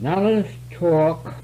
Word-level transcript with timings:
Now 0.00 0.20
let 0.20 0.44
us 0.44 0.52
talk 0.70 1.34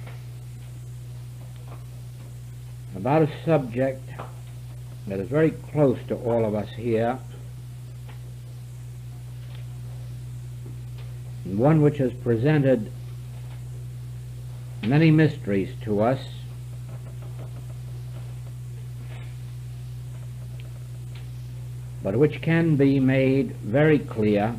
about 2.94 3.22
a 3.22 3.28
subject 3.44 4.08
that 5.08 5.18
is 5.18 5.28
very 5.28 5.50
close 5.50 5.98
to 6.06 6.14
all 6.14 6.44
of 6.44 6.54
us 6.54 6.68
here, 6.70 7.18
and 11.44 11.58
one 11.58 11.82
which 11.82 11.98
has 11.98 12.12
presented 12.12 12.92
many 14.84 15.10
mysteries 15.10 15.74
to 15.82 16.00
us. 16.00 16.20
but 22.04 22.14
which 22.16 22.42
can 22.42 22.76
be 22.76 23.00
made 23.00 23.50
very 23.62 23.98
clear 23.98 24.54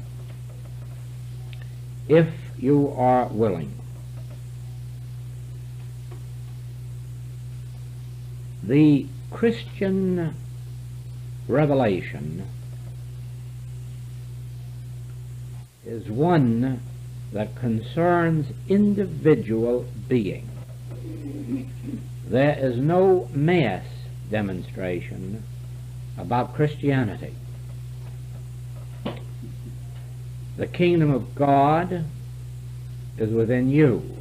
if 2.10 2.28
you 2.58 2.92
are 2.98 3.28
willing. 3.28 3.72
The 8.68 9.06
Christian 9.30 10.34
revelation 11.48 12.48
is 15.86 16.10
one 16.10 16.82
that 17.32 17.56
concerns 17.56 18.48
individual 18.68 19.86
being. 20.08 20.50
There 22.28 22.58
is 22.58 22.78
no 22.78 23.30
mass 23.34 23.86
demonstration 24.32 25.44
about 26.18 26.56
Christianity. 26.56 27.36
The 30.58 30.66
kingdom 30.66 31.12
of 31.12 31.36
God 31.36 32.06
is 33.20 33.30
within 33.30 33.70
you. 33.70 34.18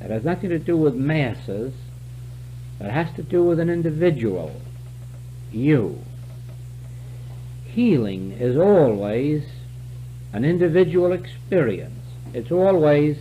It 0.00 0.10
has 0.10 0.24
nothing 0.24 0.50
to 0.50 0.58
do 0.58 0.76
with 0.76 0.96
masses. 0.96 1.72
It 2.80 2.90
has 2.90 3.12
to 3.16 3.22
do 3.22 3.42
with 3.42 3.58
an 3.58 3.68
individual, 3.68 4.60
you. 5.52 6.02
Healing 7.64 8.32
is 8.32 8.56
always 8.56 9.44
an 10.32 10.44
individual 10.44 11.12
experience. 11.12 12.04
It's 12.32 12.52
always 12.52 13.18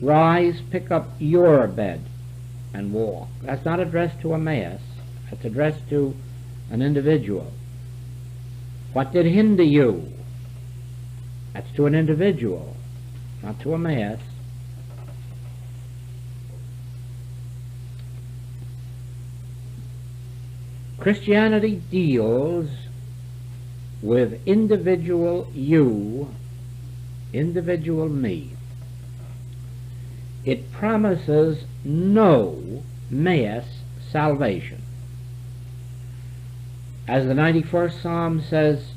rise, 0.00 0.60
pick 0.70 0.90
up 0.90 1.08
your 1.18 1.66
bed, 1.68 2.04
and 2.74 2.92
walk. 2.92 3.28
That's 3.42 3.64
not 3.64 3.80
addressed 3.80 4.20
to 4.22 4.34
a 4.34 4.38
mass. 4.38 4.80
It's 5.30 5.44
addressed 5.44 5.88
to 5.90 6.14
an 6.70 6.82
individual. 6.82 7.52
What 8.92 9.12
did 9.12 9.26
hinder 9.26 9.62
you? 9.62 10.12
That's 11.52 11.70
to 11.76 11.86
an 11.86 11.94
individual, 11.94 12.76
not 13.42 13.60
to 13.60 13.74
a 13.74 13.78
mass. 13.78 14.18
Christianity 21.04 21.82
deals 21.90 22.70
with 24.00 24.40
individual 24.46 25.46
you, 25.52 26.34
individual 27.30 28.08
me. 28.08 28.52
It 30.46 30.72
promises 30.72 31.66
no 31.84 32.82
mass 33.10 33.66
salvation. 34.10 34.80
As 37.06 37.26
the 37.26 37.34
91st 37.34 38.00
Psalm 38.00 38.40
says, 38.40 38.92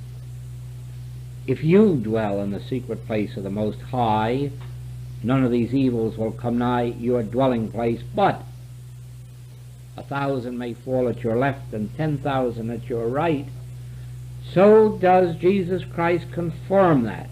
if 1.46 1.62
you 1.62 1.98
dwell 1.98 2.40
in 2.42 2.52
the 2.52 2.64
secret 2.64 3.06
place 3.06 3.36
of 3.36 3.44
the 3.44 3.50
Most 3.50 3.82
High, 3.82 4.52
none 5.24 5.44
of 5.44 5.52
these 5.52 5.74
evils 5.74 6.18
will 6.18 6.32
come 6.32 6.58
nigh 6.58 6.84
your 6.84 7.22
dwelling 7.22 7.70
place, 7.70 8.02
but 8.16 8.46
a 9.98 10.04
thousand 10.04 10.58
may 10.58 10.74
fall 10.74 11.10
at 11.10 11.24
your 11.24 11.36
left 11.36 11.74
and 11.74 11.96
ten 11.98 12.18
thousand 12.20 12.70
at 12.70 12.88
your 12.88 13.08
right. 13.08 13.48
So 14.54 14.98
does 14.98 15.36
Jesus 15.36 15.84
Christ 15.84 16.32
confirm 16.32 17.04
that 17.04 17.30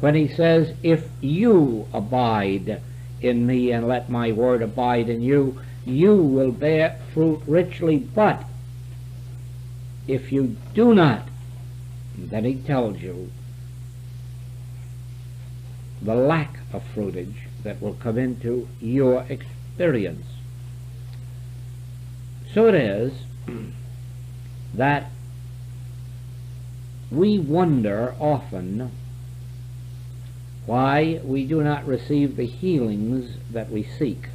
when 0.00 0.14
he 0.14 0.28
says, 0.28 0.74
If 0.82 1.06
you 1.20 1.86
abide 1.92 2.80
in 3.20 3.46
me 3.46 3.70
and 3.70 3.86
let 3.86 4.10
my 4.10 4.32
word 4.32 4.62
abide 4.62 5.08
in 5.08 5.22
you, 5.22 5.60
you 5.84 6.16
will 6.16 6.52
bear 6.52 7.00
fruit 7.12 7.42
richly, 7.46 7.98
but 7.98 8.44
if 10.06 10.32
you 10.32 10.56
do 10.74 10.94
not, 10.94 11.26
then 12.16 12.44
he 12.44 12.56
tells 12.56 13.00
you 13.00 13.30
the 16.02 16.14
lack 16.14 16.58
of 16.72 16.82
fruitage 16.94 17.36
that 17.62 17.80
will 17.80 17.94
come 17.94 18.18
into 18.18 18.68
your 18.80 19.24
experience. 19.28 20.26
So 22.54 22.68
it 22.68 22.76
is 22.76 23.12
that 24.74 25.10
we 27.10 27.36
wonder 27.36 28.14
often 28.20 28.92
why 30.64 31.20
we 31.24 31.46
do 31.46 31.64
not 31.64 31.84
receive 31.84 32.36
the 32.36 32.46
healings 32.46 33.38
that 33.50 33.70
we 33.70 33.82
seek, 33.82 34.28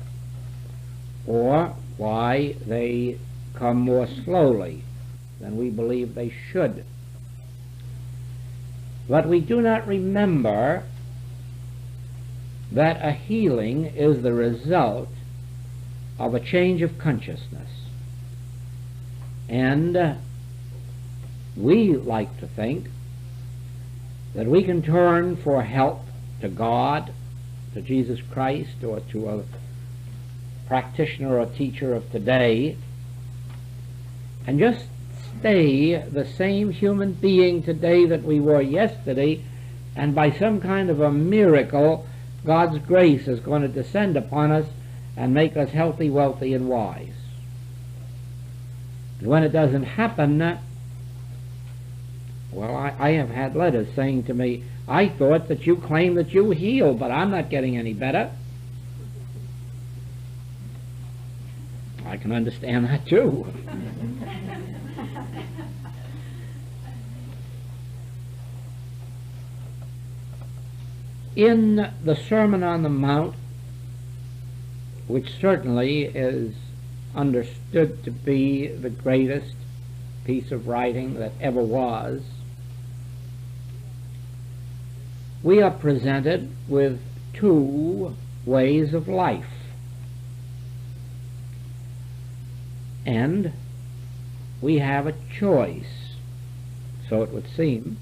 or 1.25 1.73
why 1.95 2.55
they 2.67 3.17
come 3.55 3.77
more 3.77 4.05
slowly 4.05 4.83
than 5.39 5.57
we 5.57 5.69
believe 5.69 6.13
they 6.13 6.33
should. 6.51 6.83
But 9.07 9.29
we 9.29 9.39
do 9.39 9.61
not 9.61 9.87
remember 9.87 10.83
that 12.69 13.01
a 13.01 13.13
healing 13.13 13.85
is 13.85 14.21
the 14.21 14.33
result 14.33 15.09
of 16.19 16.35
a 16.35 16.39
change 16.41 16.81
of 16.81 16.97
consciousness. 16.97 17.78
And 19.49 20.17
we 21.57 21.95
like 21.95 22.39
to 22.39 22.47
think 22.47 22.87
that 24.35 24.45
we 24.45 24.63
can 24.63 24.81
turn 24.81 25.35
for 25.35 25.63
help 25.63 26.01
to 26.41 26.47
God, 26.47 27.11
to 27.73 27.81
Jesus 27.81 28.19
Christ, 28.31 28.83
or 28.83 28.99
to 29.11 29.29
a 29.29 29.43
practitioner 30.67 31.39
or 31.39 31.47
teacher 31.47 31.95
of 31.95 32.11
today, 32.11 32.77
and 34.45 34.59
just 34.59 34.85
stay 35.39 35.97
the 35.97 36.25
same 36.25 36.71
human 36.71 37.13
being 37.13 37.63
today 37.63 38.05
that 38.05 38.23
we 38.23 38.39
were 38.39 38.61
yesterday, 38.61 39.43
and 39.95 40.13
by 40.13 40.31
some 40.31 40.61
kind 40.61 40.91
of 40.91 41.01
a 41.01 41.11
miracle, 41.11 42.07
God's 42.45 42.77
grace 42.85 43.27
is 43.27 43.39
going 43.39 43.63
to 43.63 43.67
descend 43.67 44.15
upon 44.15 44.51
us 44.51 44.67
and 45.17 45.33
make 45.33 45.57
us 45.57 45.69
healthy, 45.69 46.09
wealthy, 46.09 46.53
and 46.53 46.69
wise. 46.69 47.13
When 49.21 49.43
it 49.43 49.49
doesn't 49.49 49.83
happen, 49.83 50.41
uh, 50.41 50.59
well, 52.51 52.75
I, 52.75 52.95
I, 52.97 53.11
have 53.11 53.29
had 53.29 53.55
letters 53.55 53.87
saying 53.95 54.23
to 54.23 54.33
me, 54.33 54.63
I 54.87 55.09
thought 55.09 55.49
that 55.49 55.67
you 55.67 55.75
claimed 55.75 56.17
that 56.17 56.33
you 56.33 56.51
heal, 56.51 56.93
but 56.93 57.11
I'm 57.11 57.29
not 57.31 57.49
getting 57.49 57.77
any 57.77 57.93
better. 57.93 58.31
I 62.05 62.17
can 62.17 62.31
understand 62.31 62.85
that 62.85 63.05
too. 63.05 63.45
in 71.35 71.91
the 72.03 72.15
Sermon 72.15 72.63
on 72.63 72.83
the 72.83 72.89
Mount, 72.89 73.35
which 75.07 75.39
certainly 75.39 76.03
is 76.03 76.53
understood 77.15 78.03
to 78.03 78.11
be 78.11 78.67
the 78.67 78.89
greatest 78.89 79.55
piece 80.25 80.51
of 80.51 80.67
writing 80.67 81.15
that 81.15 81.31
ever 81.41 81.61
was, 81.61 82.21
we 85.41 85.61
are 85.61 85.71
presented 85.71 86.51
with 86.67 86.99
two 87.33 88.15
ways 88.45 88.93
of 88.93 89.07
life. 89.07 89.45
And 93.05 93.53
we 94.61 94.79
have 94.79 95.07
a 95.07 95.15
choice, 95.33 96.15
so 97.07 97.23
it 97.23 97.31
would 97.31 97.47
seem. 97.55 97.97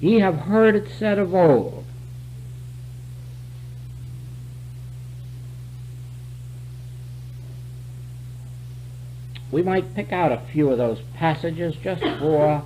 Ye 0.00 0.18
have 0.18 0.40
heard 0.40 0.74
it 0.74 0.88
said 0.98 1.18
of 1.18 1.34
old, 1.34 1.84
we 9.50 9.62
might 9.62 9.94
pick 9.94 10.12
out 10.12 10.30
a 10.30 10.40
few 10.52 10.70
of 10.70 10.78
those 10.78 11.00
passages 11.14 11.74
just 11.76 12.02
for 12.18 12.62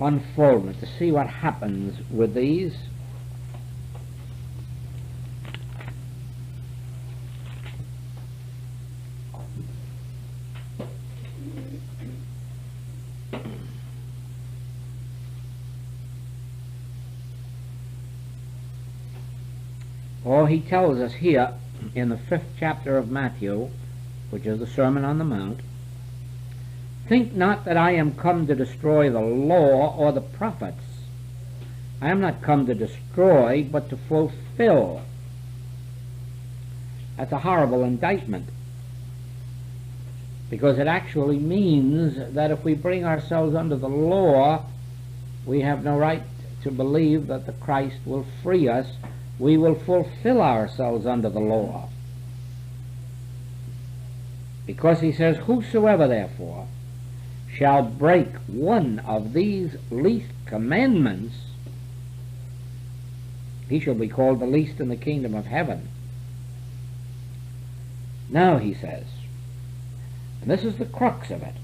unfoldment 0.00 0.80
to 0.80 0.86
see 0.86 1.10
what 1.12 1.26
happens 1.26 1.98
with 2.10 2.34
these. 2.34 2.74
Or 20.24 20.46
he 20.46 20.60
tells 20.60 20.98
us 20.98 21.14
here 21.14 21.54
in 21.94 22.10
the 22.10 22.16
fifth 22.16 22.44
chapter 22.58 22.96
of 22.96 23.10
Matthew, 23.10 23.70
which 24.30 24.46
is 24.46 24.58
the 24.58 24.66
Sermon 24.66 25.04
on 25.04 25.18
the 25.18 25.24
Mount, 25.24 25.60
Think 27.10 27.34
not 27.34 27.64
that 27.64 27.76
I 27.76 27.96
am 27.96 28.14
come 28.14 28.46
to 28.46 28.54
destroy 28.54 29.10
the 29.10 29.18
law 29.18 29.96
or 29.96 30.12
the 30.12 30.20
prophets. 30.20 30.84
I 32.00 32.08
am 32.08 32.20
not 32.20 32.40
come 32.40 32.66
to 32.66 32.74
destroy, 32.76 33.66
but 33.68 33.90
to 33.90 33.96
fulfill. 33.96 35.02
That's 37.16 37.32
a 37.32 37.40
horrible 37.40 37.82
indictment. 37.82 38.48
Because 40.50 40.78
it 40.78 40.86
actually 40.86 41.40
means 41.40 42.32
that 42.34 42.52
if 42.52 42.62
we 42.62 42.74
bring 42.74 43.04
ourselves 43.04 43.56
under 43.56 43.74
the 43.74 43.88
law, 43.88 44.66
we 45.44 45.62
have 45.62 45.82
no 45.82 45.98
right 45.98 46.22
to 46.62 46.70
believe 46.70 47.26
that 47.26 47.44
the 47.44 47.54
Christ 47.54 47.96
will 48.06 48.24
free 48.44 48.68
us. 48.68 48.86
We 49.36 49.56
will 49.56 49.74
fulfill 49.74 50.40
ourselves 50.40 51.06
under 51.06 51.28
the 51.28 51.40
law. 51.40 51.88
Because 54.70 55.00
he 55.00 55.10
says, 55.10 55.36
Whosoever 55.36 56.06
therefore 56.06 56.68
shall 57.52 57.82
break 57.82 58.28
one 58.46 59.00
of 59.00 59.32
these 59.32 59.74
least 59.90 60.30
commandments, 60.46 61.34
he 63.68 63.80
shall 63.80 63.94
be 63.94 64.06
called 64.06 64.38
the 64.38 64.46
least 64.46 64.78
in 64.78 64.88
the 64.88 64.94
kingdom 64.94 65.34
of 65.34 65.46
heaven. 65.46 65.88
Now, 68.28 68.58
he 68.58 68.72
says, 68.72 69.06
and 70.40 70.48
this 70.48 70.62
is 70.62 70.76
the 70.76 70.84
crux 70.84 71.32
of 71.32 71.42
it. 71.42 71.56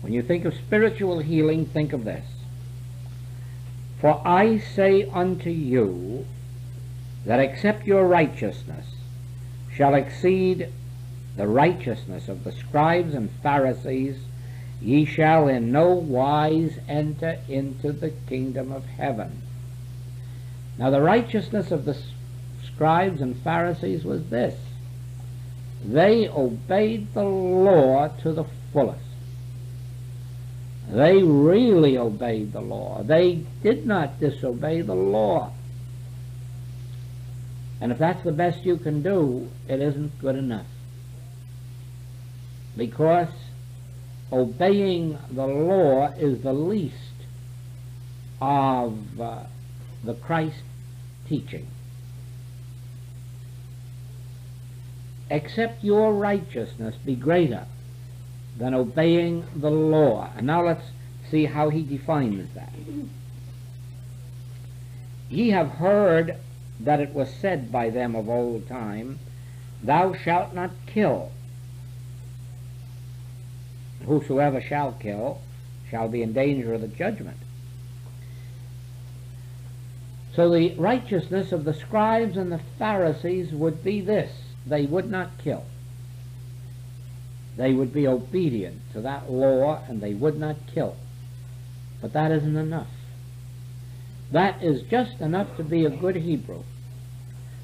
When 0.00 0.12
you 0.12 0.22
think 0.22 0.44
of 0.44 0.54
spiritual 0.54 1.18
healing, 1.18 1.66
think 1.66 1.92
of 1.92 2.04
this. 2.04 2.24
For 4.00 4.22
I 4.24 4.58
say 4.58 5.10
unto 5.12 5.50
you 5.50 6.24
that 7.26 7.40
except 7.40 7.84
your 7.84 8.06
righteousness 8.06 8.86
shall 9.72 9.94
exceed 9.94 10.68
the 11.36 11.46
righteousness 11.46 12.28
of 12.28 12.44
the 12.44 12.52
scribes 12.52 13.14
and 13.14 13.30
Pharisees, 13.42 14.16
ye 14.80 15.04
shall 15.04 15.48
in 15.48 15.72
no 15.72 15.88
wise 15.94 16.78
enter 16.88 17.38
into 17.48 17.92
the 17.92 18.10
kingdom 18.10 18.70
of 18.70 18.84
heaven. 18.84 19.42
Now 20.78 20.90
the 20.90 21.00
righteousness 21.00 21.70
of 21.70 21.84
the 21.84 21.96
scribes 22.64 23.20
and 23.20 23.36
Pharisees 23.42 24.04
was 24.04 24.28
this. 24.28 24.58
They 25.84 26.28
obeyed 26.28 27.12
the 27.14 27.24
law 27.24 28.08
to 28.22 28.32
the 28.32 28.46
fullest. 28.72 29.00
They 30.88 31.22
really 31.22 31.96
obeyed 31.96 32.52
the 32.52 32.60
law. 32.60 33.02
They 33.02 33.44
did 33.62 33.86
not 33.86 34.20
disobey 34.20 34.82
the 34.82 34.94
law. 34.94 35.52
And 37.80 37.90
if 37.90 37.98
that's 37.98 38.22
the 38.22 38.32
best 38.32 38.64
you 38.64 38.76
can 38.76 39.02
do, 39.02 39.48
it 39.68 39.80
isn't 39.80 40.18
good 40.20 40.36
enough. 40.36 40.66
Because 42.76 43.28
obeying 44.32 45.18
the 45.30 45.46
law 45.46 46.12
is 46.12 46.42
the 46.42 46.52
least 46.52 46.96
of 48.40 49.20
uh, 49.20 49.44
the 50.02 50.14
Christ 50.14 50.62
teaching. 51.28 51.66
Except 55.30 55.82
your 55.82 56.12
righteousness 56.12 56.96
be 57.04 57.14
greater 57.14 57.66
than 58.58 58.74
obeying 58.74 59.44
the 59.56 59.70
law. 59.70 60.30
And 60.36 60.46
now 60.46 60.64
let's 60.64 60.86
see 61.30 61.46
how 61.46 61.70
he 61.70 61.82
defines 61.82 62.48
that. 62.54 62.72
Ye 65.30 65.50
have 65.50 65.68
heard 65.70 66.36
that 66.80 67.00
it 67.00 67.14
was 67.14 67.32
said 67.32 67.72
by 67.72 67.90
them 67.90 68.14
of 68.14 68.28
old 68.28 68.68
time, 68.68 69.18
Thou 69.82 70.14
shalt 70.14 70.54
not 70.54 70.70
kill. 70.86 71.32
Whosoever 74.06 74.60
shall 74.60 74.92
kill 74.92 75.40
shall 75.90 76.08
be 76.08 76.22
in 76.22 76.32
danger 76.32 76.74
of 76.74 76.80
the 76.80 76.88
judgment. 76.88 77.38
So 80.34 80.50
the 80.50 80.74
righteousness 80.74 81.52
of 81.52 81.64
the 81.64 81.74
scribes 81.74 82.36
and 82.36 82.50
the 82.50 82.60
Pharisees 82.78 83.52
would 83.52 83.84
be 83.84 84.00
this 84.00 84.32
they 84.66 84.86
would 84.86 85.10
not 85.10 85.38
kill. 85.38 85.64
They 87.56 87.72
would 87.72 87.92
be 87.92 88.08
obedient 88.08 88.80
to 88.92 89.02
that 89.02 89.30
law 89.30 89.82
and 89.88 90.00
they 90.00 90.14
would 90.14 90.38
not 90.38 90.56
kill. 90.72 90.96
But 92.00 92.12
that 92.14 92.32
isn't 92.32 92.56
enough. 92.56 92.88
That 94.32 94.62
is 94.62 94.82
just 94.82 95.20
enough 95.20 95.56
to 95.56 95.62
be 95.62 95.84
a 95.84 95.90
good 95.90 96.16
Hebrew. 96.16 96.64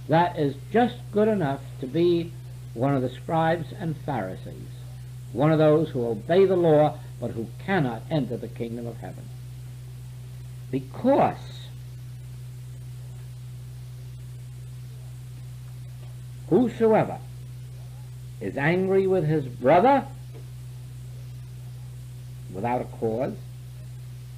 That 0.09 0.39
is 0.39 0.55
just 0.71 0.97
good 1.11 1.29
enough 1.29 1.61
to 1.81 1.87
be 1.87 2.33
one 2.75 2.95
of 2.95 3.03
the 3.03 3.09
scribes 3.09 3.73
and 3.79 3.97
Pharisees, 3.97 4.69
one 5.33 5.53
of 5.53 5.59
those 5.59 5.91
who 5.91 6.07
obey 6.07 6.45
the 6.45 6.57
law 6.57 6.99
but 7.21 7.33
who 7.33 7.47
cannot 7.65 8.03
enter 8.11 8.37
the 8.37 8.49
kingdom 8.49 8.87
of 8.87 8.97
heaven. 8.99 9.25
Because 10.71 11.61
Whosoever 16.51 17.19
is 18.41 18.59
angry 18.59 19.07
with 19.07 19.25
his 19.25 19.47
brother 19.47 20.05
without 22.53 22.81
a 22.81 22.85
cause 22.85 23.37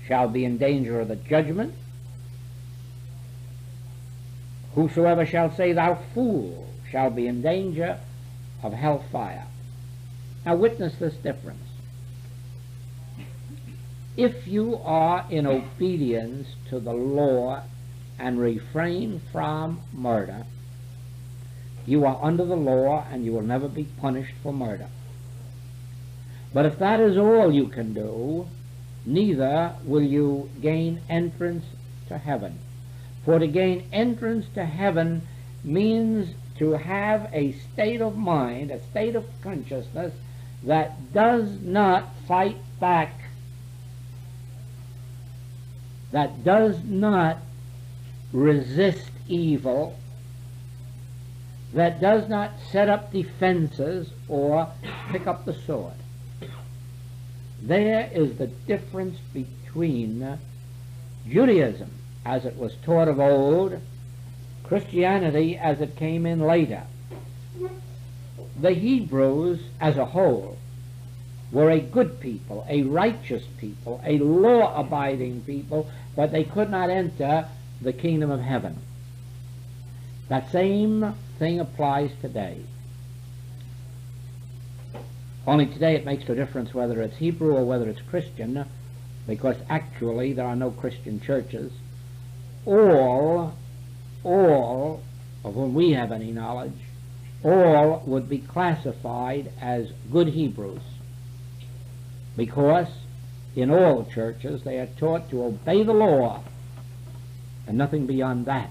shall 0.07 0.29
be 0.29 0.45
in 0.45 0.59
danger 0.59 1.01
of 1.01 1.09
the 1.09 1.17
judgment. 1.17 1.75
Whosoever 4.75 5.25
shall 5.25 5.55
say, 5.57 5.73
Thou 5.73 5.95
fool, 6.13 6.69
shall 6.91 7.09
be 7.09 7.27
in 7.27 7.41
danger 7.41 7.99
of 8.63 8.75
hellfire. 8.75 9.47
Now, 10.45 10.57
witness 10.57 10.95
this 10.97 11.15
difference. 11.15 11.69
If 14.17 14.47
you 14.47 14.77
are 14.85 15.25
in 15.31 15.47
obedience 15.47 16.49
to 16.69 16.81
the 16.81 16.93
law 16.93 17.63
and 18.19 18.39
refrain 18.39 19.21
from 19.31 19.81
murder, 19.93 20.45
you 21.87 22.05
are 22.05 22.19
under 22.23 22.45
the 22.45 22.57
law 22.57 23.07
and 23.11 23.25
you 23.25 23.33
will 23.33 23.43
never 23.43 23.69
be 23.69 23.85
punished 23.85 24.35
for 24.43 24.53
murder. 24.53 24.89
But 26.53 26.67
if 26.67 26.79
that 26.79 27.01
is 27.01 27.17
all 27.17 27.53
you 27.53 27.69
can 27.69 27.95
do, 27.95 28.47
neither 29.07 29.75
will 29.85 30.03
you 30.03 30.51
gain 30.61 31.01
entrance 31.09 31.65
to 32.09 32.19
heaven. 32.19 32.59
For 33.25 33.39
to 33.39 33.47
gain 33.47 33.89
entrance 33.93 34.47
to 34.55 34.65
heaven 34.65 35.27
means 35.65 36.35
to 36.59 36.73
have 36.73 37.31
a 37.33 37.53
state 37.53 38.03
of 38.03 38.17
mind, 38.17 38.71
a 38.71 38.83
state 38.91 39.17
of 39.17 39.25
consciousness 39.41 40.13
that 40.65 41.13
does 41.13 41.61
not 41.61 42.15
fight 42.27 42.57
back, 42.79 43.13
that 46.13 46.45
does 46.45 46.83
not 46.85 47.39
resist 48.33 49.11
evil, 49.29 49.99
that 51.75 52.01
does 52.01 52.29
not 52.29 52.53
set 52.71 52.89
up 52.89 53.13
defenses 53.13 54.11
or 54.29 54.69
pick 55.11 55.27
up 55.27 55.45
the 55.45 55.55
sword. 55.55 55.95
There 57.63 58.11
is 58.13 58.37
the 58.37 58.47
difference 58.47 59.19
between 59.33 60.39
Judaism, 61.29 61.91
as 62.25 62.45
it 62.45 62.57
was 62.57 62.75
taught 62.85 63.09
of 63.09 63.21
old, 63.21 63.81
Christianity 64.65 65.57
as 65.57 65.81
it 65.81 65.97
came 65.97 66.27
in 66.27 66.41
later. 66.41 66.83
The 68.61 68.73
Hebrews 68.73 69.61
as 69.81 69.97
a 69.97 70.05
whole 70.05 70.59
were 71.51 71.71
a 71.71 71.81
good 71.81 72.21
people, 72.21 72.67
a 72.69 72.83
righteous 72.83 73.45
people, 73.59 74.01
a 74.05 74.19
law 74.19 74.79
abiding 74.79 75.43
people, 75.43 75.91
but 76.17 76.33
they 76.33 76.45
could 76.45 76.71
not 76.71 76.91
enter 76.91 77.49
the 77.81 77.93
kingdom 77.93 78.31
of 78.31 78.41
heaven. 78.41 78.79
That 80.29 80.51
same 80.51 81.15
thing 81.39 81.61
applies 81.61 82.11
today. 82.21 82.63
Only 85.47 85.67
today 85.67 85.97
it 85.97 86.05
makes 86.05 86.29
no 86.29 86.35
difference 86.35 86.73
whether 86.73 87.03
it's 87.03 87.17
Hebrew 87.17 87.55
or 87.55 87.65
whether 87.65 87.89
it's 87.89 88.01
Christian, 88.01 88.65
because 89.27 89.57
actually 89.69 90.33
there 90.33 90.47
are 90.47 90.57
no 90.57 90.71
Christian 90.71 91.21
churches. 91.21 91.73
All, 92.65 93.55
all 94.23 95.03
of 95.45 95.55
whom 95.55 95.75
we 95.75 95.93
have 95.93 96.13
any 96.13 96.31
knowledge, 96.31 96.79
all 97.45 98.03
would 98.07 98.29
be 98.29 98.39
classified 98.39 99.53
as 99.61 99.91
good 100.11 100.29
Hebrews, 100.29 100.83
because 102.37 102.89
in 103.55 103.71
all 103.71 104.05
churches 104.05 104.63
they 104.63 104.79
are 104.79 104.89
taught 104.99 105.29
to 105.31 105.45
obey 105.45 105.83
the 105.83 105.93
law 105.93 106.43
and 107.67 107.77
nothing 107.77 108.07
beyond 108.07 108.47
that. 108.47 108.71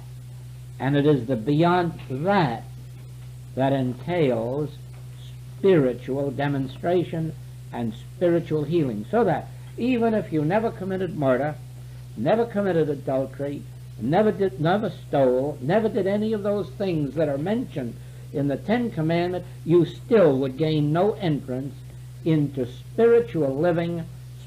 And 0.80 0.98
it 0.98 1.06
is 1.06 1.28
the 1.28 1.36
beyond 1.36 2.00
that 2.10 2.64
that 3.56 3.74
entails 3.74 4.72
spiritual 5.58 6.32
demonstration 6.32 7.34
and 7.72 7.94
spiritual 7.94 8.64
healing. 8.64 9.06
So 9.12 9.24
that 9.26 9.48
even 9.78 10.14
if 10.14 10.34
you 10.34 10.44
never 10.44 10.72
committed 10.72 11.18
murder, 11.18 11.56
never 12.18 12.46
committed 12.46 12.90
adultery, 12.90 13.62
never 14.00 14.32
did, 14.32 14.60
never 14.60 14.90
stole, 15.08 15.58
never 15.62 15.88
did 15.88 16.08
any 16.08 16.34
of 16.34 16.44
those 16.44 16.70
things 16.72 17.14
that 17.16 17.30
are 17.30 17.38
mentioned 17.38 17.96
in 18.34 18.48
the 18.48 18.58
Ten 18.58 18.92
Commandments, 18.92 19.48
you 19.66 19.86
still 19.86 20.38
would 20.40 20.58
gain 20.58 20.94
no 20.94 21.14
entrance 21.14 21.76
into 22.24 22.66
spiritual 22.66 23.56
living, 23.56 24.06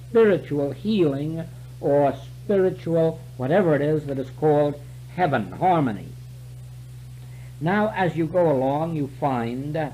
spiritual 0.08 0.72
healing, 0.72 1.44
or 1.80 2.14
spiritual, 2.44 3.20
whatever 3.36 3.74
it 3.74 3.82
is 3.82 4.06
that 4.06 4.18
is 4.18 4.30
called 4.30 4.80
heaven, 5.16 5.52
harmony. 5.52 6.08
Now, 7.60 7.92
as 7.94 8.16
you 8.16 8.26
go 8.26 8.50
along, 8.50 8.96
you 8.96 9.08
find 9.20 9.92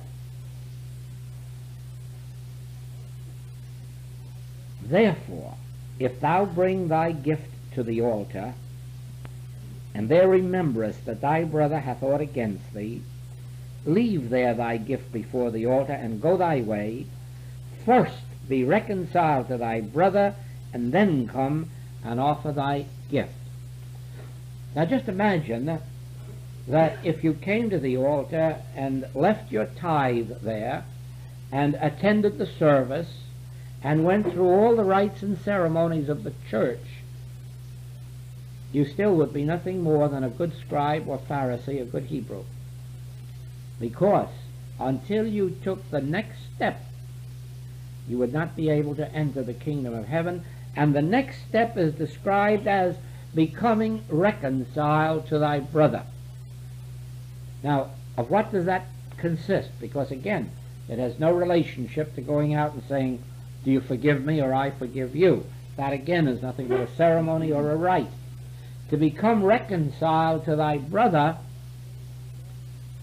Therefore, 4.82 5.54
if 6.00 6.20
thou 6.20 6.46
bring 6.46 6.88
thy 6.88 7.12
gift 7.12 7.48
to 7.74 7.84
the 7.84 8.00
altar, 8.00 8.54
and 9.94 10.08
there 10.08 10.28
rememberest 10.28 11.04
that 11.04 11.20
thy 11.20 11.44
brother 11.44 11.78
hath 11.78 12.02
aught 12.02 12.20
against 12.20 12.74
thee, 12.74 13.02
leave 13.84 14.30
there 14.30 14.54
thy 14.54 14.76
gift 14.76 15.12
before 15.12 15.50
the 15.50 15.66
altar, 15.66 15.92
and 15.92 16.20
go 16.20 16.36
thy 16.36 16.60
way. 16.60 17.06
First 17.84 18.22
be 18.48 18.64
reconciled 18.64 19.48
to 19.48 19.56
thy 19.56 19.80
brother, 19.80 20.34
and 20.72 20.92
then 20.92 21.26
come 21.26 21.70
and 22.04 22.20
offer 22.20 22.52
thy 22.52 22.86
gift. 23.10 23.32
Now 24.74 24.84
just 24.84 25.08
imagine 25.08 25.80
that 26.68 26.98
if 27.04 27.24
you 27.24 27.34
came 27.34 27.70
to 27.70 27.78
the 27.78 27.96
altar 27.96 28.56
and 28.76 29.06
left 29.14 29.50
your 29.50 29.66
tithe 29.66 30.30
there, 30.42 30.84
and 31.52 31.74
attended 31.80 32.38
the 32.38 32.46
service, 32.46 33.22
and 33.82 34.04
went 34.04 34.30
through 34.30 34.48
all 34.48 34.76
the 34.76 34.84
rites 34.84 35.22
and 35.22 35.38
ceremonies 35.38 36.08
of 36.08 36.22
the 36.22 36.32
church, 36.48 36.84
you 38.72 38.84
still 38.84 39.16
would 39.16 39.32
be 39.32 39.42
nothing 39.42 39.82
more 39.82 40.08
than 40.08 40.22
a 40.22 40.28
good 40.28 40.52
scribe 40.60 41.08
or 41.08 41.18
Pharisee, 41.18 41.80
a 41.80 41.84
good 41.84 42.04
Hebrew. 42.04 42.44
Because 43.80 44.28
until 44.78 45.26
you 45.26 45.56
took 45.62 45.90
the 45.90 46.00
next 46.00 46.38
step, 46.54 46.80
you 48.06 48.18
would 48.18 48.32
not 48.32 48.54
be 48.54 48.68
able 48.68 48.94
to 48.96 49.12
enter 49.12 49.42
the 49.42 49.54
kingdom 49.54 49.94
of 49.94 50.06
heaven. 50.06 50.44
And 50.76 50.94
the 50.94 51.02
next 51.02 51.38
step 51.48 51.76
is 51.76 51.94
described 51.94 52.66
as 52.66 52.96
becoming 53.34 54.04
reconciled 54.08 55.26
to 55.28 55.38
thy 55.38 55.60
brother. 55.60 56.04
Now, 57.62 57.90
of 58.16 58.30
what 58.30 58.52
does 58.52 58.66
that 58.66 58.86
consist? 59.16 59.70
Because 59.80 60.10
again, 60.10 60.50
it 60.88 60.98
has 60.98 61.18
no 61.18 61.32
relationship 61.32 62.14
to 62.14 62.20
going 62.20 62.54
out 62.54 62.74
and 62.74 62.82
saying, 62.88 63.22
do 63.64 63.70
you 63.70 63.80
forgive 63.80 64.24
me 64.24 64.40
or 64.40 64.52
I 64.54 64.70
forgive 64.70 65.14
you? 65.14 65.46
That 65.76 65.92
again 65.92 66.26
is 66.26 66.42
nothing 66.42 66.68
but 66.68 66.80
a 66.80 66.96
ceremony 66.96 67.52
or 67.52 67.70
a 67.70 67.76
rite. 67.76 68.10
To 68.90 68.96
become 68.96 69.44
reconciled 69.44 70.44
to 70.46 70.56
thy 70.56 70.78
brother 70.78 71.36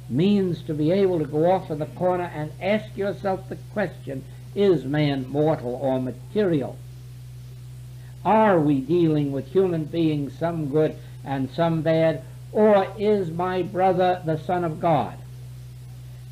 means 0.09 0.61
to 0.63 0.73
be 0.73 0.91
able 0.91 1.19
to 1.19 1.25
go 1.25 1.51
off 1.51 1.69
in 1.69 1.79
the 1.79 1.85
corner 1.85 2.31
and 2.33 2.51
ask 2.61 2.95
yourself 2.95 3.47
the 3.49 3.57
question, 3.73 4.23
is 4.55 4.85
man 4.85 5.27
mortal 5.27 5.75
or 5.81 5.99
material? 6.01 6.77
Are 8.25 8.59
we 8.59 8.79
dealing 8.79 9.31
with 9.31 9.51
human 9.51 9.85
beings, 9.85 10.37
some 10.37 10.69
good 10.69 10.95
and 11.23 11.49
some 11.51 11.81
bad, 11.81 12.23
or 12.51 12.87
is 12.97 13.29
my 13.31 13.61
brother 13.61 14.21
the 14.25 14.37
Son 14.37 14.63
of 14.63 14.79
God? 14.79 15.17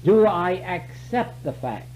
Do 0.03 0.25
I 0.25 0.51
accept 0.51 1.44
the 1.44 1.53
fact 1.53 1.89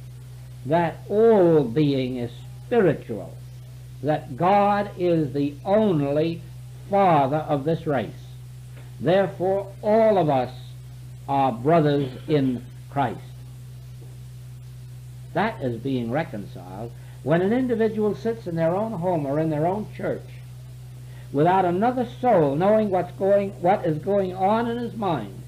that 0.66 0.98
all 1.10 1.64
being 1.64 2.18
is 2.18 2.32
spiritual, 2.66 3.36
that 4.04 4.38
God 4.38 4.92
is 4.98 5.34
the 5.34 5.56
only 5.66 6.42
Father 6.90 7.38
of 7.38 7.64
this 7.64 7.86
race. 7.86 8.10
Therefore, 9.00 9.72
all 9.82 10.18
of 10.18 10.30
us 10.30 10.52
are 11.30 11.52
brothers 11.52 12.12
in 12.28 12.66
Christ. 12.90 13.22
That 15.34 15.62
is 15.62 15.80
being 15.80 16.10
reconciled. 16.12 16.92
When 17.22 17.44
an 17.44 17.54
individual 17.54 18.16
sits 18.16 18.48
in 18.48 18.56
their 18.56 18.76
own 18.76 18.94
home 18.94 19.28
or 19.28 19.40
in 19.40 19.52
their 19.52 19.68
own 19.68 19.88
church 19.96 20.26
without 21.32 21.66
another 21.66 22.08
soul 22.20 22.56
knowing 22.56 22.90
what's 22.90 23.12
going, 23.12 23.52
what 23.62 23.86
is 23.86 24.00
going 24.00 24.36
on 24.36 24.68
in 24.68 24.78
his 24.78 24.96
mind 24.96 25.44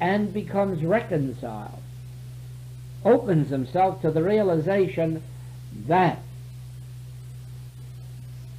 and 0.00 0.32
becomes 0.32 0.82
reconciled, 0.82 1.82
opens 3.04 3.50
himself 3.50 4.00
to 4.00 4.10
the 4.10 4.22
realization 4.22 5.22
that, 5.86 6.18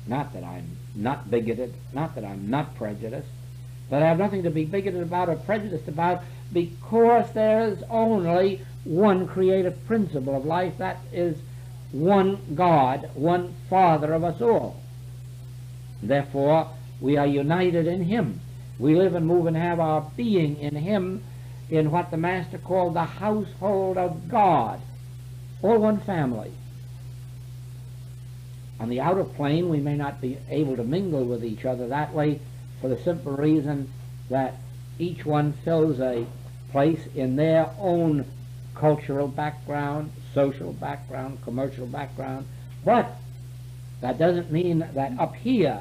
not 0.05 0.31
that 0.33 0.43
I'm 0.43 0.77
not 0.95 1.31
bigoted, 1.31 1.73
not 1.91 2.13
that 2.15 2.23
I'm 2.23 2.51
not 2.51 2.75
prejudiced, 2.75 3.27
that 3.89 4.01
I 4.01 4.07
have 4.07 4.17
nothing 4.17 4.43
to 4.43 4.49
be 4.49 4.65
bigoted 4.65 5.01
about 5.01 5.29
or 5.29 5.35
prejudiced 5.35 5.87
about 5.87 6.23
because 6.51 7.31
there 7.33 7.67
is 7.67 7.83
only 7.89 8.61
one 8.83 9.27
creative 9.27 9.85
principle 9.87 10.35
of 10.35 10.45
life, 10.45 10.77
that 10.77 10.99
is 11.11 11.37
one 11.91 12.39
God, 12.55 13.09
one 13.13 13.55
Father 13.69 14.13
of 14.13 14.23
us 14.23 14.41
all. 14.41 14.81
Therefore, 16.01 16.69
we 16.99 17.17
are 17.17 17.27
united 17.27 17.87
in 17.87 18.03
Him. 18.03 18.39
We 18.79 18.95
live 18.95 19.15
and 19.15 19.25
move 19.25 19.45
and 19.45 19.55
have 19.55 19.79
our 19.79 20.09
being 20.17 20.57
in 20.57 20.75
Him 20.75 21.23
in 21.69 21.91
what 21.91 22.11
the 22.11 22.17
Master 22.17 22.57
called 22.57 22.93
the 22.93 23.03
household 23.03 23.97
of 23.97 24.29
God, 24.29 24.81
all 25.61 25.79
one 25.79 25.99
family. 26.01 26.51
On 28.79 28.89
the 28.89 28.99
outer 28.99 29.23
plane, 29.23 29.69
we 29.69 29.79
may 29.79 29.95
not 29.95 30.19
be 30.19 30.37
able 30.49 30.75
to 30.75 30.83
mingle 30.83 31.23
with 31.23 31.43
each 31.43 31.63
other 31.63 31.87
that 31.87 32.13
way 32.13 32.39
for 32.83 32.89
the 32.89 33.01
simple 33.01 33.31
reason 33.31 33.89
that 34.29 34.55
each 34.99 35.25
one 35.25 35.53
fills 35.63 36.01
a 36.01 36.25
place 36.69 36.99
in 37.15 37.37
their 37.37 37.69
own 37.79 38.25
cultural 38.75 39.25
background, 39.25 40.11
social 40.33 40.73
background, 40.73 41.37
commercial 41.45 41.85
background. 41.87 42.45
But 42.83 43.09
that 44.01 44.17
doesn't 44.17 44.51
mean 44.51 44.79
that 44.95 45.17
up 45.17 45.33
here 45.33 45.79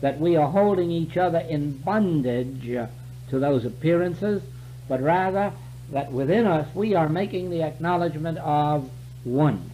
that 0.00 0.18
we 0.18 0.34
are 0.34 0.50
holding 0.50 0.90
each 0.90 1.16
other 1.16 1.38
in 1.38 1.76
bondage 1.76 2.64
to 2.64 3.38
those 3.38 3.64
appearances, 3.64 4.42
but 4.88 5.00
rather 5.00 5.52
that 5.92 6.10
within 6.10 6.48
us 6.48 6.66
we 6.74 6.96
are 6.96 7.08
making 7.08 7.50
the 7.50 7.62
acknowledgement 7.62 8.38
of 8.38 8.90
one. 9.22 9.70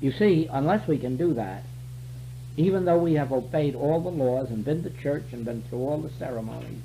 You 0.00 0.10
see, 0.10 0.48
unless 0.50 0.88
we 0.88 0.98
can 0.98 1.16
do 1.16 1.34
that, 1.34 1.62
even 2.56 2.84
though 2.84 2.98
we 2.98 3.14
have 3.14 3.32
obeyed 3.32 3.74
all 3.74 4.00
the 4.00 4.10
laws 4.10 4.50
and 4.50 4.64
been 4.64 4.82
to 4.82 4.90
church 4.90 5.24
and 5.32 5.44
been 5.44 5.62
through 5.62 5.78
all 5.78 5.98
the 5.98 6.10
ceremonies, 6.10 6.82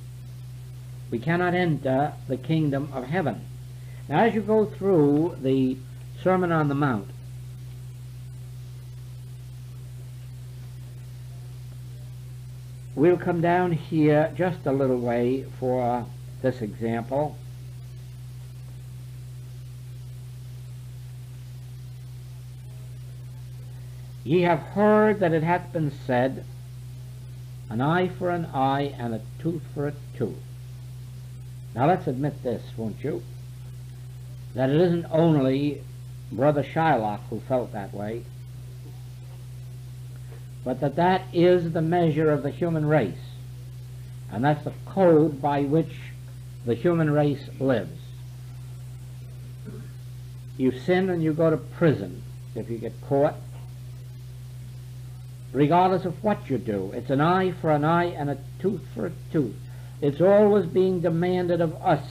we 1.09 1.19
cannot 1.19 1.53
enter 1.53 2.13
the 2.27 2.37
kingdom 2.37 2.89
of 2.93 3.05
heaven. 3.05 3.41
Now, 4.07 4.23
as 4.23 4.35
you 4.35 4.41
go 4.41 4.65
through 4.65 5.37
the 5.41 5.77
Sermon 6.23 6.51
on 6.51 6.67
the 6.67 6.75
Mount, 6.75 7.09
we'll 12.95 13.17
come 13.17 13.41
down 13.41 13.71
here 13.71 14.31
just 14.35 14.65
a 14.65 14.71
little 14.71 14.99
way 14.99 15.45
for 15.59 16.05
this 16.41 16.61
example. 16.61 17.37
Ye 24.25 24.41
have 24.41 24.59
heard 24.59 25.19
that 25.19 25.33
it 25.33 25.43
hath 25.43 25.71
been 25.71 25.91
said, 26.07 26.43
an 27.69 27.79
eye 27.79 28.07
for 28.07 28.31
an 28.31 28.47
eye 28.47 28.95
and 28.97 29.13
a 29.13 29.21
tooth 29.37 29.61
for 29.75 29.87
a 29.87 29.93
tooth. 30.17 30.41
Now 31.75 31.85
let's 31.85 32.07
admit 32.07 32.41
this, 32.41 32.63
won't 32.75 33.03
you? 33.03 33.21
That 34.55 34.71
it 34.71 34.81
isn't 34.81 35.05
only 35.11 35.83
Brother 36.31 36.63
Shylock 36.63 37.19
who 37.29 37.39
felt 37.41 37.71
that 37.73 37.93
way, 37.93 38.23
but 40.63 40.79
that 40.79 40.95
that 40.95 41.25
is 41.31 41.73
the 41.73 41.81
measure 41.83 42.31
of 42.31 42.41
the 42.41 42.49
human 42.49 42.87
race. 42.87 43.13
And 44.31 44.43
that's 44.43 44.63
the 44.63 44.73
code 44.87 45.39
by 45.39 45.61
which 45.61 45.99
the 46.65 46.73
human 46.73 47.11
race 47.11 47.47
lives. 47.59 48.01
You 50.57 50.71
sin 50.71 51.11
and 51.11 51.21
you 51.21 51.31
go 51.31 51.51
to 51.51 51.57
prison 51.57 52.23
if 52.55 52.71
you 52.71 52.79
get 52.79 52.99
caught 53.07 53.35
regardless 55.55 56.03
of 56.03 56.21
what 56.21 56.49
you 56.49 56.57
do. 56.57 56.91
It's 56.93 57.09
an 57.09 57.21
eye 57.21 57.51
for 57.51 57.71
an 57.71 57.85
eye 57.85 58.05
and 58.05 58.29
a 58.29 58.37
tooth 58.59 58.83
for 58.93 59.07
a 59.07 59.11
tooth. 59.31 59.55
It's 60.01 60.19
always 60.19 60.65
being 60.65 60.99
demanded 60.99 61.61
of 61.61 61.73
us, 61.81 62.03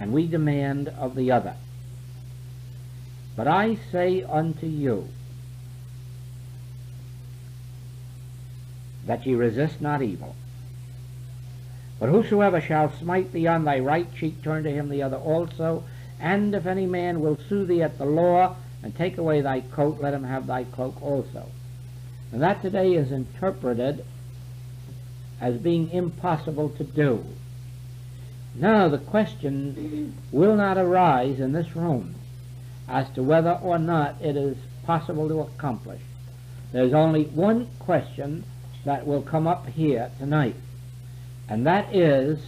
and 0.00 0.12
we 0.12 0.26
demand 0.26 0.88
of 0.88 1.14
the 1.14 1.30
other. 1.30 1.54
But 3.36 3.46
I 3.46 3.76
say 3.92 4.22
unto 4.22 4.66
you, 4.66 5.08
that 9.06 9.26
ye 9.26 9.34
resist 9.34 9.82
not 9.82 10.00
evil. 10.00 10.34
But 12.00 12.08
whosoever 12.08 12.62
shall 12.62 12.90
smite 12.90 13.32
thee 13.32 13.46
on 13.46 13.64
thy 13.64 13.78
right 13.80 14.12
cheek, 14.14 14.42
turn 14.42 14.64
to 14.64 14.70
him 14.70 14.88
the 14.88 15.02
other 15.02 15.18
also. 15.18 15.84
And 16.18 16.54
if 16.54 16.64
any 16.64 16.86
man 16.86 17.20
will 17.20 17.38
sue 17.48 17.66
thee 17.66 17.82
at 17.82 17.98
the 17.98 18.06
law, 18.06 18.56
and 18.84 18.94
take 18.94 19.16
away 19.16 19.40
thy 19.40 19.62
coat, 19.62 19.98
let 20.00 20.12
him 20.12 20.24
have 20.24 20.46
thy 20.46 20.62
cloak 20.62 21.02
also. 21.02 21.46
And 22.30 22.42
that 22.42 22.60
today 22.60 22.92
is 22.94 23.10
interpreted 23.10 24.04
as 25.40 25.56
being 25.56 25.90
impossible 25.90 26.68
to 26.68 26.84
do. 26.84 27.24
Now 28.54 28.88
the 28.88 28.98
question 28.98 30.14
will 30.30 30.54
not 30.54 30.76
arise 30.76 31.40
in 31.40 31.52
this 31.52 31.74
room 31.74 32.14
as 32.86 33.08
to 33.14 33.22
whether 33.22 33.58
or 33.62 33.78
not 33.78 34.20
it 34.20 34.36
is 34.36 34.58
possible 34.84 35.28
to 35.28 35.40
accomplish. 35.40 36.02
There's 36.70 36.92
only 36.92 37.24
one 37.24 37.68
question 37.78 38.44
that 38.84 39.06
will 39.06 39.22
come 39.22 39.46
up 39.46 39.66
here 39.66 40.10
tonight, 40.18 40.56
and 41.48 41.66
that 41.66 41.94
is 41.94 42.38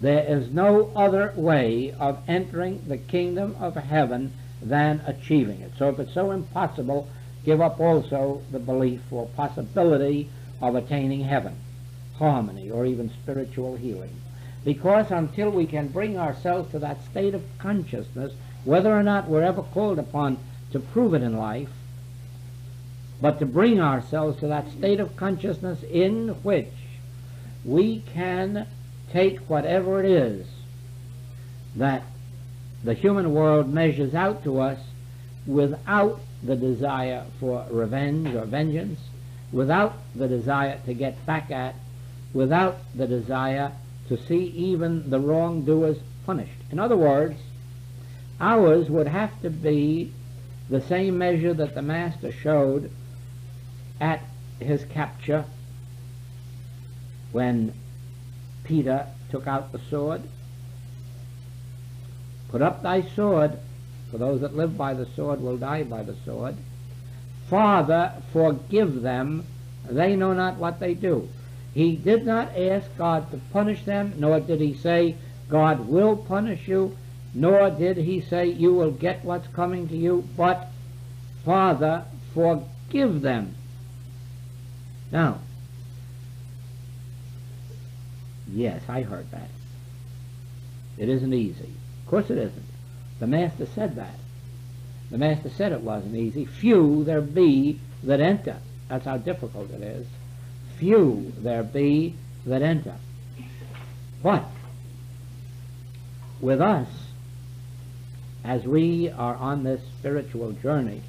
there 0.00 0.24
is 0.24 0.48
no 0.50 0.92
other 0.94 1.32
way 1.34 1.92
of 1.98 2.20
entering 2.28 2.84
the 2.86 2.98
kingdom 2.98 3.56
of 3.58 3.74
heaven 3.74 4.32
than 4.62 5.00
achieving 5.06 5.60
it. 5.60 5.72
So 5.78 5.88
if 5.88 5.98
it's 5.98 6.14
so 6.14 6.30
impossible, 6.30 7.08
give 7.44 7.60
up 7.60 7.80
also 7.80 8.42
the 8.50 8.58
belief 8.58 9.00
or 9.10 9.26
possibility 9.28 10.28
of 10.60 10.74
attaining 10.74 11.22
heaven, 11.22 11.56
harmony, 12.16 12.70
or 12.70 12.84
even 12.84 13.10
spiritual 13.10 13.76
healing. 13.76 14.20
Because 14.64 15.10
until 15.10 15.50
we 15.50 15.66
can 15.66 15.88
bring 15.88 16.18
ourselves 16.18 16.70
to 16.72 16.78
that 16.80 17.04
state 17.04 17.34
of 17.34 17.44
consciousness, 17.58 18.32
whether 18.64 18.92
or 18.92 19.02
not 19.02 19.28
we're 19.28 19.42
ever 19.42 19.62
called 19.62 19.98
upon 19.98 20.38
to 20.72 20.80
prove 20.80 21.14
it 21.14 21.22
in 21.22 21.36
life, 21.36 21.70
but 23.20 23.38
to 23.38 23.46
bring 23.46 23.80
ourselves 23.80 24.38
to 24.40 24.46
that 24.48 24.70
state 24.70 25.00
of 25.00 25.16
consciousness 25.16 25.82
in 25.84 26.28
which 26.42 26.72
we 27.64 28.00
can 28.00 28.66
take 29.12 29.38
whatever 29.48 30.00
it 30.00 30.06
is 30.06 30.46
that 31.76 32.02
the 32.84 32.94
human 32.94 33.32
world 33.32 33.72
measures 33.72 34.14
out 34.14 34.44
to 34.44 34.60
us 34.60 34.78
without 35.46 36.20
the 36.42 36.56
desire 36.56 37.24
for 37.40 37.66
revenge 37.70 38.34
or 38.34 38.44
vengeance, 38.44 39.00
without 39.52 39.94
the 40.14 40.28
desire 40.28 40.78
to 40.86 40.94
get 40.94 41.24
back 41.26 41.50
at, 41.50 41.74
without 42.32 42.78
the 42.94 43.06
desire 43.06 43.72
to 44.08 44.16
see 44.26 44.44
even 44.46 45.10
the 45.10 45.18
wrongdoers 45.18 45.98
punished. 46.24 46.52
In 46.70 46.78
other 46.78 46.96
words, 46.96 47.38
ours 48.40 48.88
would 48.88 49.08
have 49.08 49.40
to 49.42 49.50
be 49.50 50.12
the 50.70 50.80
same 50.82 51.18
measure 51.18 51.54
that 51.54 51.74
the 51.74 51.82
Master 51.82 52.30
showed 52.30 52.90
at 54.00 54.22
his 54.60 54.84
capture 54.84 55.44
when 57.32 57.72
Peter 58.64 59.06
took 59.30 59.46
out 59.46 59.72
the 59.72 59.80
sword. 59.90 60.22
Put 62.50 62.62
up 62.62 62.82
thy 62.82 63.02
sword, 63.02 63.58
for 64.10 64.18
those 64.18 64.40
that 64.40 64.56
live 64.56 64.76
by 64.76 64.94
the 64.94 65.06
sword 65.06 65.40
will 65.40 65.56
die 65.56 65.82
by 65.82 66.02
the 66.02 66.16
sword. 66.24 66.56
Father, 67.48 68.12
forgive 68.32 69.02
them, 69.02 69.44
they 69.88 70.16
know 70.16 70.32
not 70.32 70.56
what 70.56 70.80
they 70.80 70.94
do. 70.94 71.28
He 71.74 71.96
did 71.96 72.26
not 72.26 72.56
ask 72.56 72.86
God 72.96 73.30
to 73.30 73.40
punish 73.52 73.84
them, 73.84 74.14
nor 74.16 74.40
did 74.40 74.60
he 74.60 74.74
say, 74.74 75.16
God 75.48 75.88
will 75.88 76.16
punish 76.16 76.66
you, 76.68 76.96
nor 77.34 77.70
did 77.70 77.96
he 77.96 78.20
say, 78.20 78.46
you 78.46 78.74
will 78.74 78.90
get 78.90 79.24
what's 79.24 79.48
coming 79.48 79.88
to 79.88 79.96
you, 79.96 80.26
but, 80.36 80.68
Father, 81.44 82.04
forgive 82.34 83.22
them. 83.22 83.54
Now, 85.12 85.38
Yes, 88.52 88.82
I 88.88 89.02
heard 89.02 89.30
that. 89.30 89.48
It 90.96 91.08
isn't 91.08 91.34
easy. 91.34 91.72
Of 92.08 92.10
course 92.10 92.30
it 92.30 92.38
isn't. 92.38 92.64
The 93.20 93.26
Master 93.26 93.66
said 93.74 93.96
that. 93.96 94.14
The 95.10 95.18
Master 95.18 95.50
said 95.50 95.72
it 95.72 95.82
wasn't 95.82 96.16
easy. 96.16 96.46
Few 96.46 97.04
there 97.04 97.20
be 97.20 97.80
that 98.02 98.18
enter. 98.18 98.56
That's 98.88 99.04
how 99.04 99.18
difficult 99.18 99.70
it 99.72 99.82
is. 99.82 100.06
Few 100.78 101.34
there 101.36 101.62
be 101.62 102.16
that 102.46 102.62
enter. 102.62 102.94
But 104.22 104.46
with 106.40 106.62
us, 106.62 106.88
as 108.42 108.64
we 108.64 109.10
are 109.10 109.36
on 109.36 109.64
this 109.64 109.82
spiritual 109.98 110.52
journey, 110.52 111.02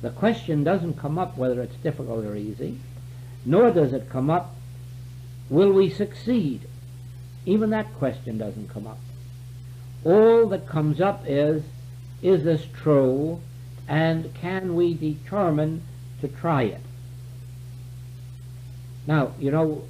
the 0.00 0.10
question 0.10 0.64
doesn't 0.64 0.98
come 0.98 1.16
up 1.16 1.38
whether 1.38 1.62
it's 1.62 1.76
difficult 1.76 2.24
or 2.24 2.34
easy, 2.34 2.80
nor 3.44 3.70
does 3.70 3.92
it 3.92 4.10
come 4.10 4.30
up 4.30 4.56
Will 5.48 5.70
we 5.70 5.90
succeed? 5.90 6.62
Even 7.46 7.70
that 7.70 7.94
question 7.94 8.38
doesn't 8.38 8.68
come 8.68 8.88
up. 8.88 8.98
All 10.04 10.46
that 10.48 10.66
comes 10.66 11.00
up 11.00 11.24
is, 11.26 11.62
is 12.22 12.44
this 12.44 12.66
true, 12.74 13.40
and 13.88 14.34
can 14.34 14.74
we 14.74 14.94
determine 14.94 15.82
to 16.20 16.28
try 16.28 16.62
it? 16.62 16.80
Now, 19.06 19.32
you 19.38 19.50
know, 19.50 19.82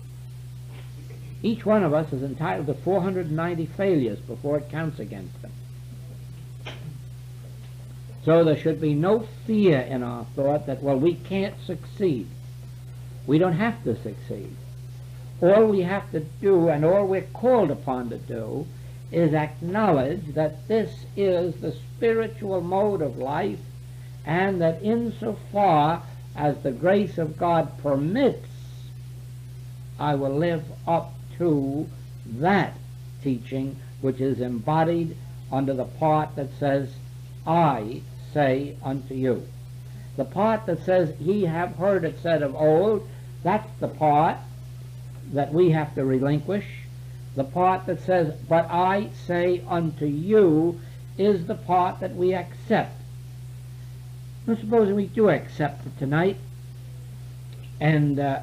each 1.42 1.66
one 1.66 1.82
of 1.82 1.92
us 1.92 2.12
is 2.12 2.22
entitled 2.22 2.66
to 2.68 2.74
490 2.74 3.66
failures 3.66 4.18
before 4.20 4.58
it 4.58 4.70
counts 4.70 4.98
against 4.98 5.40
them. 5.42 5.52
So 8.24 8.44
there 8.44 8.56
should 8.56 8.80
be 8.80 8.94
no 8.94 9.26
fear 9.46 9.80
in 9.80 10.02
our 10.02 10.24
thought 10.36 10.66
that, 10.66 10.82
well, 10.82 10.98
we 10.98 11.14
can't 11.14 11.56
succeed. 11.66 12.28
We 13.26 13.38
don't 13.38 13.54
have 13.54 13.82
to 13.84 14.00
succeed. 14.00 14.54
All 15.40 15.66
we 15.66 15.80
have 15.80 16.10
to 16.12 16.20
do 16.40 16.68
and 16.68 16.84
all 16.84 17.06
we're 17.06 17.22
called 17.22 17.72
upon 17.72 18.10
to 18.10 18.18
do 18.18 18.66
is 19.12 19.34
acknowledge 19.34 20.34
that 20.34 20.66
this 20.68 21.04
is 21.16 21.54
the 21.56 21.72
spiritual 21.72 22.60
mode 22.60 23.02
of 23.02 23.18
life 23.18 23.58
and 24.24 24.60
that 24.60 24.82
insofar 24.82 26.02
as 26.34 26.62
the 26.62 26.72
grace 26.72 27.18
of 27.18 27.36
God 27.36 27.70
permits, 27.82 28.48
I 29.98 30.14
will 30.14 30.36
live 30.36 30.64
up 30.86 31.12
to 31.38 31.86
that 32.26 32.74
teaching 33.22 33.76
which 34.00 34.20
is 34.20 34.40
embodied 34.40 35.16
under 35.50 35.74
the 35.74 35.84
part 35.84 36.34
that 36.36 36.48
says, 36.58 36.90
I 37.46 38.00
say 38.32 38.76
unto 38.82 39.14
you. 39.14 39.46
The 40.16 40.24
part 40.24 40.66
that 40.66 40.84
says, 40.84 41.14
ye 41.20 41.42
have 41.42 41.76
heard 41.76 42.04
it 42.04 42.18
said 42.22 42.42
of 42.42 42.54
old, 42.54 43.06
that's 43.42 43.68
the 43.80 43.88
part 43.88 44.38
that 45.32 45.52
we 45.52 45.70
have 45.70 45.94
to 45.94 46.04
relinquish. 46.04 46.66
The 47.34 47.44
part 47.44 47.86
that 47.86 48.00
says, 48.00 48.34
but 48.48 48.70
I 48.70 49.08
say 49.26 49.62
unto 49.68 50.04
you, 50.04 50.80
is 51.18 51.46
the 51.46 51.54
part 51.54 52.00
that 52.00 52.14
we 52.14 52.34
accept. 52.34 53.00
Now 54.46 54.56
supposing 54.56 54.96
we 54.96 55.06
do 55.06 55.28
accept 55.30 55.86
it 55.86 55.98
tonight 55.98 56.36
and 57.80 58.18
uh, 58.18 58.40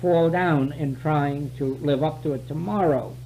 fall 0.00 0.30
down 0.30 0.72
in 0.72 0.96
trying 0.96 1.50
to 1.58 1.76
live 1.76 2.02
up 2.02 2.22
to 2.22 2.34
it 2.34 2.46
tomorrow. 2.46 3.16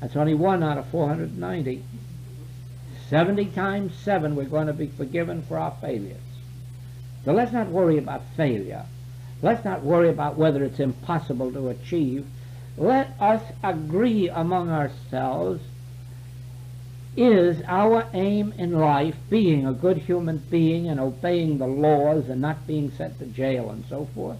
That's 0.00 0.16
only 0.16 0.34
one 0.34 0.62
out 0.62 0.78
of 0.78 0.86
490. 0.88 1.82
70 3.08 3.46
times 3.46 3.94
7 4.04 4.36
we're 4.36 4.44
going 4.44 4.66
to 4.66 4.72
be 4.72 4.88
forgiven 4.88 5.42
for 5.42 5.58
our 5.58 5.74
failures. 5.80 6.20
So 7.24 7.32
let's 7.32 7.52
not 7.52 7.68
worry 7.68 7.98
about 7.98 8.22
failure. 8.36 8.84
Let's 9.42 9.64
not 9.64 9.82
worry 9.82 10.08
about 10.08 10.36
whether 10.36 10.64
it's 10.64 10.80
impossible 10.80 11.52
to 11.52 11.68
achieve. 11.68 12.26
Let 12.78 13.10
us 13.20 13.42
agree 13.64 14.28
among 14.28 14.70
ourselves 14.70 15.60
is 17.16 17.60
our 17.66 18.06
aim 18.14 18.54
in 18.56 18.78
life 18.78 19.16
being 19.28 19.66
a 19.66 19.72
good 19.72 19.96
human 19.98 20.38
being 20.48 20.86
and 20.86 21.00
obeying 21.00 21.58
the 21.58 21.66
laws 21.66 22.28
and 22.28 22.40
not 22.40 22.68
being 22.68 22.92
sent 22.92 23.18
to 23.18 23.26
jail 23.26 23.70
and 23.70 23.84
so 23.86 24.06
forth? 24.14 24.38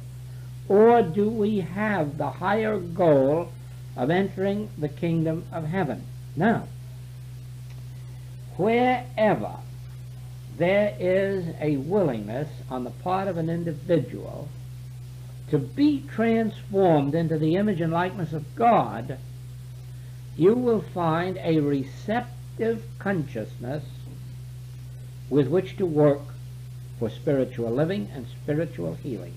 Or 0.68 1.02
do 1.02 1.28
we 1.28 1.58
have 1.58 2.16
the 2.16 2.30
higher 2.30 2.78
goal 2.78 3.48
of 3.96 4.10
entering 4.10 4.68
the 4.78 4.88
kingdom 4.88 5.44
of 5.50 5.64
heaven? 5.64 6.04
Now, 6.36 6.68
wherever 8.56 9.56
there 10.58 10.94
is 11.00 11.46
a 11.60 11.78
willingness 11.78 12.48
on 12.70 12.84
the 12.84 12.90
part 12.90 13.26
of 13.26 13.36
an 13.36 13.50
individual 13.50 14.48
to 15.50 15.58
be 15.58 16.04
transformed 16.14 17.14
into 17.14 17.38
the 17.38 17.56
image 17.56 17.80
and 17.80 17.92
likeness 17.92 18.32
of 18.32 18.54
God, 18.54 19.18
you 20.36 20.54
will 20.54 20.82
find 20.82 21.38
a 21.42 21.60
receptive 21.60 22.84
consciousness 22.98 23.84
with 25.30 25.48
which 25.48 25.76
to 25.76 25.86
work 25.86 26.22
for 26.98 27.10
spiritual 27.10 27.70
living 27.70 28.08
and 28.14 28.26
spiritual 28.42 28.94
healing. 28.94 29.34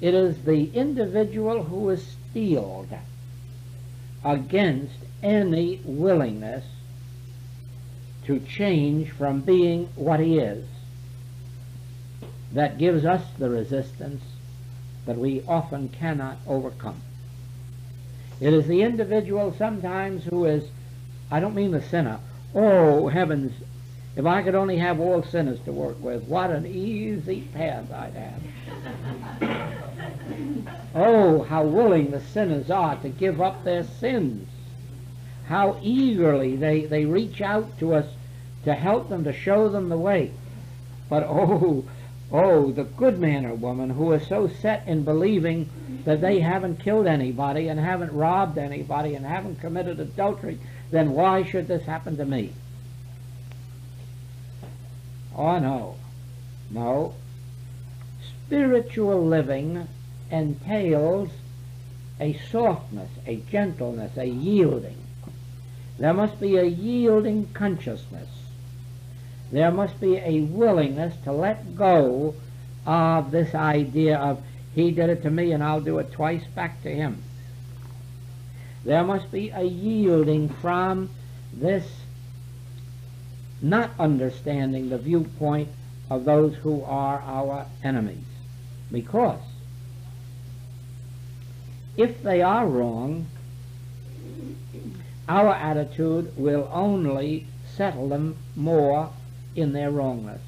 It 0.00 0.14
is 0.14 0.44
the 0.44 0.72
individual 0.74 1.64
who 1.64 1.90
is 1.90 2.16
steeled 2.30 2.88
against 4.24 4.96
any 5.22 5.80
willingness 5.84 6.64
to 8.26 8.40
change 8.40 9.10
from 9.10 9.40
being 9.40 9.88
what 9.94 10.20
he 10.20 10.38
is 10.38 10.66
that 12.52 12.78
gives 12.78 13.04
us 13.04 13.22
the 13.38 13.48
resistance 13.48 14.22
that 15.06 15.18
we 15.18 15.42
often 15.48 15.88
cannot 15.88 16.36
overcome. 16.46 17.00
It 18.40 18.52
is 18.52 18.66
the 18.66 18.82
individual 18.82 19.54
sometimes 19.56 20.24
who 20.24 20.44
is, 20.46 20.64
I 21.30 21.40
don't 21.40 21.54
mean 21.54 21.72
the 21.72 21.82
sinner, 21.82 22.18
oh 22.54 23.08
heavens, 23.08 23.52
if 24.16 24.26
I 24.26 24.42
could 24.42 24.54
only 24.54 24.78
have 24.78 24.98
all 24.98 25.22
sinners 25.22 25.60
to 25.64 25.72
work 25.72 26.02
with, 26.02 26.24
what 26.24 26.50
an 26.50 26.66
easy 26.66 27.42
path 27.54 27.92
I'd 27.92 28.14
have. 28.14 28.42
oh, 30.94 31.42
how 31.42 31.64
willing 31.64 32.10
the 32.10 32.20
sinners 32.20 32.70
are 32.70 32.96
to 32.96 33.08
give 33.08 33.40
up 33.40 33.62
their 33.64 33.84
sins. 33.84 34.48
How 35.46 35.78
eagerly 35.82 36.56
they, 36.56 36.86
they 36.86 37.04
reach 37.04 37.40
out 37.40 37.78
to 37.78 37.94
us 37.94 38.06
to 38.64 38.74
help 38.74 39.08
them, 39.08 39.24
to 39.24 39.32
show 39.32 39.68
them 39.68 39.88
the 39.88 39.98
way. 39.98 40.32
But 41.08 41.24
oh, 41.24 41.84
oh, 42.32 42.70
the 42.70 42.84
good 42.84 43.18
man 43.18 43.44
or 43.44 43.54
woman 43.54 43.90
who 43.90 44.12
is 44.12 44.26
so 44.26 44.48
set 44.48 44.86
in 44.86 45.02
believing 45.02 45.68
that 46.04 46.20
they 46.20 46.40
haven't 46.40 46.80
killed 46.80 47.06
anybody 47.06 47.68
and 47.68 47.78
haven't 47.78 48.12
robbed 48.12 48.58
anybody 48.58 49.14
and 49.14 49.26
haven't 49.26 49.60
committed 49.60 49.98
adultery, 49.98 50.58
then 50.90 51.12
why 51.12 51.42
should 51.42 51.68
this 51.68 51.84
happen 51.84 52.16
to 52.16 52.24
me? 52.24 52.52
Oh, 55.34 55.58
no. 55.58 55.96
No. 56.70 57.14
Spiritual 58.46 59.26
living 59.26 59.88
entails 60.30 61.30
a 62.20 62.38
softness, 62.50 63.10
a 63.26 63.36
gentleness, 63.36 64.16
a 64.16 64.26
yielding. 64.26 64.98
There 65.98 66.14
must 66.14 66.40
be 66.40 66.56
a 66.56 66.64
yielding 66.64 67.52
consciousness. 67.52 68.28
There 69.52 69.70
must 69.70 70.00
be 70.00 70.16
a 70.16 70.40
willingness 70.42 71.14
to 71.24 71.32
let 71.32 71.76
go 71.76 72.34
of 72.86 73.30
this 73.30 73.54
idea 73.54 74.16
of 74.18 74.42
he 74.74 74.92
did 74.92 75.10
it 75.10 75.22
to 75.22 75.30
me 75.30 75.52
and 75.52 75.62
I'll 75.62 75.80
do 75.80 75.98
it 75.98 76.12
twice 76.12 76.44
back 76.54 76.82
to 76.82 76.94
him. 76.94 77.22
There 78.84 79.04
must 79.04 79.30
be 79.30 79.50
a 79.50 79.62
yielding 79.62 80.48
from 80.48 81.10
this 81.52 81.86
not 83.60 83.90
understanding 83.98 84.88
the 84.88 84.98
viewpoint 84.98 85.68
of 86.08 86.24
those 86.24 86.54
who 86.56 86.82
are 86.84 87.20
our 87.20 87.66
enemies. 87.84 88.24
Because 88.90 89.40
if 91.96 92.22
they 92.22 92.40
are 92.40 92.66
wrong, 92.66 93.26
our 95.28 95.54
attitude 95.54 96.32
will 96.36 96.68
only 96.72 97.46
settle 97.76 98.08
them 98.08 98.36
more 98.56 99.10
in 99.54 99.72
their 99.72 99.90
wrongness. 99.90 100.40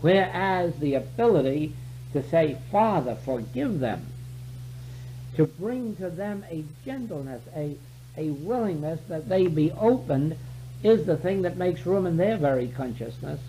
Whereas 0.00 0.74
the 0.76 0.94
ability 0.94 1.74
to 2.12 2.22
say, 2.28 2.56
Father, 2.70 3.14
forgive 3.14 3.80
them, 3.80 4.06
to 5.36 5.46
bring 5.46 5.96
to 5.96 6.10
them 6.10 6.44
a 6.50 6.64
gentleness, 6.84 7.42
a, 7.54 7.76
a 8.16 8.30
willingness 8.30 9.00
that 9.08 9.28
they 9.28 9.46
be 9.46 9.70
opened, 9.72 10.36
is 10.82 11.06
the 11.06 11.16
thing 11.16 11.42
that 11.42 11.56
makes 11.56 11.84
room 11.84 12.06
in 12.06 12.16
their 12.16 12.36
very 12.36 12.68
consciousness 12.68 13.40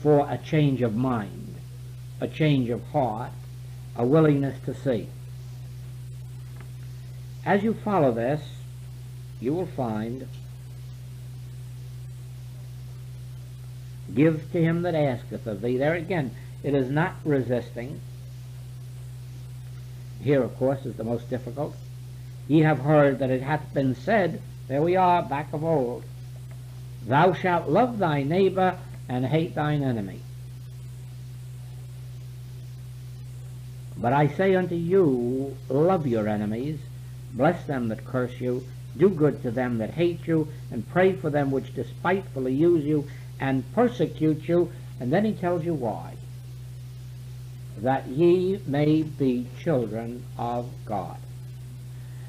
for 0.00 0.26
a 0.28 0.38
change 0.38 0.82
of 0.82 0.94
mind, 0.94 1.54
a 2.20 2.26
change 2.26 2.68
of 2.68 2.82
heart, 2.86 3.30
a 3.96 4.04
willingness 4.04 4.58
to 4.64 4.74
see. 4.74 5.08
As 7.44 7.62
you 7.62 7.74
follow 7.74 8.12
this, 8.12 8.42
you 9.40 9.54
will 9.54 9.66
find 9.66 10.26
give 14.14 14.50
to 14.52 14.62
him 14.62 14.82
that 14.82 14.94
asketh 14.94 15.46
of 15.46 15.62
thee. 15.62 15.78
There 15.78 15.94
again, 15.94 16.32
it 16.62 16.74
is 16.74 16.90
not 16.90 17.14
resisting. 17.24 18.00
Here, 20.20 20.42
of 20.42 20.56
course, 20.56 20.84
is 20.84 20.96
the 20.96 21.04
most 21.04 21.28
difficult. 21.28 21.74
Ye 22.48 22.60
have 22.60 22.78
heard 22.78 23.18
that 23.18 23.30
it 23.30 23.42
hath 23.42 23.72
been 23.74 23.94
said, 23.94 24.40
there 24.68 24.82
we 24.82 24.96
are, 24.96 25.22
back 25.22 25.52
of 25.52 25.64
old, 25.64 26.04
Thou 27.06 27.32
shalt 27.32 27.68
love 27.68 27.98
thy 27.98 28.22
neighbor 28.22 28.78
and 29.08 29.26
hate 29.26 29.54
thine 29.54 29.82
enemy. 29.82 30.20
But 33.96 34.12
I 34.12 34.28
say 34.28 34.54
unto 34.54 34.74
you, 34.74 35.56
love 35.68 36.06
your 36.06 36.28
enemies, 36.28 36.78
bless 37.32 37.64
them 37.64 37.88
that 37.88 38.04
curse 38.04 38.40
you, 38.40 38.64
do 38.96 39.08
good 39.08 39.42
to 39.42 39.50
them 39.50 39.78
that 39.78 39.90
hate 39.90 40.26
you, 40.26 40.48
and 40.70 40.88
pray 40.88 41.12
for 41.12 41.30
them 41.30 41.50
which 41.50 41.74
despitefully 41.74 42.54
use 42.54 42.84
you 42.84 43.08
and 43.42 43.64
persecute 43.74 44.48
you. 44.48 44.70
And 45.00 45.12
then 45.12 45.24
he 45.24 45.32
tells 45.32 45.64
you 45.64 45.74
why. 45.74 46.14
That 47.78 48.06
ye 48.06 48.60
may 48.66 49.02
be 49.02 49.48
children 49.60 50.22
of 50.38 50.70
God. 50.86 51.18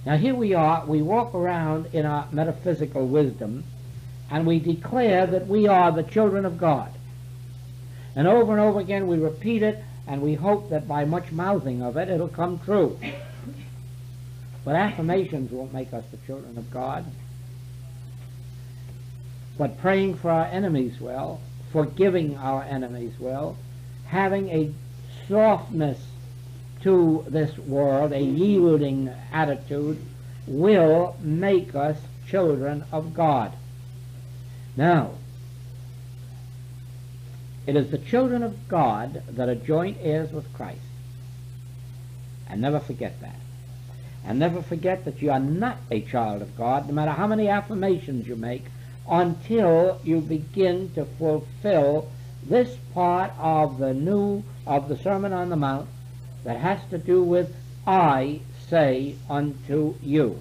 Now 0.06 0.18
here 0.18 0.34
we 0.34 0.56
are, 0.56 0.86
we 0.86 1.02
walk 1.04 1.36
around 1.36 1.94
in 1.94 2.06
our 2.06 2.28
metaphysical 2.32 3.08
wisdom, 3.08 3.64
and 4.32 4.48
we 4.48 4.60
declare 4.60 5.28
that 5.28 5.48
we 5.48 5.68
are 5.68 5.92
the 5.92 6.04
children 6.04 6.46
of 6.46 6.58
God. 6.58 6.92
And 8.16 8.28
over 8.28 8.52
and 8.52 8.60
over 8.60 8.80
again 8.80 9.08
we 9.08 9.18
repeat 9.18 9.62
it, 9.62 9.82
and 10.08 10.22
we 10.22 10.34
hope 10.34 10.72
that 10.72 10.88
by 10.88 11.06
much 11.06 11.32
mouthing 11.32 11.84
of 11.84 11.96
it, 11.96 12.10
it'll 12.10 12.28
come 12.28 12.60
true. 12.60 13.00
But 14.66 14.76
affirmations 14.76 15.52
won't 15.52 15.74
make 15.74 15.94
us 15.94 16.04
the 16.10 16.18
children 16.26 16.58
of 16.58 16.72
God. 16.72 17.06
But 19.58 19.80
praying 19.80 20.16
for 20.16 20.32
our 20.32 20.46
enemies 20.46 21.00
well, 21.00 21.40
forgiving 21.72 22.38
our 22.38 22.64
enemies 22.64 23.14
well, 23.20 23.58
having 24.06 24.50
a 24.50 24.72
softness 25.28 26.00
to 26.82 27.26
this 27.28 27.58
world, 27.58 28.12
a 28.12 28.22
yielding 28.22 29.10
attitude, 29.32 30.02
will 30.48 31.16
make 31.22 31.76
us 31.76 31.98
children 32.28 32.84
of 32.92 33.14
God. 33.14 33.54
Now, 34.76 35.12
it 37.66 37.76
is 37.76 37.92
the 37.92 37.98
children 37.98 38.44
of 38.44 38.68
God 38.68 39.24
that 39.30 39.48
are 39.48 39.56
joint 39.56 39.98
heirs 40.02 40.32
with 40.32 40.52
Christ. 40.54 40.80
And 42.50 42.62
never 42.62 42.80
forget 42.80 43.22
that. 43.22 43.36
And 44.26 44.40
never 44.40 44.62
forget 44.62 45.06
that 45.06 45.22
you 45.22 45.32
are 45.32 45.40
not 45.40 45.78
a 45.90 46.02
child 46.02 46.42
of 46.42 46.58
God, 46.58 46.88
no 46.88 46.94
matter 46.94 47.12
how 47.12 47.28
many 47.28 47.48
affirmations 47.48 48.28
you 48.28 48.36
make, 48.36 48.66
until 49.10 50.00
you 50.04 50.22
begin 50.22 50.92
to 50.96 51.06
fulfill 51.06 52.10
this 52.44 52.78
part 52.94 53.32
of 53.38 53.78
the 53.78 53.94
new, 53.94 54.44
of 54.66 54.90
the 54.90 54.98
Sermon 54.98 55.34
on 55.34 55.50
the 55.50 55.56
Mount 55.56 55.88
that 56.44 56.58
has 56.58 56.80
to 56.90 56.98
do 56.98 57.24
with 57.24 57.56
I 57.86 58.40
say 58.70 59.16
unto 59.30 59.96
you. 60.02 60.40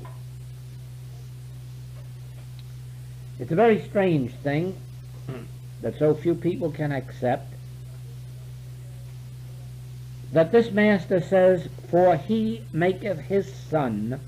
It's 3.39 3.51
a 3.51 3.57
very 3.57 3.83
strange 3.83 4.33
thing 4.35 4.77
that 5.81 5.99
so 5.99 6.15
few 6.15 6.35
people 6.35 6.71
can 6.71 6.93
accept 6.93 7.53
that 10.33 10.53
this 10.53 10.71
master 10.71 11.21
says, 11.21 11.69
For 11.91 12.17
he 12.17 12.65
maketh 12.73 13.19
his 13.19 13.53
sun 13.53 14.21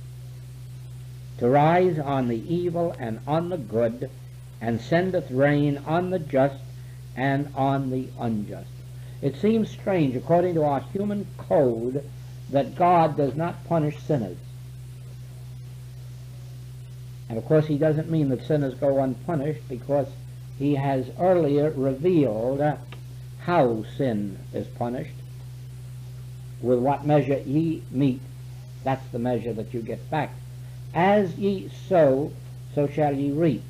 to 1.39 1.49
rise 1.49 1.99
on 1.99 2.29
the 2.29 2.55
evil 2.55 2.95
and 2.99 3.21
on 3.27 3.49
the 3.49 3.57
good, 3.57 4.11
and 4.65 4.81
sendeth 4.81 5.31
rain 5.31 5.77
on 5.87 6.09
the 6.09 6.19
just 6.19 6.63
and 7.15 7.53
on 7.55 7.91
the 7.91 8.09
unjust. 8.19 8.71
It 9.21 9.37
seems 9.37 9.71
strange, 9.71 10.17
according 10.17 10.55
to 10.55 10.65
our 10.65 10.81
human 10.81 11.27
code, 11.37 12.03
that 12.51 12.75
God 12.75 13.15
does 13.15 13.35
not 13.35 13.63
punish 13.67 13.99
sinners. 13.99 14.39
And 17.29 17.37
of 17.37 17.45
course, 17.45 17.67
he 17.67 17.77
doesn't 17.77 18.11
mean 18.11 18.31
that 18.31 18.47
sinners 18.47 18.73
go 18.75 19.03
unpunished 19.03 19.69
because 19.69 20.09
he 20.59 20.77
has 20.77 21.11
earlier 21.21 21.71
revealed 21.71 22.63
uh, 22.63 22.77
how 23.41 23.85
sin 23.99 24.39
is 24.55 24.67
punished. 24.67 25.13
With 26.63 26.79
what 26.79 27.05
measure 27.05 27.41
ye 27.45 27.83
meet, 27.91 28.23
that's 28.83 29.07
the 29.09 29.19
measure 29.19 29.53
that 29.53 29.75
you 29.75 29.83
get 29.83 30.11
back. 30.11 30.33
As 30.95 31.35
ye 31.37 31.71
sow, 31.87 32.33
so 32.75 32.89
shall 32.89 33.15
ye 33.15 33.31
reap. 33.31 33.63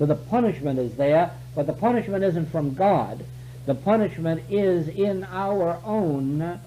So 0.00 0.06
the 0.06 0.14
punishment 0.14 0.78
is 0.78 0.94
there, 0.94 1.30
but 1.54 1.66
the 1.66 1.74
punishment 1.74 2.24
isn't 2.24 2.50
from 2.50 2.72
God. 2.72 3.22
The 3.66 3.74
punishment 3.74 4.44
is 4.48 4.88
in 4.88 5.24
our 5.24 5.78
own 5.84 6.58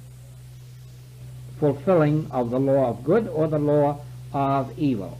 fulfilling 1.59 2.29
of 2.29 2.51
the 2.51 2.59
law 2.59 2.91
of 2.91 3.03
good 3.03 3.27
or 3.27 3.47
the 3.47 3.57
law 3.57 4.01
of 4.33 4.77
evil. 4.77 5.17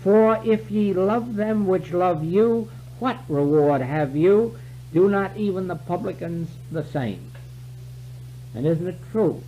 For 0.00 0.40
if 0.44 0.70
ye 0.70 0.92
love 0.92 1.34
them 1.34 1.66
which 1.66 1.90
love 1.90 2.22
you, 2.22 2.70
what 3.00 3.18
reward 3.28 3.82
have 3.82 4.14
you? 4.14 4.56
Do 4.92 5.08
not 5.08 5.36
even 5.36 5.66
the 5.66 5.74
publicans 5.74 6.48
the 6.70 6.84
same? 6.84 7.32
And 8.54 8.64
isn't 8.64 8.86
it 8.86 9.10
true 9.10 9.42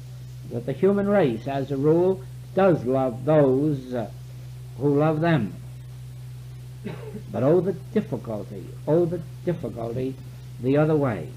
that 0.51 0.67
the 0.67 0.73
human 0.73 1.09
race, 1.09 1.47
as 1.47 1.71
a 1.71 1.77
rule, 1.77 2.25
does 2.57 2.85
love 2.85 3.25
those 3.25 3.95
who 4.77 4.99
love 4.99 5.21
them? 5.21 5.55
But 7.33 7.43
oh, 7.43 7.61
the 7.61 7.73
difficulty, 7.73 8.67
oh, 8.87 9.05
the 9.05 9.21
difficulty 9.45 10.15
the 10.61 10.77
other 10.77 10.97
way. 10.97 11.29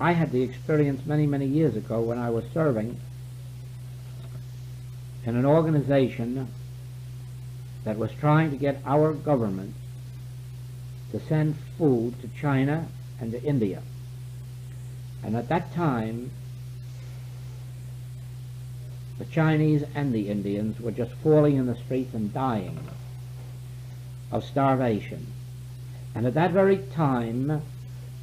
I 0.00 0.12
had 0.12 0.32
the 0.32 0.42
experience 0.42 1.06
many, 1.06 1.26
many 1.26 1.46
years 1.46 1.74
ago 1.76 2.00
when 2.00 2.18
I 2.18 2.30
was 2.30 2.44
serving 2.52 3.00
in 5.24 5.36
an 5.36 5.46
organization 5.46 6.48
that 7.84 7.96
was 7.96 8.10
trying 8.12 8.50
to 8.50 8.56
get 8.56 8.80
our 8.84 9.12
government 9.12 9.74
to 11.12 11.20
send 11.20 11.56
food 11.78 12.20
to 12.20 12.28
China 12.40 12.88
and 13.20 13.32
to 13.32 13.42
India. 13.42 13.82
And 15.22 15.36
at 15.36 15.48
that 15.48 15.74
time, 15.74 16.30
the 19.18 19.24
Chinese 19.24 19.82
and 19.94 20.14
the 20.14 20.28
Indians 20.28 20.80
were 20.80 20.90
just 20.90 21.12
falling 21.22 21.56
in 21.56 21.66
the 21.66 21.76
streets 21.76 22.14
and 22.14 22.32
dying 22.32 22.78
of 24.30 24.44
starvation. 24.44 25.26
And 26.14 26.26
at 26.26 26.34
that 26.34 26.50
very 26.50 26.78
time, 26.78 27.62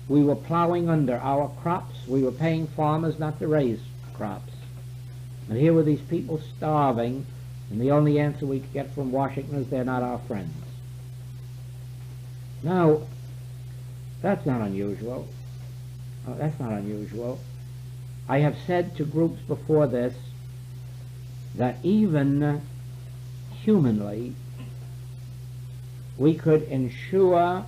we 0.08 0.24
were 0.24 0.36
plowing 0.36 0.90
under 0.90 1.18
our 1.18 1.50
crops. 1.62 2.08
We 2.08 2.24
were 2.24 2.32
paying 2.32 2.68
farmers 2.68 3.20
not 3.20 3.40
to 3.40 3.48
raise 3.48 3.80
crops. 4.14 4.54
And 5.50 5.58
here 5.58 5.74
were 5.74 5.84
these 5.84 6.02
people 6.02 6.42
starving, 6.58 7.26
and 7.70 7.82
the 7.82 7.92
only 7.92 8.20
answer 8.20 8.46
we 8.46 8.60
could 8.60 8.74
get 8.74 8.94
from 8.94 9.12
Washington 9.12 9.56
is 9.58 9.68
they're 9.68 9.84
not 9.84 10.04
our 10.04 10.20
friends. 10.20 10.54
Now, 12.62 13.02
that's 14.22 14.46
not 14.46 14.62
unusual. 14.62 15.28
Oh, 16.28 16.36
that's 16.36 16.60
not 16.60 16.72
unusual. 16.72 17.40
I 18.30 18.40
have 18.40 18.56
said 18.66 18.96
to 18.96 19.06
groups 19.06 19.42
before 19.42 19.88
this 19.88 20.14
that 21.56 21.78
even 21.84 22.62
humanly 23.62 24.34
we 26.18 26.36
could 26.36 26.64
ensure 26.64 27.66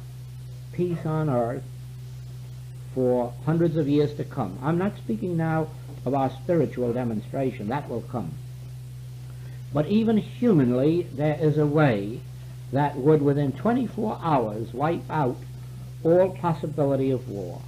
peace 0.71 1.05
on 1.05 1.29
earth 1.29 1.63
for 2.93 3.33
hundreds 3.45 3.75
of 3.75 3.87
years 3.87 4.13
to 4.15 4.23
come. 4.23 4.57
I'm 4.61 4.77
not 4.77 4.97
speaking 4.97 5.37
now 5.37 5.67
of 6.05 6.13
our 6.13 6.29
spiritual 6.29 6.93
demonstration, 6.93 7.67
that 7.69 7.89
will 7.89 8.01
come. 8.01 8.33
But 9.73 9.87
even 9.87 10.17
humanly, 10.17 11.03
there 11.03 11.37
is 11.39 11.57
a 11.57 11.65
way 11.65 12.21
that 12.71 12.95
would 12.95 13.21
within 13.21 13.51
24 13.51 14.19
hours 14.21 14.73
wipe 14.73 15.09
out 15.09 15.37
all 16.03 16.35
possibility 16.37 17.11
of 17.11 17.27
war. 17.27 17.61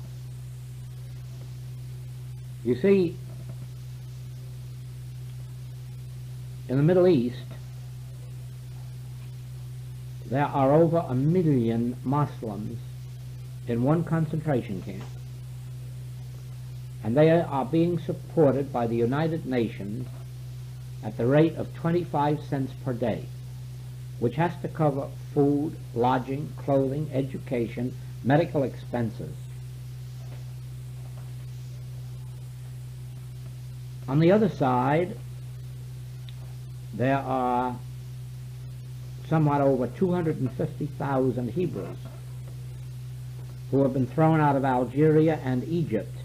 You 2.64 2.76
see, 2.76 3.18
in 6.70 6.78
the 6.78 6.84
Middle 6.84 7.08
East, 7.08 7.38
there 10.26 10.46
are 10.46 10.74
over 10.74 10.98
a 10.98 11.16
million 11.16 11.96
Muslims 12.04 12.80
in 13.68 13.84
one 13.84 14.04
concentration 14.04 14.82
camp. 14.82 15.04
And 17.04 17.16
they 17.16 17.30
are 17.30 17.66
being 17.66 18.00
supported 18.00 18.74
by 18.74 18.88
the 18.88 18.96
United 18.96 19.46
Nations 19.46 20.08
at 21.04 21.16
the 21.16 21.26
rate 21.26 21.56
of 21.56 21.74
25 21.76 22.42
cents 22.44 22.74
per 22.84 22.92
day, 22.92 23.26
which 24.20 24.36
has 24.36 24.52
to 24.62 24.68
cover 24.68 25.08
food, 25.34 25.78
lodging, 25.94 26.52
clothing, 26.58 27.10
education, 27.14 27.96
medical 28.24 28.64
expenses. 28.64 29.34
On 34.08 34.20
the 34.20 34.32
other 34.32 34.50
side, 34.50 35.18
there 36.98 37.20
are 37.20 37.78
somewhat 39.30 39.62
over 39.62 39.88
250,000 39.88 41.52
Hebrews 41.52 41.98
who 43.72 43.84
have 43.84 43.94
been 43.94 44.08
thrown 44.08 44.40
out 44.40 44.56
of 44.56 44.66
Algeria 44.66 45.40
and 45.44 45.64
Egypt. 45.66 46.16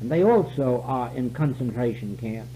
And 0.00 0.10
they 0.10 0.22
also 0.22 0.82
are 0.86 1.14
in 1.14 1.30
concentration 1.30 2.16
camps 2.16 2.54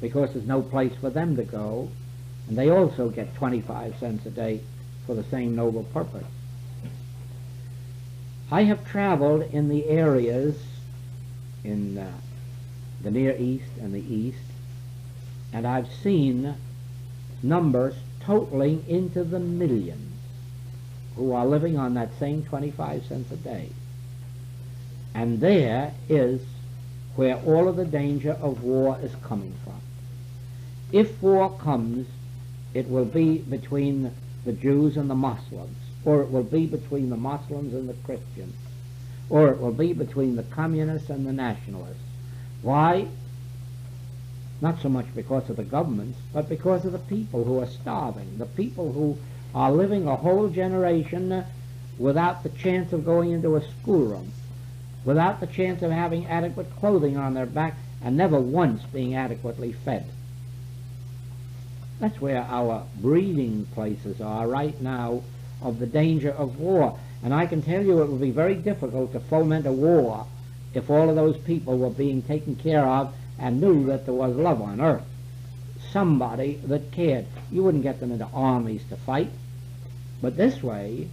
because 0.00 0.32
there's 0.32 0.46
no 0.46 0.62
place 0.62 0.92
for 1.00 1.10
them 1.10 1.36
to 1.36 1.44
go. 1.44 1.88
And 2.48 2.56
they 2.56 2.70
also 2.70 3.08
get 3.08 3.34
25 3.34 3.96
cents 3.98 4.26
a 4.26 4.30
day 4.30 4.60
for 5.06 5.14
the 5.14 5.24
same 5.24 5.56
noble 5.56 5.84
purpose. 5.84 6.26
I 8.50 8.64
have 8.64 8.86
traveled 8.86 9.42
in 9.52 9.68
the 9.68 9.86
areas 9.86 10.56
in 11.64 11.98
uh, 11.98 12.12
the 13.02 13.10
Near 13.10 13.34
East 13.38 13.70
and 13.80 13.94
the 13.94 14.14
East, 14.14 14.38
and 15.52 15.66
I've 15.66 15.92
seen 16.02 16.54
numbers 17.42 17.94
totaling 18.20 18.84
into 18.88 19.24
the 19.24 19.40
millions 19.40 20.12
who 21.16 21.32
are 21.32 21.46
living 21.46 21.76
on 21.76 21.94
that 21.94 22.10
same 22.18 22.44
25 22.44 23.04
cents 23.04 23.30
a 23.32 23.36
day. 23.36 23.68
And 25.14 25.40
there 25.40 25.92
is 26.08 26.40
where 27.16 27.36
all 27.36 27.68
of 27.68 27.76
the 27.76 27.84
danger 27.84 28.32
of 28.40 28.62
war 28.62 28.98
is 29.02 29.14
coming 29.22 29.54
from. 29.64 29.80
If 30.90 31.22
war 31.22 31.50
comes, 31.58 32.06
it 32.72 32.88
will 32.88 33.04
be 33.04 33.38
between 33.38 34.12
the 34.44 34.52
Jews 34.52 34.96
and 34.96 35.10
the 35.10 35.14
Muslims, 35.14 35.76
or 36.04 36.22
it 36.22 36.30
will 36.30 36.42
be 36.42 36.66
between 36.66 37.10
the 37.10 37.16
Muslims 37.16 37.74
and 37.74 37.88
the 37.88 37.94
Christians, 38.04 38.54
or 39.28 39.50
it 39.50 39.60
will 39.60 39.72
be 39.72 39.92
between 39.92 40.36
the 40.36 40.42
communists 40.44 41.10
and 41.10 41.26
the 41.26 41.32
nationalists. 41.32 42.02
Why? 42.62 43.06
Not 44.62 44.80
so 44.80 44.88
much 44.88 45.06
because 45.16 45.50
of 45.50 45.56
the 45.56 45.64
governments, 45.64 46.20
but 46.32 46.48
because 46.48 46.84
of 46.84 46.92
the 46.92 46.98
people 47.00 47.42
who 47.42 47.58
are 47.58 47.66
starving, 47.66 48.38
the 48.38 48.46
people 48.46 48.92
who 48.92 49.18
are 49.56 49.72
living 49.72 50.06
a 50.06 50.14
whole 50.14 50.48
generation 50.48 51.32
uh, 51.32 51.46
without 51.98 52.44
the 52.44 52.48
chance 52.48 52.92
of 52.92 53.04
going 53.04 53.32
into 53.32 53.56
a 53.56 53.68
schoolroom, 53.68 54.30
without 55.04 55.40
the 55.40 55.48
chance 55.48 55.82
of 55.82 55.90
having 55.90 56.26
adequate 56.26 56.76
clothing 56.76 57.16
on 57.16 57.34
their 57.34 57.44
back, 57.44 57.74
and 58.04 58.16
never 58.16 58.38
once 58.38 58.84
being 58.84 59.16
adequately 59.16 59.72
fed. 59.72 60.06
That's 61.98 62.20
where 62.20 62.42
our 62.42 62.86
breeding 63.00 63.66
places 63.74 64.20
are 64.20 64.46
right 64.46 64.80
now 64.80 65.22
of 65.60 65.80
the 65.80 65.86
danger 65.86 66.30
of 66.30 66.60
war. 66.60 66.96
And 67.24 67.34
I 67.34 67.46
can 67.46 67.62
tell 67.62 67.84
you 67.84 68.00
it 68.00 68.08
would 68.08 68.20
be 68.20 68.30
very 68.30 68.54
difficult 68.54 69.12
to 69.12 69.20
foment 69.20 69.66
a 69.66 69.72
war 69.72 70.24
if 70.72 70.88
all 70.88 71.10
of 71.10 71.16
those 71.16 71.36
people 71.38 71.78
were 71.78 71.90
being 71.90 72.22
taken 72.22 72.54
care 72.54 72.86
of 72.86 73.12
and 73.42 73.60
knew 73.60 73.86
that 73.86 74.06
there 74.06 74.14
was 74.14 74.36
love 74.36 74.62
on 74.62 74.80
earth. 74.80 75.02
Somebody 75.90 76.60
that 76.66 76.92
cared. 76.92 77.26
You 77.50 77.64
wouldn't 77.64 77.82
get 77.82 77.98
them 77.98 78.12
into 78.12 78.28
armies 78.32 78.82
to 78.88 78.96
fight. 78.96 79.30
But 80.22 80.36
this 80.36 80.62
way, 80.62 81.08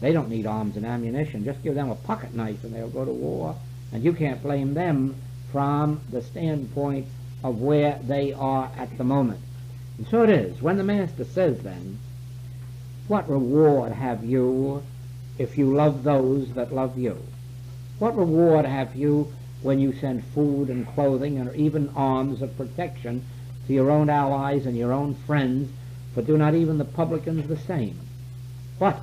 they 0.00 0.12
don't 0.12 0.28
need 0.28 0.46
arms 0.46 0.76
and 0.76 0.86
ammunition. 0.86 1.44
Just 1.44 1.64
give 1.64 1.74
them 1.74 1.90
a 1.90 1.96
pocket 1.96 2.32
knife 2.32 2.62
and 2.62 2.72
they'll 2.72 2.88
go 2.88 3.04
to 3.04 3.10
war. 3.10 3.56
And 3.92 4.04
you 4.04 4.12
can't 4.12 4.40
blame 4.40 4.74
them 4.74 5.16
from 5.50 6.00
the 6.10 6.22
standpoint 6.22 7.08
of 7.42 7.60
where 7.60 7.98
they 8.04 8.32
are 8.32 8.70
at 8.78 8.96
the 8.96 9.04
moment. 9.04 9.40
And 9.98 10.06
so 10.06 10.22
it 10.22 10.30
is. 10.30 10.62
When 10.62 10.76
the 10.76 10.84
Master 10.84 11.24
says 11.24 11.58
then, 11.60 11.98
What 13.08 13.28
reward 13.28 13.90
have 13.92 14.24
you 14.24 14.84
if 15.38 15.58
you 15.58 15.74
love 15.74 16.04
those 16.04 16.52
that 16.54 16.72
love 16.72 16.96
you? 16.96 17.20
What 17.98 18.16
reward 18.16 18.64
have 18.64 18.94
you 18.94 19.32
when 19.62 19.78
you 19.78 19.92
send 19.92 20.24
food 20.24 20.68
and 20.68 20.86
clothing 20.86 21.38
and 21.38 21.54
even 21.56 21.88
arms 21.96 22.42
of 22.42 22.56
protection 22.56 23.24
to 23.66 23.72
your 23.72 23.90
own 23.90 24.08
allies 24.10 24.66
and 24.66 24.76
your 24.76 24.92
own 24.92 25.14
friends, 25.14 25.70
for 26.14 26.22
do 26.22 26.36
not 26.36 26.54
even 26.54 26.78
the 26.78 26.84
publicans 26.84 27.48
the 27.48 27.56
same? 27.56 27.98
What? 28.78 29.00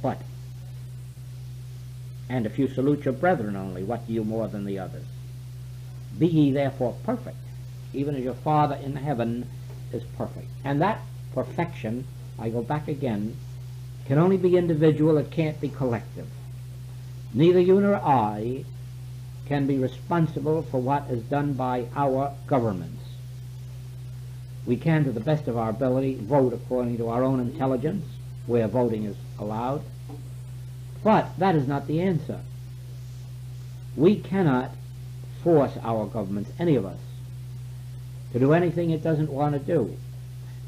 What? 0.00 0.20
And 2.28 2.46
if 2.46 2.58
you 2.58 2.68
salute 2.68 3.04
your 3.04 3.14
brethren 3.14 3.56
only, 3.56 3.84
what 3.84 4.06
do 4.06 4.12
you 4.12 4.24
more 4.24 4.48
than 4.48 4.64
the 4.64 4.78
others? 4.78 5.06
Be 6.18 6.26
ye 6.26 6.52
therefore 6.52 6.96
perfect, 7.04 7.36
even 7.92 8.14
as 8.16 8.22
your 8.22 8.34
Father 8.34 8.76
in 8.76 8.96
heaven 8.96 9.48
is 9.92 10.02
perfect. 10.16 10.48
And 10.64 10.80
that 10.82 11.00
perfection, 11.32 12.06
I 12.38 12.50
go 12.50 12.62
back 12.62 12.88
again, 12.88 13.36
can 14.06 14.18
only 14.18 14.36
be 14.36 14.56
individual, 14.56 15.16
it 15.16 15.30
can't 15.30 15.60
be 15.60 15.68
collective. 15.68 16.26
Neither 17.34 17.58
you 17.58 17.80
nor 17.80 17.96
I 17.96 18.64
can 19.46 19.66
be 19.66 19.76
responsible 19.76 20.62
for 20.62 20.80
what 20.80 21.10
is 21.10 21.22
done 21.24 21.54
by 21.54 21.86
our 21.96 22.32
governments. 22.46 23.02
We 24.64 24.76
can, 24.76 25.04
to 25.04 25.12
the 25.12 25.20
best 25.20 25.48
of 25.48 25.58
our 25.58 25.70
ability, 25.70 26.14
vote 26.14 26.52
according 26.54 26.96
to 26.98 27.08
our 27.08 27.22
own 27.22 27.40
intelligence, 27.40 28.06
where 28.46 28.68
voting 28.68 29.04
is 29.04 29.16
allowed. 29.38 29.82
But 31.02 31.38
that 31.38 31.54
is 31.54 31.66
not 31.66 31.86
the 31.86 32.00
answer. 32.00 32.40
We 33.96 34.16
cannot 34.16 34.70
force 35.42 35.76
our 35.82 36.06
governments, 36.06 36.50
any 36.58 36.76
of 36.76 36.86
us, 36.86 36.98
to 38.32 38.38
do 38.38 38.52
anything 38.52 38.90
it 38.90 39.02
doesn't 39.02 39.30
want 39.30 39.54
to 39.54 39.58
do. 39.58 39.96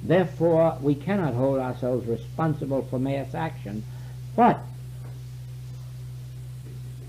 Therefore, 0.02 0.76
we 0.82 0.94
cannot 0.94 1.34
hold 1.34 1.58
ourselves 1.58 2.06
responsible 2.06 2.82
for 2.82 2.98
mass 2.98 3.34
action, 3.34 3.84
but 4.34 4.60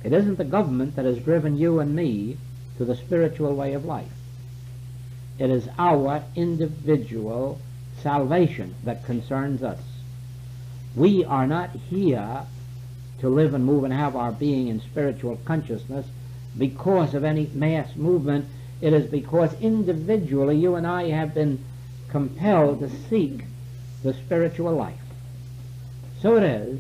it 0.04 0.14
isn't 0.14 0.38
the 0.38 0.44
government 0.44 0.96
that 0.96 1.06
has 1.06 1.20
driven 1.20 1.58
you 1.58 1.80
and 1.80 1.96
me 1.96 2.38
to 2.78 2.86
the 2.86 2.96
spiritual 2.96 3.56
way 3.56 3.74
of 3.74 3.86
life. 3.86 4.12
It 5.40 5.50
is 5.50 5.68
our 5.78 6.24
individual 6.36 7.60
salvation 8.02 8.76
that 8.84 9.06
concerns 9.06 9.64
us. 9.64 9.82
We 10.96 11.24
are 11.26 11.48
not 11.48 11.72
here 11.72 12.44
to 13.20 13.30
live 13.30 13.54
and 13.54 13.66
move 13.66 13.84
and 13.84 13.94
have 13.94 14.16
our 14.16 14.32
being 14.32 14.68
in 14.68 14.82
spiritual 14.82 15.40
consciousness 15.46 16.06
because 16.58 17.14
of 17.14 17.24
any 17.24 17.48
mass 17.54 17.96
movement. 17.96 18.46
It 18.82 18.94
is 18.94 19.10
because 19.10 19.54
individually 19.60 20.58
you 20.58 20.76
and 20.76 20.86
I 20.86 21.10
have 21.10 21.34
been 21.34 21.64
compelled 22.10 22.80
to 22.80 22.90
seek 23.10 23.44
the 24.04 24.14
spiritual 24.14 24.74
life. 24.74 25.00
So 26.22 26.38
it 26.38 26.44
is 26.44 26.80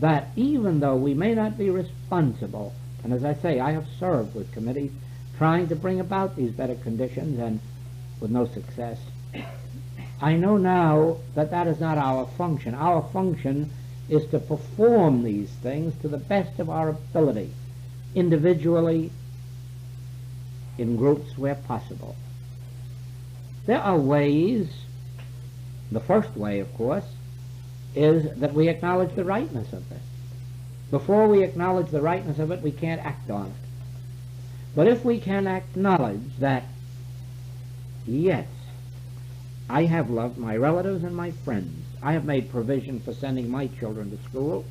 that 0.00 0.28
even 0.36 0.80
though 0.80 0.96
we 0.96 1.14
may 1.14 1.34
not 1.34 1.56
be 1.56 1.70
responsible, 2.12 2.74
and 3.02 3.12
as 3.14 3.24
I 3.24 3.32
say, 3.32 3.58
I 3.58 3.72
have 3.72 3.86
served 3.98 4.34
with 4.34 4.52
committees 4.52 4.92
trying 5.38 5.68
to 5.68 5.76
bring 5.76 5.98
about 5.98 6.36
these 6.36 6.50
better 6.50 6.74
conditions 6.74 7.38
and 7.38 7.58
with 8.20 8.30
no 8.30 8.44
success, 8.46 8.98
I 10.20 10.34
know 10.34 10.58
now 10.58 11.16
that 11.34 11.50
that 11.50 11.66
is 11.66 11.80
not 11.80 11.96
our 11.96 12.26
function. 12.36 12.74
Our 12.74 13.02
function 13.12 13.70
is 14.10 14.26
to 14.26 14.38
perform 14.38 15.22
these 15.22 15.48
things 15.62 15.94
to 16.02 16.08
the 16.08 16.18
best 16.18 16.60
of 16.60 16.68
our 16.68 16.90
ability, 16.90 17.50
individually, 18.14 19.10
in 20.76 20.96
groups 20.96 21.38
where 21.38 21.54
possible. 21.54 22.14
There 23.64 23.80
are 23.80 23.96
ways, 23.96 24.68
the 25.90 26.00
first 26.00 26.36
way, 26.36 26.60
of 26.60 26.72
course, 26.74 27.06
is 27.94 28.38
that 28.38 28.52
we 28.52 28.68
acknowledge 28.68 29.14
the 29.14 29.24
rightness 29.24 29.72
of 29.72 29.88
this. 29.88 30.11
Before 30.92 31.26
we 31.26 31.42
acknowledge 31.42 31.90
the 31.90 32.02
rightness 32.02 32.38
of 32.38 32.50
it, 32.50 32.60
we 32.60 32.70
can't 32.70 33.00
act 33.02 33.30
on 33.30 33.46
it. 33.46 33.52
But 34.76 34.88
if 34.88 35.02
we 35.06 35.20
can 35.20 35.46
acknowledge 35.46 36.36
that, 36.38 36.64
yes, 38.06 38.46
I 39.70 39.84
have 39.84 40.10
loved 40.10 40.36
my 40.36 40.54
relatives 40.54 41.02
and 41.02 41.16
my 41.16 41.30
friends, 41.30 41.82
I 42.02 42.12
have 42.12 42.26
made 42.26 42.50
provision 42.50 43.00
for 43.00 43.14
sending 43.14 43.50
my 43.50 43.68
children 43.68 44.10
to 44.10 44.22
school, 44.24 44.66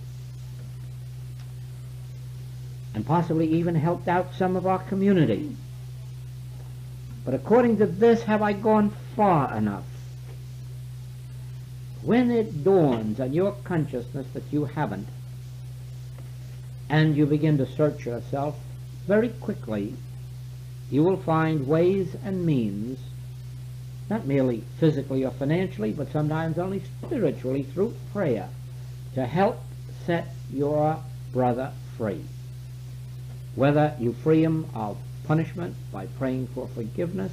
and 2.94 3.04
possibly 3.04 3.48
even 3.54 3.74
helped 3.74 4.08
out 4.08 4.36
some 4.36 4.56
of 4.56 4.68
our 4.68 4.78
community. 4.78 5.56
But 7.26 7.34
according 7.34 7.78
to 7.78 7.88
this, 7.88 8.22
have 8.24 8.44
I 8.44 8.54
gone 8.54 8.92
far 9.16 9.58
enough? 9.58 9.86
When 12.04 12.30
it 12.30 12.64
dawns 12.64 13.20
on 13.20 13.34
your 13.34 13.54
consciousness 13.64 14.28
that 14.36 14.44
you 14.52 14.66
haven't, 14.66 15.08
and 16.92 17.16
you 17.16 17.26
begin 17.26 17.58
to 17.58 17.66
search 17.66 18.06
yourself, 18.06 18.54
very 19.08 19.30
quickly 19.30 19.96
you 20.92 21.02
will 21.02 21.16
find 21.16 21.66
ways 21.66 22.18
and 22.26 22.46
means, 22.46 23.00
not 24.10 24.28
merely 24.28 24.62
physically 24.78 25.24
or 25.24 25.32
financially, 25.32 25.94
but 25.94 26.12
sometimes 26.12 26.60
only 26.60 26.84
spiritually 27.02 27.64
through 27.64 27.96
prayer, 28.12 28.50
to 29.16 29.26
help 29.26 29.62
set 30.06 30.36
your 30.52 31.02
brother 31.32 31.72
free. 31.98 32.26
Whether 33.56 33.96
you 33.98 34.12
free 34.12 34.44
him 34.44 34.66
of 34.76 34.98
punishment 35.26 35.76
by 35.94 36.08
praying 36.08 36.48
for 36.48 36.68
forgiveness, 36.68 37.32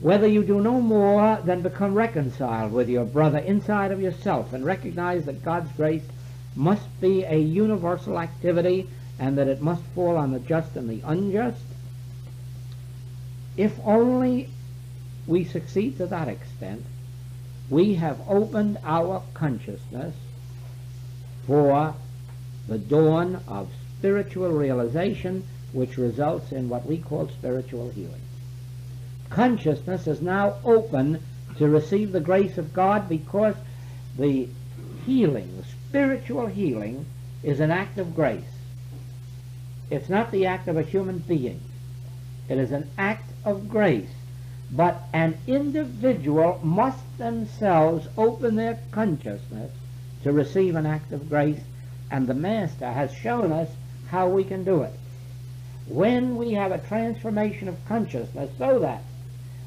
whether 0.00 0.26
you 0.26 0.42
do 0.42 0.60
no 0.60 0.80
more 0.80 1.38
than 1.44 1.62
become 1.62 1.94
reconciled 1.94 2.72
with 2.72 2.88
your 2.88 3.04
brother 3.04 3.38
inside 3.38 3.92
of 3.92 4.00
yourself 4.00 4.52
and 4.52 4.64
recognize 4.64 5.26
that 5.26 5.44
God's 5.44 5.70
grace 5.76 6.02
must 6.56 7.00
be 7.00 7.22
a 7.24 7.36
universal 7.36 8.18
activity 8.18 8.88
and 9.18 9.38
that 9.38 9.48
it 9.48 9.60
must 9.60 9.82
fall 9.94 10.16
on 10.16 10.32
the 10.32 10.40
just 10.40 10.76
and 10.76 10.88
the 10.88 11.00
unjust, 11.06 11.62
if 13.56 13.78
only 13.84 14.48
we 15.26 15.44
succeed 15.44 15.96
to 15.96 16.06
that 16.06 16.28
extent, 16.28 16.84
we 17.70 17.94
have 17.94 18.20
opened 18.28 18.78
our 18.84 19.22
consciousness 19.34 20.14
for 21.46 21.94
the 22.68 22.78
dawn 22.78 23.42
of 23.48 23.70
spiritual 23.98 24.50
realization 24.50 25.44
which 25.72 25.96
results 25.96 26.52
in 26.52 26.68
what 26.68 26.86
we 26.86 26.98
call 26.98 27.28
spiritual 27.28 27.90
healing. 27.90 28.20
Consciousness 29.30 30.06
is 30.06 30.20
now 30.20 30.56
open 30.64 31.20
to 31.58 31.68
receive 31.68 32.12
the 32.12 32.20
grace 32.20 32.58
of 32.58 32.72
God 32.72 33.08
because 33.08 33.54
the 34.16 34.48
healing, 35.04 35.64
spiritual 35.96 36.46
healing, 36.46 37.06
is 37.42 37.58
an 37.58 37.70
act 37.70 37.96
of 37.96 38.14
grace. 38.14 38.44
It's 39.88 40.10
not 40.10 40.30
the 40.30 40.44
act 40.44 40.68
of 40.68 40.76
a 40.76 40.82
human 40.82 41.20
being. 41.20 41.58
It 42.50 42.58
is 42.58 42.70
an 42.70 42.90
act 42.98 43.30
of 43.46 43.70
grace. 43.70 44.10
But 44.70 45.04
an 45.14 45.38
individual 45.46 46.60
must 46.62 47.16
themselves 47.16 48.08
open 48.18 48.56
their 48.56 48.78
consciousness 48.90 49.72
to 50.22 50.32
receive 50.32 50.76
an 50.76 50.84
act 50.84 51.12
of 51.12 51.30
grace, 51.30 51.62
and 52.10 52.26
the 52.26 52.34
Master 52.34 52.92
has 52.92 53.10
shown 53.14 53.50
us 53.50 53.70
how 54.10 54.28
we 54.28 54.44
can 54.44 54.64
do 54.64 54.82
it 54.82 54.92
when 55.88 56.36
we 56.36 56.52
have 56.52 56.72
a 56.72 56.86
transformation 56.88 57.68
of 57.68 57.86
consciousness 57.88 58.50
so 58.58 58.80
that 58.80 59.02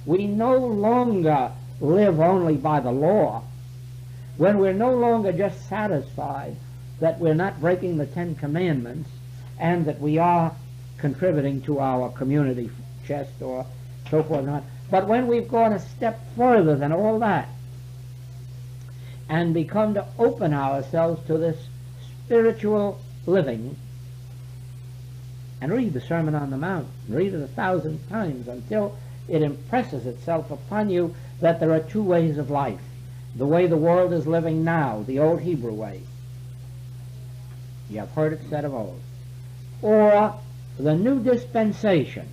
we 0.05 0.27
no 0.27 0.57
longer 0.57 1.51
live 1.81 2.19
only 2.19 2.55
by 2.55 2.79
the 2.79 2.91
law, 2.91 3.41
when 4.39 4.57
we're 4.57 4.71
no 4.71 4.95
longer 4.95 5.33
just 5.33 5.67
satisfied 5.67 6.55
that 7.01 7.19
we're 7.19 7.33
not 7.33 7.59
breaking 7.59 7.97
the 7.97 8.05
Ten 8.05 8.35
Commandments 8.35 9.09
and 9.59 9.85
that 9.85 9.99
we 9.99 10.17
are 10.17 10.55
contributing 10.97 11.61
to 11.61 11.79
our 11.79 12.09
community 12.11 12.69
chest 13.05 13.33
or 13.41 13.65
so 14.09 14.23
forth 14.23 14.39
and 14.39 14.49
on, 14.49 14.65
but 14.89 15.09
when 15.09 15.27
we've 15.27 15.49
gone 15.49 15.73
a 15.73 15.79
step 15.79 16.17
further 16.37 16.77
than 16.77 16.93
all 16.93 17.19
that 17.19 17.49
and 19.27 19.53
become 19.53 19.93
to 19.93 20.05
open 20.17 20.53
ourselves 20.53 21.21
to 21.27 21.37
this 21.37 21.59
spiritual 22.23 22.97
living 23.25 23.75
and 25.59 25.69
read 25.73 25.91
the 25.91 25.99
Sermon 25.99 26.33
on 26.33 26.49
the 26.49 26.57
Mount. 26.57 26.87
Read 27.09 27.33
it 27.33 27.43
a 27.43 27.47
thousand 27.47 28.07
times 28.07 28.47
until 28.47 28.97
it 29.27 29.41
impresses 29.41 30.05
itself 30.05 30.49
upon 30.49 30.89
you 30.89 31.13
that 31.41 31.59
there 31.59 31.73
are 31.73 31.81
two 31.81 32.01
ways 32.01 32.37
of 32.37 32.49
life. 32.49 32.79
The 33.35 33.45
way 33.45 33.67
the 33.67 33.77
world 33.77 34.13
is 34.13 34.27
living 34.27 34.63
now, 34.63 35.03
the 35.05 35.19
old 35.19 35.41
Hebrew 35.41 35.73
way. 35.73 36.01
You 37.89 37.99
have 37.99 38.11
heard 38.11 38.33
it 38.33 38.41
said 38.49 38.65
of 38.65 38.73
old. 38.73 38.99
Or 39.81 40.35
the 40.77 40.95
new 40.95 41.21
dispensation, 41.21 42.27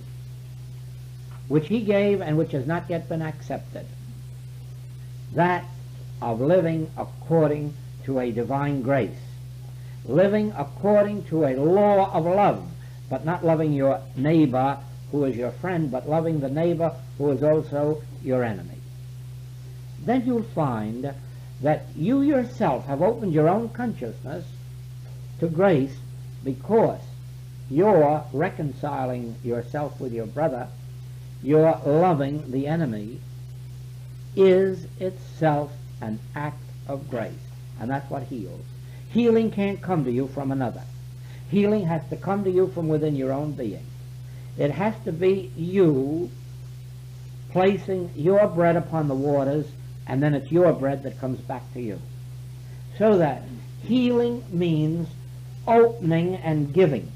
which 1.47 1.67
he 1.67 1.81
gave 1.81 2.21
and 2.21 2.37
which 2.37 2.51
has 2.51 2.67
not 2.67 2.89
yet 2.89 3.07
been 3.09 3.21
accepted. 3.21 3.85
That 5.33 5.65
of 6.21 6.41
living 6.41 6.91
according 6.97 7.73
to 8.05 8.19
a 8.19 8.31
divine 8.31 8.81
grace. 8.81 9.19
Living 10.05 10.53
according 10.57 11.25
to 11.25 11.45
a 11.45 11.55
law 11.55 12.11
of 12.13 12.25
love 12.25 12.67
but 13.09 13.25
not 13.25 13.45
loving 13.45 13.73
your 13.73 14.01
neighbor 14.15 14.77
who 15.11 15.23
is 15.25 15.35
your 15.35 15.51
friend, 15.51 15.89
but 15.89 16.09
loving 16.09 16.39
the 16.39 16.49
neighbor 16.49 16.93
who 17.17 17.31
is 17.31 17.41
also 17.43 18.01
your 18.21 18.43
enemy. 18.43 18.76
Then 20.07 20.25
you'll 20.25 20.43
find 20.55 21.13
that 21.61 21.85
you 21.93 22.21
yourself 22.21 22.85
have 22.85 23.01
opened 23.01 23.33
your 23.33 23.49
own 23.49 23.67
consciousness 23.67 24.45
to 25.41 25.47
grace 25.49 25.97
because 26.45 27.01
you're 27.69 28.23
reconciling 28.31 29.35
yourself 29.43 29.99
with 29.99 30.13
your 30.13 30.25
brother, 30.25 30.69
you're 31.43 31.77
loving 31.85 32.49
the 32.49 32.67
enemy, 32.67 33.19
is 34.33 34.87
itself 34.97 35.73
an 35.99 36.19
act 36.37 36.63
of 36.87 37.09
grace. 37.09 37.33
And 37.81 37.91
that's 37.91 38.09
what 38.09 38.23
heals. 38.23 38.63
Healing 39.11 39.51
can't 39.51 39.81
come 39.81 40.05
to 40.05 40.11
you 40.11 40.27
from 40.29 40.53
another. 40.53 40.83
Healing 41.51 41.85
has 41.85 42.01
to 42.11 42.15
come 42.15 42.45
to 42.45 42.49
you 42.49 42.67
from 42.67 42.87
within 42.87 43.17
your 43.17 43.33
own 43.33 43.51
being. 43.51 43.85
It 44.57 44.71
has 44.71 44.95
to 45.03 45.11
be 45.11 45.51
you 45.57 46.31
placing 47.51 48.11
your 48.15 48.47
bread 48.47 48.77
upon 48.77 49.09
the 49.09 49.13
waters, 49.13 49.65
and 50.07 50.21
then 50.21 50.33
it's 50.33 50.51
your 50.51 50.73
bread 50.73 51.03
that 51.03 51.19
comes 51.19 51.39
back 51.41 51.61
to 51.73 51.81
you. 51.81 51.99
So 52.97 53.17
that 53.17 53.43
healing 53.83 54.43
means 54.49 55.07
opening 55.67 56.35
and 56.35 56.73
giving, 56.73 57.11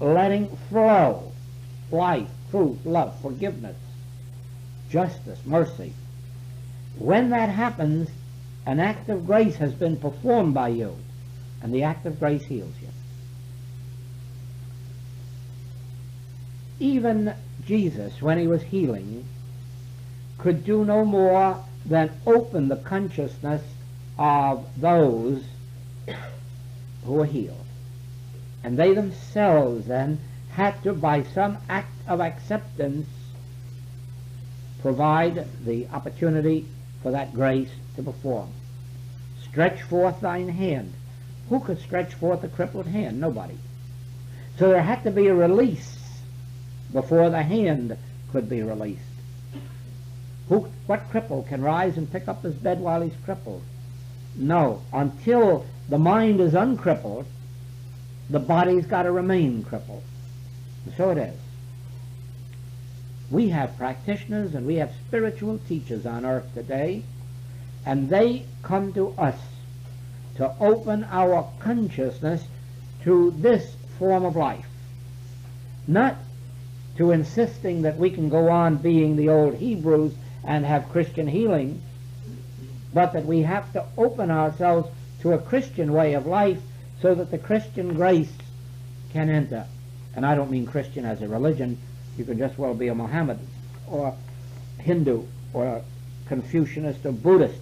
letting 0.00 0.56
flow 0.68 1.32
life, 1.90 2.28
truth, 2.50 2.78
love, 2.84 3.20
forgiveness, 3.20 3.76
justice, 4.90 5.38
mercy. 5.44 5.92
When 6.96 7.30
that 7.30 7.48
happens, 7.48 8.08
an 8.64 8.80
act 8.80 9.08
of 9.08 9.26
grace 9.26 9.56
has 9.56 9.72
been 9.72 9.96
performed 9.96 10.54
by 10.54 10.68
you, 10.68 10.96
and 11.62 11.72
the 11.74 11.82
act 11.82 12.06
of 12.06 12.18
grace 12.18 12.44
heals 12.44 12.74
you. 12.80 12.88
even 16.80 17.34
Jesus, 17.66 18.22
when 18.22 18.38
he 18.38 18.46
was 18.46 18.62
healing, 18.62 19.24
could 20.38 20.64
do 20.64 20.84
no 20.84 21.04
more 21.04 21.64
than 21.86 22.10
open 22.26 22.68
the 22.68 22.76
consciousness 22.76 23.62
of 24.18 24.66
those 24.80 25.44
who 27.04 27.12
were 27.12 27.26
healed. 27.26 27.64
And 28.64 28.78
they 28.78 28.94
themselves 28.94 29.86
then 29.86 30.20
had 30.50 30.82
to, 30.82 30.92
by 30.92 31.22
some 31.22 31.58
act 31.68 31.92
of 32.06 32.20
acceptance, 32.20 33.06
provide 34.80 35.46
the 35.64 35.86
opportunity 35.88 36.66
for 37.02 37.12
that 37.12 37.32
grace 37.32 37.70
to 37.96 38.02
perform. 38.02 38.50
Stretch 39.42 39.82
forth 39.82 40.20
thine 40.20 40.48
hand. 40.48 40.92
Who 41.48 41.60
could 41.60 41.80
stretch 41.80 42.14
forth 42.14 42.44
a 42.44 42.48
crippled 42.48 42.86
hand? 42.86 43.20
Nobody. 43.20 43.58
So 44.58 44.68
there 44.68 44.82
had 44.82 45.04
to 45.04 45.10
be 45.10 45.28
a 45.28 45.34
release 45.34 45.98
before 46.92 47.30
the 47.30 47.42
hand 47.42 47.96
could 48.32 48.48
be 48.48 48.62
released. 48.62 49.00
Who, 50.48 50.68
what 50.86 51.10
cripple 51.10 51.46
can 51.46 51.62
rise 51.62 51.96
and 51.96 52.10
pick 52.10 52.28
up 52.28 52.42
his 52.42 52.54
bed 52.54 52.80
while 52.80 53.02
he's 53.02 53.16
crippled? 53.24 53.62
No, 54.34 54.82
until 54.92 55.66
the 55.88 55.98
mind 55.98 56.40
is 56.40 56.54
uncrippled, 56.54 57.26
the 58.30 58.38
body's 58.38 58.86
got 58.86 59.02
to 59.02 59.12
remain 59.12 59.62
crippled. 59.64 60.02
And 60.86 60.94
so 60.96 61.10
it 61.10 61.18
is. 61.18 61.38
We 63.30 63.50
have 63.50 63.76
practitioners 63.76 64.54
and 64.54 64.66
we 64.66 64.76
have 64.76 64.92
spiritual 65.06 65.58
teachers 65.68 66.06
on 66.06 66.24
earth 66.24 66.46
today, 66.54 67.02
and 67.84 68.08
they 68.08 68.44
come 68.62 68.92
to 68.94 69.10
us 69.18 69.38
to 70.36 70.54
open 70.60 71.04
our 71.04 71.50
consciousness 71.58 72.44
to 73.04 73.32
this 73.32 73.74
form 73.98 74.24
of 74.24 74.36
life. 74.36 74.66
Not 75.86 76.16
to 76.96 77.10
insisting 77.10 77.82
that 77.82 77.98
we 77.98 78.10
can 78.10 78.28
go 78.28 78.48
on 78.48 78.76
being 78.76 79.16
the 79.16 79.28
old 79.28 79.56
Hebrews 79.56 80.14
and 80.48 80.64
have 80.64 80.88
Christian 80.88 81.28
healing, 81.28 81.82
but 82.94 83.12
that 83.12 83.26
we 83.26 83.42
have 83.42 83.70
to 83.74 83.84
open 83.98 84.30
ourselves 84.30 84.88
to 85.20 85.32
a 85.32 85.38
Christian 85.38 85.92
way 85.92 86.14
of 86.14 86.24
life 86.24 86.58
so 87.02 87.14
that 87.14 87.30
the 87.30 87.36
Christian 87.36 87.94
grace 87.94 88.32
can 89.12 89.28
enter. 89.28 89.66
And 90.16 90.24
I 90.24 90.34
don't 90.34 90.50
mean 90.50 90.64
Christian 90.66 91.04
as 91.04 91.20
a 91.20 91.28
religion. 91.28 91.76
You 92.16 92.24
can 92.24 92.38
just 92.38 92.58
well 92.58 92.72
be 92.72 92.88
a 92.88 92.94
Mohammedan 92.94 93.46
or 93.86 94.16
Hindu 94.78 95.24
or 95.52 95.82
Confucianist 96.28 97.04
or 97.04 97.12
Buddhist 97.12 97.60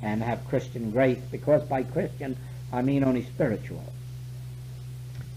and 0.00 0.22
have 0.22 0.48
Christian 0.48 0.90
grace 0.90 1.20
because 1.30 1.62
by 1.64 1.82
Christian 1.82 2.38
I 2.72 2.80
mean 2.80 3.04
only 3.04 3.24
spiritual, 3.24 3.84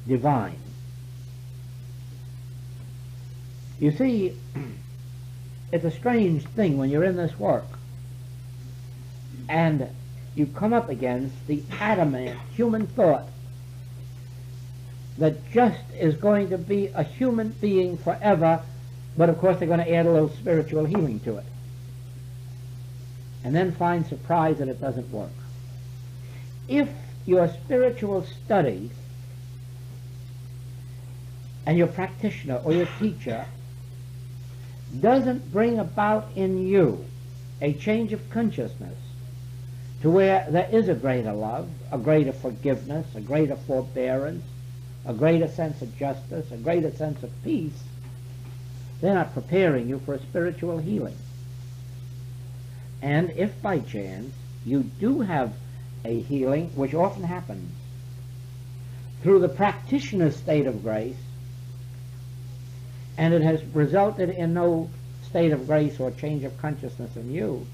divine. 0.08 0.60
You 3.82 3.92
see, 3.92 4.38
it's 5.72 5.86
a 5.86 5.92
strange 5.92 6.46
thing 6.48 6.78
when 6.78 6.90
you're 6.90 7.04
in 7.04 7.16
this 7.16 7.38
work 7.40 7.66
and 9.48 9.90
you 10.36 10.46
come 10.46 10.74
up 10.74 10.90
against 10.90 11.36
the 11.48 11.62
adamant 11.80 12.38
human 12.56 12.88
thought 12.88 13.28
that 15.18 15.52
just 15.52 15.84
is 15.98 16.16
going 16.16 16.50
to 16.50 16.58
be 16.58 16.88
a 16.88 17.04
human 17.04 17.50
being 17.62 17.98
forever, 17.98 18.62
but 19.18 19.30
of 19.30 19.38
course 19.40 19.60
they're 19.60 19.68
going 19.68 19.80
to 19.80 19.94
add 19.94 20.06
a 20.06 20.12
little 20.12 20.30
spiritual 20.30 20.86
healing 20.86 21.20
to 21.22 21.38
it. 21.38 21.46
And 23.44 23.56
then 23.56 23.74
find 23.74 24.06
surprise 24.06 24.60
that 24.60 24.68
it 24.68 24.80
doesn't 24.80 25.12
work. 25.12 25.32
If 26.68 26.90
your 27.26 27.48
spiritual 27.50 28.24
study 28.24 28.90
and 31.66 31.78
your 31.78 31.88
practitioner 31.88 32.62
or 32.64 32.74
your 32.74 32.88
teacher 33.00 33.46
doesn't 35.00 35.52
bring 35.52 35.80
about 35.80 36.30
in 36.36 36.68
you 36.68 37.06
a 37.62 37.74
change 37.74 38.12
of 38.12 38.30
consciousness 38.30 38.98
to 40.02 40.10
where 40.10 40.48
there 40.50 40.70
is 40.72 40.89
a 40.89 40.96
greater 40.96 41.32
love, 41.32 41.70
a 41.92 41.98
greater 41.98 42.34
forgiveness, 42.34 43.06
a 43.16 43.22
greater 43.22 43.56
forbearance, 43.56 44.44
a 45.06 45.14
greater 45.14 45.48
sense 45.48 45.82
of 45.82 45.96
justice, 45.98 46.52
a 46.52 46.58
greater 46.58 46.92
sense 46.92 47.22
of 47.24 47.32
peace, 47.44 47.84
they're 49.00 49.14
not 49.14 49.34
preparing 49.34 49.89
you 49.89 50.00
for 50.00 50.14
a 50.14 50.20
spiritual 50.20 50.78
healing. 50.78 51.18
And 53.02 53.32
if 53.32 53.62
by 53.62 53.80
chance 53.80 54.34
you 54.66 54.84
do 55.00 55.22
have 55.22 55.54
a 56.06 56.22
healing, 56.22 56.70
which 56.76 56.94
often 56.94 57.24
happens, 57.24 57.72
through 59.24 59.39
the 59.39 59.50
practitioner's 59.50 60.36
state 60.36 60.68
of 60.68 60.84
grace, 60.84 61.16
and 63.18 63.34
it 63.34 63.41
has 63.41 63.64
resulted 63.74 64.30
in 64.30 64.53
no 64.53 64.89
state 65.24 65.51
of 65.51 65.68
grace 65.68 65.99
or 65.99 66.12
change 66.12 66.43
of 66.43 66.57
consciousness 66.62 67.16
in 67.16 67.32
you, 67.32 67.66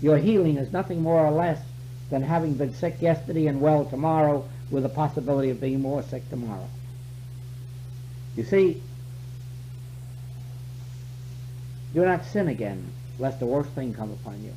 your 0.00 0.18
healing 0.18 0.56
is 0.56 0.72
nothing 0.72 1.02
more 1.02 1.24
or 1.24 1.30
less 1.30 1.60
than 2.10 2.22
having 2.22 2.54
been 2.54 2.74
sick 2.74 3.00
yesterday 3.00 3.46
and 3.46 3.60
well 3.60 3.84
tomorrow 3.84 4.48
with 4.70 4.82
the 4.82 4.88
possibility 4.88 5.50
of 5.50 5.60
being 5.60 5.80
more 5.80 6.02
sick 6.02 6.28
tomorrow. 6.30 6.68
You 8.36 8.44
see, 8.44 8.82
do 11.92 12.04
not 12.04 12.24
sin 12.24 12.48
again, 12.48 12.92
lest 13.18 13.40
the 13.40 13.46
worst 13.46 13.70
thing 13.70 13.92
come 13.94 14.12
upon 14.12 14.42
you. 14.44 14.54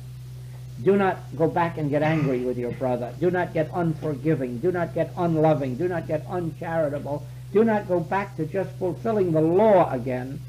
Do 0.82 0.96
not 0.96 1.18
go 1.36 1.48
back 1.48 1.78
and 1.78 1.90
get 1.90 2.02
angry 2.02 2.40
with 2.40 2.58
your 2.58 2.72
brother. 2.72 3.12
Do 3.20 3.30
not 3.30 3.54
get 3.54 3.70
unforgiving. 3.72 4.58
Do 4.58 4.72
not 4.72 4.94
get 4.94 5.12
unloving. 5.16 5.76
Do 5.76 5.86
not 5.86 6.08
get 6.08 6.26
uncharitable. 6.28 7.24
Do 7.54 7.64
not 7.64 7.88
go 7.88 8.00
back 8.00 8.36
to 8.36 8.44
just 8.44 8.70
fulfilling 8.72 9.32
the 9.32 9.40
law 9.40 9.90
again, 9.90 10.40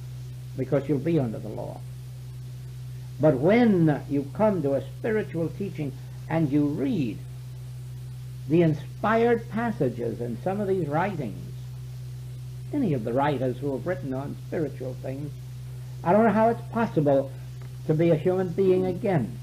because 0.58 0.90
you'll 0.90 0.98
be 0.98 1.20
under 1.20 1.38
the 1.38 1.48
law. 1.50 1.80
But 3.22 3.36
when 3.40 4.02
you 4.10 4.30
come 4.34 4.62
to 4.64 4.74
a 4.74 4.82
spiritual 4.82 5.50
teaching 5.50 5.94
and 6.28 6.52
you 6.52 6.66
read 6.66 7.20
the 8.50 8.64
inspired 8.64 9.50
passages 9.50 10.20
in 10.20 10.42
some 10.44 10.60
of 10.60 10.68
these 10.68 10.88
writings, 10.88 11.54
any 12.74 12.94
of 12.94 13.04
the 13.04 13.14
writers 13.14 13.58
who 13.60 13.72
have 13.74 13.86
written 13.86 14.14
on 14.14 14.36
spiritual 14.48 14.96
things, 15.02 15.32
I 16.04 16.12
don't 16.12 16.26
know 16.26 16.32
how 16.32 16.50
it's 16.50 16.72
possible 16.72 17.32
to 17.86 17.94
be 17.94 18.10
a 18.10 18.16
human 18.16 18.50
being 18.50 18.86
again. 18.86 19.38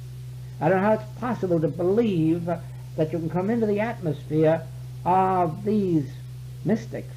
I 0.61 0.69
don't 0.69 0.81
know 0.81 0.89
how 0.89 0.95
it's 0.95 1.21
possible 1.21 1.61
to 1.61 1.69
believe 1.69 2.47
that 2.47 3.13
you 3.13 3.19
can 3.19 3.31
come 3.31 3.51
into 3.51 3.67
the 3.67 3.81
atmosphere 3.81 4.67
of 5.05 5.65
these 5.65 6.11
mystics, 6.65 7.15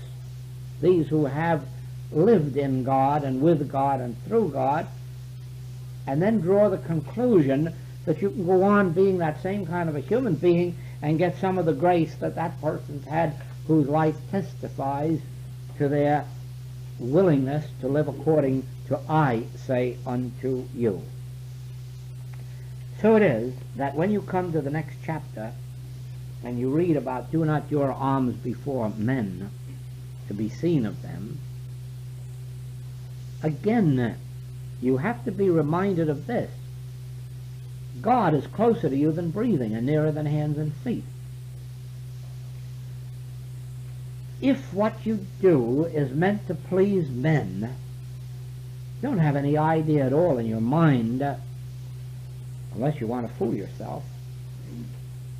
these 0.81 1.07
who 1.07 1.25
have 1.25 1.65
lived 2.11 2.57
in 2.57 2.83
God 2.83 3.23
and 3.23 3.41
with 3.41 3.69
God 3.69 3.99
and 3.99 4.15
through 4.25 4.49
God, 4.49 4.87
and 6.07 6.21
then 6.21 6.41
draw 6.41 6.69
the 6.69 6.77
conclusion 6.77 7.73
that 8.05 8.21
you 8.21 8.29
can 8.29 8.45
go 8.45 8.63
on 8.63 8.91
being 8.91 9.17
that 9.17 9.41
same 9.41 9.65
kind 9.65 9.89
of 9.89 9.95
a 9.95 9.99
human 9.99 10.35
being 10.35 10.77
and 11.01 11.17
get 11.17 11.37
some 11.39 11.57
of 11.57 11.65
the 11.65 11.73
grace 11.73 12.15
that 12.15 12.35
that 12.35 12.59
person's 12.61 13.05
had 13.05 13.35
whose 13.67 13.87
life 13.87 14.15
testifies 14.31 15.19
to 15.77 15.87
their 15.89 16.25
willingness 16.99 17.65
to 17.81 17.87
live 17.87 18.07
according 18.07 18.65
to 18.87 18.99
I 19.09 19.43
say 19.55 19.97
unto 20.05 20.65
you. 20.75 21.01
So 23.01 23.15
it 23.15 23.23
is 23.23 23.53
that 23.75 23.95
when 23.95 24.11
you 24.11 24.21
come 24.21 24.51
to 24.53 24.61
the 24.61 24.69
next 24.69 24.95
chapter 25.03 25.51
and 26.43 26.59
you 26.59 26.69
read 26.69 26.95
about 26.95 27.31
do 27.31 27.43
not 27.43 27.69
your 27.69 27.91
alms 27.91 28.35
before 28.35 28.89
men 28.89 29.49
to 30.27 30.33
be 30.33 30.49
seen 30.49 30.85
of 30.85 31.01
them, 31.01 31.39
again 33.43 34.15
you 34.81 34.97
have 34.97 35.23
to 35.25 35.31
be 35.31 35.49
reminded 35.49 36.09
of 36.09 36.27
this. 36.27 36.51
God 38.01 38.33
is 38.33 38.45
closer 38.47 38.89
to 38.89 38.95
you 38.95 39.11
than 39.11 39.31
breathing 39.31 39.73
and 39.73 39.85
nearer 39.85 40.11
than 40.11 40.25
hands 40.25 40.57
and 40.57 40.73
feet. 40.73 41.03
If 44.41 44.73
what 44.73 45.05
you 45.05 45.25
do 45.41 45.85
is 45.85 46.11
meant 46.11 46.47
to 46.47 46.55
please 46.55 47.09
men, 47.09 47.73
you 49.01 49.09
don't 49.09 49.17
have 49.17 49.37
any 49.37 49.57
idea 49.57 50.05
at 50.05 50.13
all 50.13 50.37
in 50.37 50.45
your 50.45 50.61
mind, 50.61 51.23
unless 52.73 52.99
you 52.99 53.07
want 53.07 53.27
to 53.27 53.33
fool 53.35 53.55
yourself, 53.55 54.03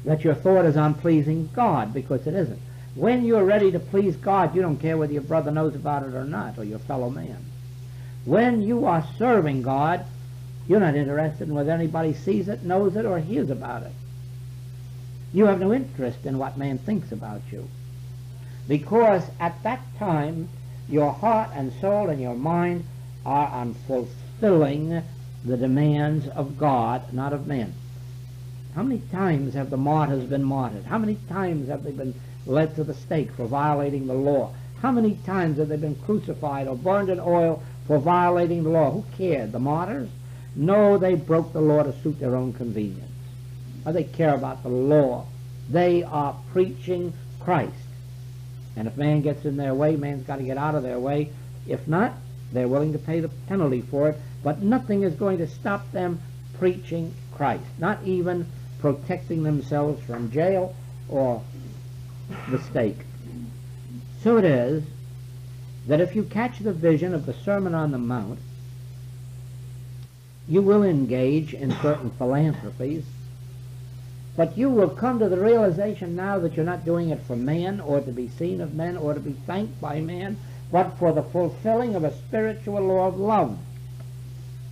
that 0.05 0.23
your 0.23 0.35
thought 0.35 0.65
is 0.65 0.77
on 0.77 0.93
pleasing 0.93 1.49
God, 1.53 1.93
because 1.93 2.25
it 2.25 2.33
isn't. 2.33 2.61
When 2.95 3.25
you're 3.25 3.43
ready 3.43 3.71
to 3.73 3.79
please 3.79 4.15
God, 4.15 4.55
you 4.55 4.61
don't 4.61 4.77
care 4.77 4.97
whether 4.97 5.11
your 5.11 5.21
brother 5.21 5.51
knows 5.51 5.75
about 5.75 6.03
it 6.03 6.15
or 6.15 6.23
not, 6.23 6.57
or 6.57 6.63
your 6.63 6.79
fellow 6.79 7.09
man. 7.09 7.43
When 8.23 8.61
you 8.61 8.85
are 8.85 9.05
serving 9.17 9.63
God, 9.63 10.05
you're 10.67 10.79
not 10.79 10.95
interested 10.95 11.49
in 11.49 11.53
whether 11.53 11.71
anybody 11.71 12.13
sees 12.13 12.47
it, 12.47 12.63
knows 12.63 12.95
it, 12.95 13.05
or 13.05 13.19
hears 13.19 13.49
about 13.49 13.83
it. 13.83 13.91
You 15.33 15.45
have 15.45 15.59
no 15.59 15.73
interest 15.73 16.25
in 16.25 16.37
what 16.37 16.57
man 16.57 16.77
thinks 16.77 17.11
about 17.11 17.41
you. 17.51 17.67
Because 18.67 19.23
at 19.39 19.61
that 19.63 19.81
time, 19.99 20.47
your 20.87 21.11
heart 21.11 21.49
and 21.53 21.73
soul 21.81 22.09
and 22.09 22.21
your 22.21 22.35
mind 22.35 22.85
are 23.25 23.47
on 23.47 23.73
fulfilling 23.87 25.03
the 25.43 25.57
demands 25.57 26.27
of 26.29 26.57
God, 26.57 27.11
not 27.13 27.33
of 27.33 27.45
men. 27.45 27.73
How 28.73 28.83
many 28.83 29.01
times 29.11 29.53
have 29.53 29.69
the 29.69 29.77
martyrs 29.77 30.23
been 30.23 30.43
martyred? 30.43 30.85
How 30.85 30.97
many 30.97 31.17
times 31.27 31.67
have 31.67 31.83
they 31.83 31.91
been 31.91 32.13
led 32.45 32.75
to 32.75 32.83
the 32.83 32.93
stake 32.93 33.31
for 33.31 33.45
violating 33.45 34.07
the 34.07 34.13
law? 34.13 34.53
How 34.81 34.91
many 34.91 35.15
times 35.25 35.57
have 35.57 35.69
they 35.69 35.77
been 35.77 35.95
crucified 35.95 36.67
or 36.67 36.75
burned 36.75 37.09
in 37.09 37.19
oil 37.19 37.63
for 37.87 37.99
violating 37.99 38.63
the 38.63 38.69
law. 38.69 38.91
Who 38.91 39.03
cared? 39.17 39.51
The 39.51 39.59
martyrs? 39.59 40.09
No, 40.55 40.97
they 40.97 41.15
broke 41.15 41.53
the 41.53 41.61
law 41.61 41.83
to 41.83 41.93
suit 42.01 42.19
their 42.19 42.35
own 42.35 42.53
convenience. 42.53 43.11
Or 43.85 43.93
they 43.93 44.03
care 44.03 44.33
about 44.33 44.63
the 44.63 44.69
law. 44.69 45.27
They 45.69 46.03
are 46.03 46.35
preaching 46.51 47.13
Christ. 47.39 47.73
And 48.75 48.87
if 48.87 48.97
man 48.97 49.21
gets 49.21 49.45
in 49.45 49.57
their 49.57 49.73
way, 49.73 49.95
man's 49.95 50.25
got 50.25 50.37
to 50.37 50.43
get 50.43 50.57
out 50.57 50.75
of 50.75 50.83
their 50.83 50.99
way. 50.99 51.29
If 51.67 51.87
not, 51.87 52.13
they're 52.51 52.67
willing 52.67 52.93
to 52.93 52.99
pay 52.99 53.19
the 53.19 53.29
penalty 53.47 53.81
for 53.81 54.09
it. 54.09 54.17
But 54.43 54.61
nothing 54.61 55.03
is 55.03 55.13
going 55.15 55.37
to 55.39 55.47
stop 55.47 55.91
them 55.91 56.21
preaching 56.57 57.13
Christ. 57.33 57.65
Not 57.77 58.03
even 58.03 58.47
protecting 58.79 59.43
themselves 59.43 60.03
from 60.05 60.31
jail 60.31 60.75
or 61.09 61.41
the 62.49 62.61
stake. 62.61 62.99
So 64.21 64.37
it 64.37 64.45
is 64.45 64.83
that 65.87 66.01
if 66.01 66.15
you 66.15 66.23
catch 66.23 66.59
the 66.59 66.73
vision 66.73 67.13
of 67.13 67.25
the 67.25 67.33
Sermon 67.33 67.75
on 67.75 67.91
the 67.91 67.97
Mount, 67.97 68.39
you 70.47 70.61
will 70.61 70.83
engage 70.83 71.53
in 71.53 71.71
certain 71.81 72.11
philanthropies, 72.11 73.03
But 74.35 74.57
you 74.57 74.69
will 74.69 74.89
come 74.89 75.19
to 75.19 75.29
the 75.29 75.39
realization 75.39 76.15
now 76.15 76.39
that 76.39 76.55
you're 76.55 76.65
not 76.65 76.83
doing 76.83 77.09
it 77.09 77.21
for 77.21 77.35
man 77.35 77.79
or 77.79 78.01
to 78.01 78.11
be 78.11 78.27
seen 78.27 78.59
of 78.59 78.73
men 78.73 78.97
or 78.97 79.13
to 79.13 79.19
be 79.19 79.31
thanked 79.31 79.79
by 79.79 80.01
man, 80.01 80.37
but 80.71 80.97
for 80.97 81.13
the 81.13 81.23
fulfilling 81.23 81.95
of 81.95 82.03
a 82.03 82.13
spiritual 82.13 82.81
law 82.81 83.07
of 83.07 83.17
love. 83.17 83.57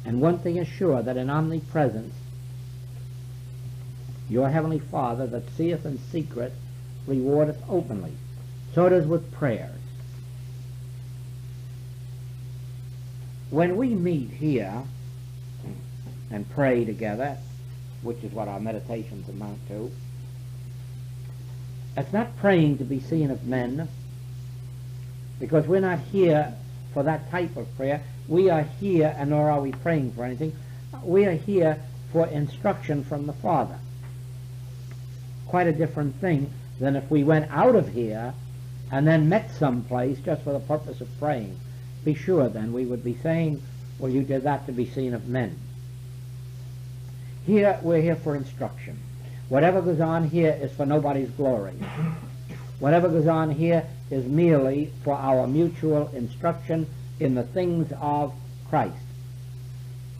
And 0.05 0.19
one 0.19 0.39
thing 0.39 0.57
is 0.57 0.67
sure, 0.67 1.01
that 1.01 1.15
in 1.15 1.29
omnipresence, 1.29 2.13
your 4.29 4.49
heavenly 4.49 4.79
Father 4.79 5.27
that 5.27 5.49
seeth 5.55 5.85
in 5.85 5.97
secret 6.11 6.51
rewardeth 7.07 7.57
openly. 7.69 8.13
So 8.73 8.85
it 8.85 8.93
is 8.93 9.05
with 9.05 9.31
prayers. 9.31 9.69
When 13.49 13.75
we 13.77 13.89
meet 13.89 14.31
here 14.31 14.83
and 16.31 16.49
pray 16.49 16.85
together, 16.85 17.37
which 18.01 18.23
is 18.23 18.31
what 18.31 18.47
our 18.47 18.59
meditations 18.59 19.29
amount 19.29 19.67
to, 19.67 19.91
it's 21.95 22.11
not 22.11 22.35
praying 22.37 22.79
to 22.79 22.83
be 22.83 22.99
seen 22.99 23.29
of 23.29 23.45
men, 23.45 23.87
because 25.39 25.67
we're 25.67 25.79
not 25.79 25.99
here 25.99 26.53
for 26.93 27.03
that 27.03 27.29
type 27.29 27.55
of 27.57 27.75
prayer. 27.75 28.01
We 28.27 28.49
are 28.49 28.63
here, 28.63 29.13
and 29.17 29.29
nor 29.29 29.51
are 29.51 29.61
we 29.61 29.71
praying 29.71 30.13
for 30.13 30.23
anything. 30.23 30.55
We 31.03 31.25
are 31.25 31.33
here 31.33 31.79
for 32.11 32.25
instruction 32.27 33.03
from 33.03 33.27
the 33.27 33.33
Father. 33.33 33.77
Quite 35.45 35.67
a 35.67 35.73
different 35.73 36.15
thing 36.15 36.51
than 36.79 36.95
if 36.95 37.09
we 37.09 37.23
went 37.23 37.49
out 37.51 37.75
of 37.75 37.93
here 37.93 38.33
and 38.91 39.07
then 39.07 39.29
met 39.29 39.51
someplace 39.51 40.19
just 40.19 40.43
for 40.43 40.53
the 40.53 40.59
purpose 40.59 41.01
of 41.01 41.19
praying. 41.19 41.59
Be 42.03 42.13
sure 42.13 42.49
then 42.49 42.73
we 42.73 42.85
would 42.85 43.03
be 43.03 43.17
saying, 43.23 43.61
well, 43.99 44.11
you 44.11 44.23
did 44.23 44.43
that 44.43 44.65
to 44.65 44.71
be 44.71 44.85
seen 44.85 45.13
of 45.13 45.27
men. 45.27 45.57
Here, 47.45 47.79
we're 47.81 48.01
here 48.01 48.15
for 48.15 48.35
instruction. 48.35 48.99
Whatever 49.49 49.81
goes 49.81 49.99
on 49.99 50.29
here 50.29 50.57
is 50.61 50.71
for 50.71 50.85
nobody's 50.85 51.29
glory. 51.31 51.73
Whatever 52.79 53.09
goes 53.09 53.27
on 53.27 53.51
here 53.51 53.85
is 54.09 54.25
merely 54.25 54.91
for 55.03 55.13
our 55.13 55.47
mutual 55.47 56.07
instruction 56.09 56.87
in 57.19 57.35
the 57.35 57.43
things 57.43 57.91
of 58.01 58.33
Christ. 58.69 58.95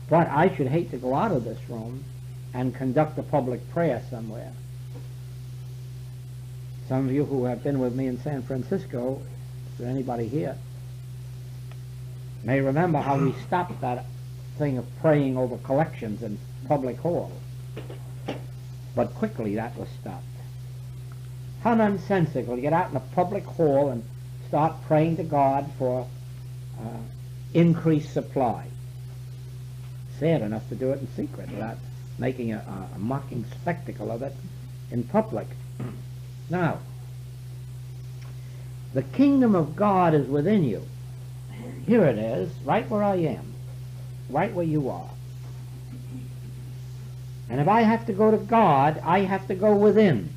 But 0.08 0.28
I 0.28 0.54
should 0.54 0.68
hate 0.68 0.90
to 0.90 0.96
go 0.96 1.14
out 1.14 1.32
of 1.32 1.44
this 1.44 1.58
room 1.68 2.04
and 2.52 2.74
conduct 2.74 3.18
a 3.18 3.22
public 3.22 3.68
prayer 3.70 4.02
somewhere. 4.10 4.52
Some 6.88 7.06
of 7.06 7.12
you 7.12 7.24
who 7.24 7.44
have 7.44 7.62
been 7.62 7.78
with 7.78 7.94
me 7.94 8.06
in 8.06 8.20
San 8.20 8.42
Francisco, 8.42 9.22
or 9.80 9.86
anybody 9.86 10.28
here, 10.28 10.56
may 12.42 12.60
remember 12.60 12.98
how 12.98 13.18
we 13.18 13.32
stopped 13.46 13.80
that 13.80 14.04
thing 14.58 14.76
of 14.78 14.86
praying 15.00 15.36
over 15.36 15.56
collections 15.58 16.22
in 16.22 16.38
public 16.68 16.98
hall. 16.98 17.32
But 18.94 19.14
quickly 19.14 19.54
that 19.56 19.76
was 19.76 19.88
stopped. 20.00 20.24
How 21.62 21.74
nonsensical 21.74 22.56
to 22.56 22.60
get 22.60 22.74
out 22.74 22.90
in 22.90 22.96
a 22.96 23.00
public 23.00 23.44
hall 23.44 23.88
and 23.88 24.04
start 24.48 24.74
praying 24.86 25.16
to 25.16 25.24
God 25.24 25.70
for 25.78 26.06
uh, 26.78 26.98
increased 27.54 28.12
supply. 28.12 28.66
Sad 30.18 30.42
enough 30.42 30.68
to 30.68 30.74
do 30.74 30.90
it 30.90 31.00
in 31.00 31.08
secret 31.16 31.50
without 31.50 31.78
making 32.18 32.52
a, 32.52 32.90
a 32.94 32.98
mocking 32.98 33.44
spectacle 33.60 34.10
of 34.10 34.22
it 34.22 34.34
in 34.90 35.02
public. 35.04 35.48
Now, 36.50 36.78
the 38.92 39.02
kingdom 39.02 39.54
of 39.54 39.74
God 39.74 40.14
is 40.14 40.26
within 40.26 40.64
you. 40.64 40.82
Here 41.86 42.04
it 42.04 42.18
is, 42.18 42.50
right 42.64 42.88
where 42.88 43.02
I 43.02 43.16
am, 43.16 43.54
right 44.30 44.52
where 44.52 44.64
you 44.64 44.88
are. 44.88 45.10
And 47.50 47.60
if 47.60 47.68
I 47.68 47.82
have 47.82 48.06
to 48.06 48.12
go 48.12 48.30
to 48.30 48.38
God, 48.38 49.00
I 49.04 49.20
have 49.20 49.46
to 49.48 49.54
go 49.54 49.74
within. 49.74 50.30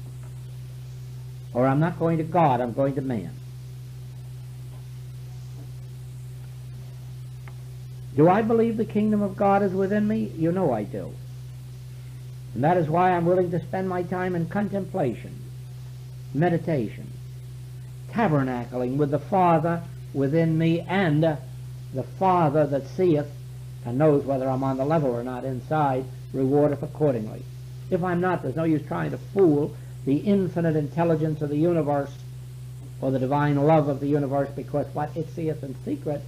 Or 1.54 1.66
I'm 1.66 1.80
not 1.80 1.98
going 2.00 2.18
to 2.18 2.24
God, 2.24 2.62
I'm 2.62 2.74
going 2.74 2.96
to 2.96 3.02
man. 3.02 3.32
Do 8.16 8.28
I 8.28 8.42
believe 8.42 8.78
the 8.78 8.86
kingdom 8.86 9.22
of 9.22 9.38
God 9.38 9.62
is 9.62 9.72
within 9.74 10.08
me? 10.08 10.32
You 10.36 10.52
know 10.52 10.74
I 10.74 10.84
do. 10.84 11.14
And 12.56 12.64
that 12.64 12.78
is 12.78 12.90
why 12.90 13.12
I'm 13.12 13.26
willing 13.26 13.52
to 13.52 13.60
spend 13.60 13.88
my 13.88 14.02
time 14.02 14.36
in 14.36 14.48
contemplation, 14.48 15.37
meditation, 16.34 17.12
tabernacling 18.12 18.98
with 18.98 19.12
the 19.12 19.20
Father 19.20 19.82
within 20.14 20.58
me 20.58 20.82
and 20.82 21.24
the 21.24 22.04
Father 22.20 22.66
that 22.68 22.88
seeth 22.88 23.28
and 23.86 23.98
knows 23.98 24.26
whether 24.26 24.50
I'm 24.50 24.64
on 24.64 24.78
the 24.78 24.86
level 24.86 25.12
or 25.12 25.24
not 25.24 25.46
inside, 25.46 26.06
rewardeth 26.34 26.84
accordingly. 26.84 27.44
If 27.90 28.04
I'm 28.04 28.20
not, 28.20 28.44
there's 28.44 28.56
no 28.56 28.66
use 28.66 28.86
trying 28.86 29.12
to 29.12 29.18
fool 29.18 29.76
the 30.06 30.18
infinite 30.18 30.76
intelligence 30.76 31.42
of 31.42 31.50
the 31.50 31.58
universe 31.58 32.14
or 33.00 33.12
the 33.12 33.20
divine 33.20 33.56
love 33.56 33.88
of 33.88 34.00
the 34.00 34.08
universe 34.08 34.50
because 34.56 34.88
what 34.94 35.16
it 35.16 35.30
seeth 35.36 35.64
in 35.64 35.76
secret, 35.86 36.22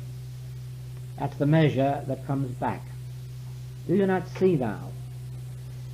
that's 1.17 1.35
the 1.37 1.45
measure 1.45 2.03
that 2.07 2.25
comes 2.27 2.51
back. 2.51 2.81
Do 3.87 3.95
you 3.95 4.05
not 4.05 4.27
see 4.37 4.55
now 4.55 4.91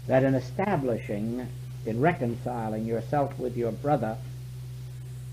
that 0.07 0.23
in 0.23 0.35
establishing, 0.35 1.47
in 1.85 2.01
reconciling 2.01 2.85
yourself 2.85 3.37
with 3.39 3.55
your 3.55 3.71
brother, 3.71 4.17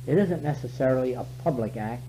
it 0.06 0.18
isn't 0.18 0.42
necessarily 0.42 1.14
a 1.14 1.26
public 1.42 1.76
act. 1.76 2.02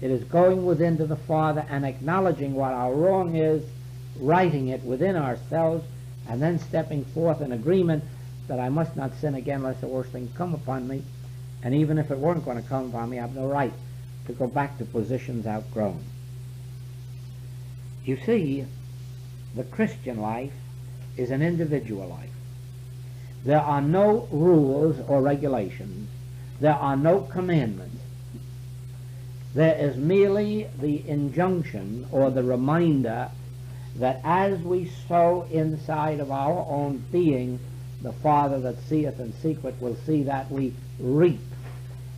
It 0.00 0.10
is 0.10 0.24
going 0.24 0.66
within 0.66 0.96
to 0.98 1.06
the 1.06 1.16
Father 1.16 1.64
and 1.70 1.84
acknowledging 1.84 2.54
what 2.54 2.72
our 2.72 2.92
wrong 2.92 3.36
is, 3.36 3.62
righting 4.18 4.68
it 4.68 4.82
within 4.82 5.16
ourselves, 5.16 5.84
and 6.28 6.42
then 6.42 6.58
stepping 6.58 7.04
forth 7.06 7.40
in 7.40 7.52
agreement 7.52 8.04
that 8.48 8.60
I 8.60 8.68
must 8.68 8.96
not 8.96 9.14
sin 9.20 9.34
again 9.34 9.62
lest 9.62 9.80
the 9.80 9.86
worst 9.86 10.10
thing 10.10 10.30
come 10.36 10.54
upon 10.54 10.88
me. 10.88 11.02
And 11.62 11.74
even 11.74 11.98
if 11.98 12.10
it 12.10 12.18
weren't 12.18 12.44
going 12.44 12.60
to 12.60 12.68
come 12.68 12.88
upon 12.88 13.10
me, 13.10 13.18
I 13.18 13.22
have 13.22 13.34
no 13.34 13.46
right 13.46 13.72
to 14.26 14.32
go 14.32 14.46
back 14.46 14.78
to 14.78 14.84
positions 14.84 15.46
outgrown. 15.46 16.02
You 18.04 18.18
see, 18.26 18.66
the 19.54 19.64
Christian 19.64 20.20
life 20.20 20.52
is 21.16 21.30
an 21.30 21.42
individual 21.42 22.08
life. 22.08 22.30
There 23.44 23.60
are 23.60 23.80
no 23.80 24.28
rules 24.30 24.98
or 25.08 25.20
regulations. 25.20 26.08
There 26.60 26.74
are 26.74 26.96
no 26.96 27.20
commandments. 27.20 27.96
There 29.54 29.74
is 29.74 29.96
merely 29.96 30.68
the 30.80 31.06
injunction 31.08 32.06
or 32.12 32.30
the 32.30 32.44
reminder 32.44 33.30
that 33.96 34.20
as 34.24 34.58
we 34.60 34.90
sow 35.08 35.42
inside 35.50 36.20
of 36.20 36.30
our 36.30 36.66
own 36.68 37.04
being, 37.10 37.58
the 38.00 38.12
Father 38.12 38.58
that 38.60 38.80
seeth 38.88 39.20
in 39.20 39.32
secret 39.34 39.74
will 39.80 39.96
see 40.06 40.22
that 40.22 40.50
we 40.50 40.72
reap. 40.98 41.40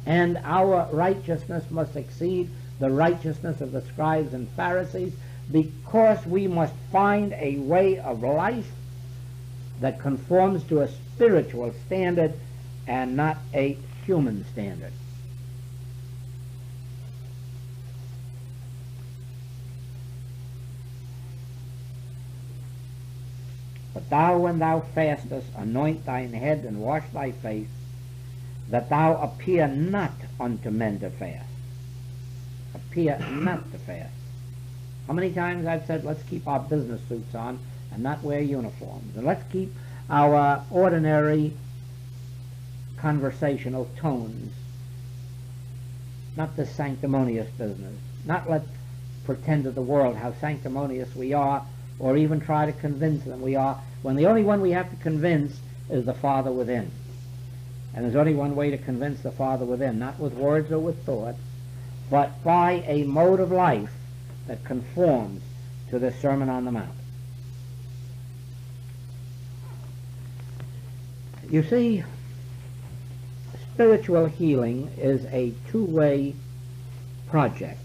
And 0.06 0.38
our 0.44 0.88
righteousness 0.92 1.64
must 1.70 1.96
exceed 1.96 2.50
the 2.78 2.90
righteousness 2.90 3.60
of 3.60 3.72
the 3.72 3.82
scribes 3.82 4.34
and 4.34 4.48
Pharisees 4.50 5.14
because 5.50 6.24
we 6.26 6.46
must 6.46 6.74
find 6.92 7.32
a 7.34 7.56
way 7.56 7.98
of 7.98 8.22
life 8.22 8.70
that 9.80 10.00
conforms 10.00 10.62
to 10.64 10.80
a 10.80 10.88
spiritual 10.88 11.74
standard 11.86 12.34
and 12.86 13.16
not 13.16 13.38
a 13.52 13.76
human 14.06 14.44
standard. 14.52 14.92
But 23.92 24.10
thou, 24.10 24.38
when 24.38 24.58
thou 24.58 24.80
fastest, 24.80 25.46
anoint 25.56 26.04
thine 26.04 26.32
head 26.32 26.64
and 26.64 26.80
wash 26.80 27.04
thy 27.12 27.30
face, 27.30 27.68
that 28.70 28.88
thou 28.88 29.16
appear 29.16 29.68
not 29.68 30.12
unto 30.40 30.70
men 30.70 30.98
to 31.00 31.10
fast. 31.10 31.46
Appear 32.74 33.18
not 33.30 33.70
to 33.72 33.78
fast. 33.78 34.12
How 35.06 35.12
many 35.12 35.32
times 35.32 35.66
I've 35.66 35.86
said, 35.86 36.04
let's 36.04 36.22
keep 36.24 36.48
our 36.48 36.60
business 36.60 37.00
suits 37.08 37.34
on 37.34 37.58
and 37.94 38.02
not 38.02 38.22
wear 38.22 38.40
uniforms. 38.40 39.16
And 39.16 39.24
let's 39.24 39.42
keep 39.50 39.72
our 40.10 40.62
ordinary 40.70 41.54
conversational 42.98 43.88
tones, 43.96 44.52
not 46.36 46.56
this 46.56 46.74
sanctimonious 46.74 47.48
business. 47.52 47.94
Not 48.26 48.50
let 48.50 48.62
pretend 49.24 49.64
to 49.64 49.70
the 49.70 49.82
world 49.82 50.16
how 50.16 50.34
sanctimonious 50.40 51.14
we 51.14 51.32
are, 51.32 51.64
or 51.98 52.16
even 52.16 52.40
try 52.40 52.66
to 52.66 52.72
convince 52.72 53.24
them 53.24 53.40
we 53.40 53.56
are, 53.56 53.80
when 54.02 54.16
the 54.16 54.26
only 54.26 54.42
one 54.42 54.60
we 54.60 54.72
have 54.72 54.90
to 54.90 54.96
convince 54.96 55.58
is 55.88 56.04
the 56.04 56.14
Father 56.14 56.50
within. 56.50 56.90
And 57.94 58.04
there's 58.04 58.16
only 58.16 58.34
one 58.34 58.56
way 58.56 58.70
to 58.70 58.78
convince 58.78 59.20
the 59.20 59.30
Father 59.30 59.64
within, 59.64 59.98
not 59.98 60.18
with 60.18 60.32
words 60.32 60.72
or 60.72 60.78
with 60.78 61.04
thoughts, 61.04 61.38
but 62.10 62.42
by 62.42 62.82
a 62.86 63.04
mode 63.04 63.40
of 63.40 63.52
life 63.52 63.92
that 64.46 64.64
conforms 64.64 65.42
to 65.90 65.98
the 65.98 66.12
Sermon 66.12 66.48
on 66.48 66.64
the 66.64 66.72
Mount. 66.72 66.90
You 71.50 71.62
see, 71.62 72.04
spiritual 73.72 74.26
healing 74.26 74.90
is 74.98 75.24
a 75.26 75.52
two-way 75.70 76.34
project. 77.28 77.80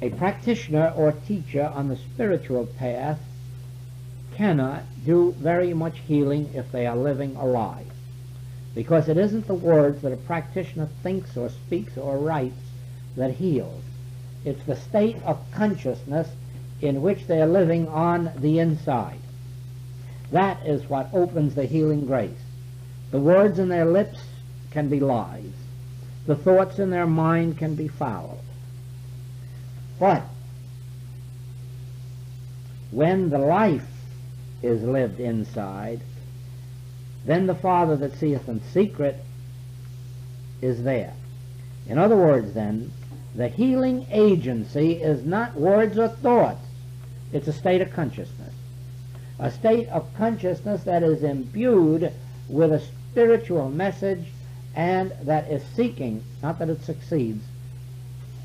A 0.00 0.10
practitioner 0.10 0.92
or 0.96 1.12
teacher 1.12 1.70
on 1.74 1.88
the 1.88 1.96
spiritual 1.96 2.66
path 2.66 3.20
cannot 4.34 4.82
do 5.04 5.32
very 5.38 5.72
much 5.74 5.98
healing 6.00 6.50
if 6.54 6.72
they 6.72 6.86
are 6.86 6.96
living 6.96 7.36
alive. 7.36 7.86
Because 8.74 9.08
it 9.08 9.16
isn't 9.16 9.46
the 9.46 9.54
words 9.54 10.02
that 10.02 10.12
a 10.12 10.16
practitioner 10.16 10.88
thinks 11.02 11.36
or 11.36 11.50
speaks 11.50 11.96
or 11.96 12.18
writes 12.18 12.58
that 13.16 13.34
heals. 13.34 13.82
It's 14.44 14.64
the 14.64 14.76
state 14.76 15.22
of 15.24 15.38
consciousness 15.52 16.28
in 16.80 17.02
which 17.02 17.26
they 17.26 17.40
are 17.40 17.46
living 17.46 17.86
on 17.88 18.32
the 18.36 18.58
inside. 18.58 19.20
That 20.32 20.66
is 20.66 20.88
what 20.88 21.12
opens 21.12 21.54
the 21.54 21.66
healing 21.66 22.06
grace. 22.06 22.30
The 23.10 23.20
words 23.20 23.58
in 23.58 23.68
their 23.68 23.84
lips 23.84 24.18
can 24.70 24.88
be 24.88 24.98
lies. 24.98 25.52
The 26.26 26.36
thoughts 26.36 26.78
in 26.78 26.90
their 26.90 27.06
mind 27.06 27.58
can 27.58 27.74
be 27.74 27.88
foul. 27.88 28.38
But 30.00 30.22
when 32.90 33.30
the 33.30 33.38
life 33.38 33.86
is 34.62 34.82
lived 34.82 35.20
inside, 35.20 36.00
then 37.24 37.46
the 37.46 37.54
Father 37.54 37.96
that 37.96 38.16
seeth 38.16 38.48
in 38.48 38.62
secret 38.72 39.22
is 40.60 40.82
there. 40.82 41.12
In 41.88 41.98
other 41.98 42.16
words, 42.16 42.54
then, 42.54 42.90
the 43.34 43.48
healing 43.48 44.06
agency 44.10 44.94
is 44.94 45.24
not 45.24 45.54
words 45.54 45.98
or 45.98 46.08
thoughts. 46.08 46.64
It's 47.32 47.48
a 47.48 47.52
state 47.52 47.80
of 47.80 47.92
consciousness. 47.92 48.41
A 49.42 49.50
state 49.50 49.88
of 49.88 50.14
consciousness 50.14 50.84
that 50.84 51.02
is 51.02 51.24
imbued 51.24 52.12
with 52.48 52.72
a 52.72 52.78
spiritual 52.78 53.70
message 53.70 54.28
and 54.72 55.12
that 55.22 55.50
is 55.50 55.64
seeking, 55.74 56.22
not 56.44 56.60
that 56.60 56.70
it 56.70 56.80
succeeds 56.82 57.42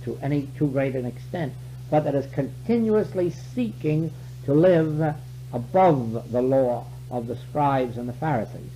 to 0.03 0.17
any 0.23 0.49
too 0.57 0.67
great 0.67 0.95
an 0.95 1.05
extent, 1.05 1.53
but 1.91 2.03
that 2.03 2.15
is 2.15 2.25
continuously 2.33 3.29
seeking 3.29 4.09
to 4.45 4.55
live 4.55 5.13
above 5.53 6.31
the 6.31 6.41
law 6.41 6.87
of 7.11 7.27
the 7.27 7.35
scribes 7.35 7.95
and 7.95 8.09
the 8.09 8.13
Pharisees. 8.13 8.71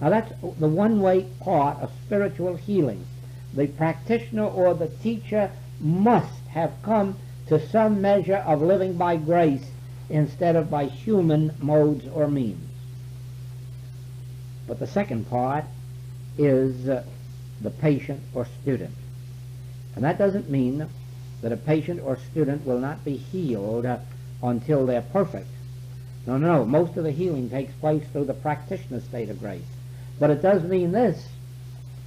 Now 0.00 0.10
that's 0.10 0.32
the 0.60 0.68
one-way 0.68 1.24
part 1.40 1.80
of 1.80 1.90
spiritual 2.06 2.54
healing. 2.54 3.04
The 3.52 3.66
practitioner 3.66 4.46
or 4.46 4.74
the 4.74 4.90
teacher 5.02 5.50
must 5.80 6.46
have 6.50 6.72
come 6.84 7.16
to 7.48 7.58
some 7.68 8.00
measure 8.00 8.44
of 8.46 8.62
living 8.62 8.96
by 8.96 9.16
grace 9.16 9.72
instead 10.08 10.56
of 10.56 10.70
by 10.70 10.86
human 10.86 11.54
modes 11.60 12.06
or 12.08 12.28
means. 12.28 12.68
But 14.66 14.78
the 14.78 14.86
second 14.86 15.28
part 15.28 15.64
is 16.38 16.88
uh, 16.88 17.04
the 17.60 17.70
patient 17.70 18.20
or 18.34 18.46
student. 18.62 18.94
And 19.94 20.04
that 20.04 20.18
doesn't 20.18 20.50
mean 20.50 20.86
that 21.42 21.52
a 21.52 21.56
patient 21.56 22.00
or 22.02 22.16
student 22.16 22.66
will 22.66 22.78
not 22.78 23.04
be 23.04 23.16
healed 23.16 23.86
uh, 23.86 23.98
until 24.42 24.86
they're 24.86 25.02
perfect. 25.02 25.46
No, 26.26 26.38
no, 26.38 26.58
no. 26.58 26.64
Most 26.64 26.96
of 26.96 27.04
the 27.04 27.10
healing 27.10 27.50
takes 27.50 27.72
place 27.74 28.04
through 28.12 28.24
the 28.24 28.34
practitioner's 28.34 29.04
state 29.04 29.28
of 29.28 29.40
grace. 29.40 29.62
But 30.18 30.30
it 30.30 30.42
does 30.42 30.62
mean 30.62 30.92
this, 30.92 31.28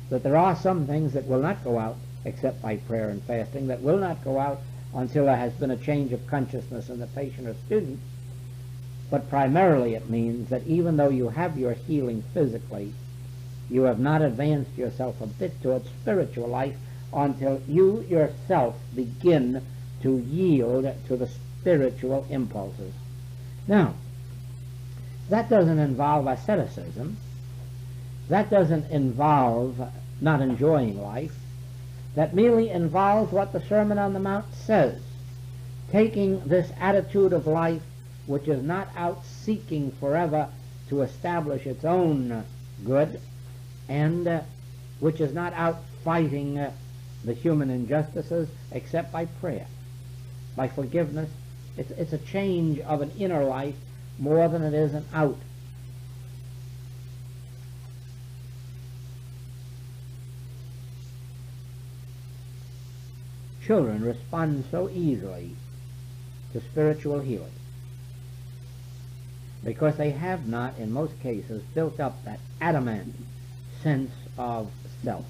that 0.10 0.24
there 0.24 0.38
are 0.38 0.56
some 0.56 0.88
things 0.88 1.14
that 1.14 1.28
will 1.28 1.42
not 1.42 1.64
go 1.64 1.78
out 1.78 1.98
except 2.26 2.62
by 2.62 2.78
prayer 2.78 3.10
and 3.10 3.22
fasting, 3.24 3.68
that 3.68 3.82
will 3.82 3.98
not 3.98 4.24
go 4.24 4.40
out 4.40 4.60
until 4.98 5.26
there 5.26 5.38
has 5.38 5.54
been 5.54 5.70
a 5.70 5.78
change 5.78 6.12
of 6.12 6.26
consciousness 6.26 6.90
in 6.90 7.00
the 7.00 7.06
patient 7.06 7.48
or 7.48 7.54
student. 7.68 8.00
But 9.12 9.30
primarily 9.30 9.94
it 9.94 10.10
means 10.10 10.50
that 10.50 10.66
even 10.66 10.98
though 10.98 11.10
you 11.10 11.30
have 11.30 11.58
your 11.58 11.74
healing 11.74 12.24
physically, 12.34 12.92
you 13.70 13.84
have 13.84 14.00
not 14.00 14.24
advanced 14.24 14.76
yourself 14.76 15.22
a 15.22 15.28
bit 15.28 15.62
towards 15.62 15.88
spiritual 16.02 16.48
life 16.48 16.76
until 17.14 17.62
you 17.68 18.02
yourself 18.10 18.76
begin 18.96 19.62
to 20.02 20.18
yield 20.18 20.92
to 21.08 21.16
the 21.16 21.28
spiritual 21.28 22.26
impulses. 22.32 22.94
Now, 23.68 23.94
that 25.30 25.48
doesn't 25.48 25.80
involve 25.80 26.26
asceticism. 26.26 27.18
That 28.30 28.50
doesn't 28.50 28.90
involve 28.90 29.80
not 30.22 30.42
enjoying 30.42 31.00
life. 31.00 31.36
That 32.18 32.34
merely 32.34 32.72
involves 32.72 33.32
what 33.32 33.54
the 33.54 33.62
Sermon 33.62 34.00
on 34.00 34.14
the 34.14 34.20
Mount 34.20 34.52
says. 34.52 35.00
Taking 35.92 36.40
this 36.48 36.72
attitude 36.80 37.32
of 37.32 37.46
life, 37.46 37.84
which 38.26 38.48
is 38.48 38.64
not 38.64 38.88
out 38.98 39.24
seeking 39.24 39.92
forever 40.00 40.50
to 40.90 41.04
establish 41.04 41.68
its 41.68 41.86
own 41.86 42.44
good, 42.84 43.22
and 43.88 44.28
uh, 44.28 44.42
which 45.00 45.22
is 45.22 45.32
not 45.32 45.54
out 45.54 45.78
fighting 46.04 46.58
uh, 46.58 46.72
the 47.24 47.36
human 47.36 47.70
injustices 47.70 48.50
except 48.72 49.12
by 49.12 49.26
prayer, 49.26 49.68
by 50.56 50.68
forgiveness. 50.68 51.30
It's, 51.78 51.92
it's 51.92 52.14
a 52.14 52.18
change 52.18 52.80
of 52.80 53.02
an 53.02 53.12
inner 53.20 53.44
life 53.44 53.76
more 54.18 54.48
than 54.48 54.64
it 54.64 54.74
is 54.74 54.96
an 54.96 55.06
out. 55.14 55.38
Children 63.68 64.02
respond 64.06 64.64
so 64.72 64.90
easily 64.90 65.52
to 66.54 66.62
spiritual 66.62 67.20
healing 67.20 67.52
because 69.62 69.98
they 69.98 70.12
have 70.12 70.48
not, 70.48 70.78
in 70.78 70.94
most 70.94 71.20
cases, 71.20 71.62
built 71.76 72.00
up 72.00 72.24
that 72.24 72.40
adamant 72.62 73.14
sense 73.84 74.12
of 74.38 74.72
self. 75.04 75.26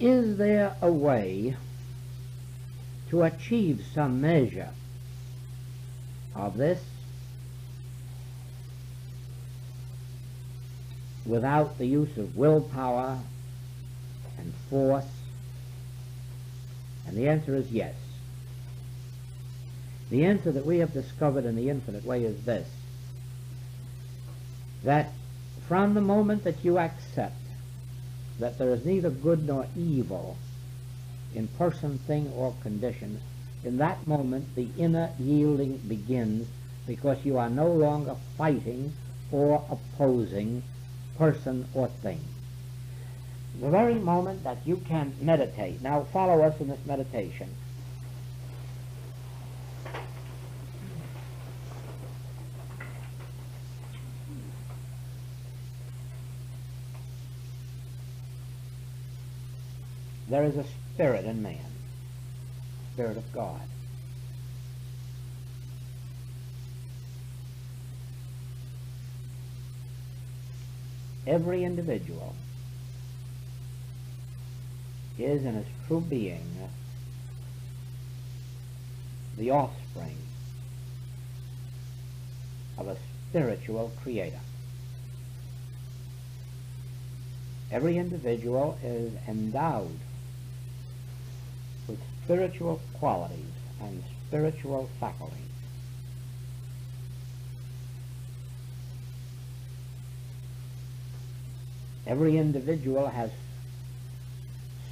Is 0.00 0.36
there 0.36 0.76
a 0.80 0.92
way 0.92 1.56
to 3.10 3.22
achieve 3.22 3.84
some 3.92 4.20
measure 4.20 4.70
of 6.36 6.56
this 6.56 6.80
without 11.26 11.78
the 11.78 11.86
use 11.86 12.16
of 12.16 12.36
willpower 12.36 13.18
and 14.38 14.54
force? 14.70 15.04
And 17.06 17.16
the 17.16 17.28
answer 17.28 17.56
is 17.56 17.70
yes. 17.72 17.94
The 20.10 20.26
answer 20.26 20.52
that 20.52 20.64
we 20.64 20.78
have 20.78 20.92
discovered 20.92 21.44
in 21.44 21.56
the 21.56 21.70
infinite 21.70 22.04
way 22.04 22.24
is 22.24 22.44
this, 22.44 22.68
that 24.84 25.12
from 25.66 25.94
the 25.94 26.00
moment 26.00 26.44
that 26.44 26.64
you 26.64 26.78
accept 26.78 27.34
that 28.38 28.58
there 28.58 28.70
is 28.70 28.84
neither 28.84 29.10
good 29.10 29.46
nor 29.46 29.66
evil 29.76 30.36
in 31.34 31.48
person, 31.48 31.98
thing, 31.98 32.32
or 32.34 32.54
condition, 32.62 33.20
in 33.64 33.78
that 33.78 34.06
moment 34.06 34.54
the 34.54 34.68
inner 34.78 35.10
yielding 35.18 35.76
begins 35.78 36.48
because 36.86 37.24
you 37.24 37.36
are 37.36 37.50
no 37.50 37.70
longer 37.70 38.16
fighting 38.36 38.92
or 39.30 39.64
opposing 39.70 40.62
person 41.16 41.68
or 41.74 41.88
thing. 41.88 42.20
The 43.60 43.70
very 43.70 43.94
moment 43.94 44.44
that 44.44 44.58
you 44.64 44.76
can 44.76 45.14
meditate, 45.20 45.82
now 45.82 46.04
follow 46.12 46.42
us 46.42 46.60
in 46.60 46.68
this 46.68 46.84
meditation. 46.86 47.50
There 60.28 60.44
is 60.44 60.56
a 60.56 60.64
spirit 60.94 61.24
in 61.24 61.42
man, 61.42 61.72
spirit 62.92 63.16
of 63.16 63.32
God. 63.32 63.62
Every 71.26 71.64
individual 71.64 72.34
is 75.18 75.44
in 75.44 75.54
its 75.56 75.68
true 75.86 76.00
being 76.00 76.46
the 79.36 79.50
offspring 79.50 80.16
of 82.76 82.88
a 82.88 82.96
spiritual 83.28 83.92
creator. 84.02 84.40
Every 87.70 87.98
individual 87.98 88.78
is 88.82 89.12
endowed 89.26 89.98
spiritual 92.28 92.78
qualities 92.98 93.54
and 93.80 94.04
spiritual 94.26 94.86
faculties. 95.00 95.38
Every 102.06 102.36
individual 102.36 103.06
has 103.06 103.30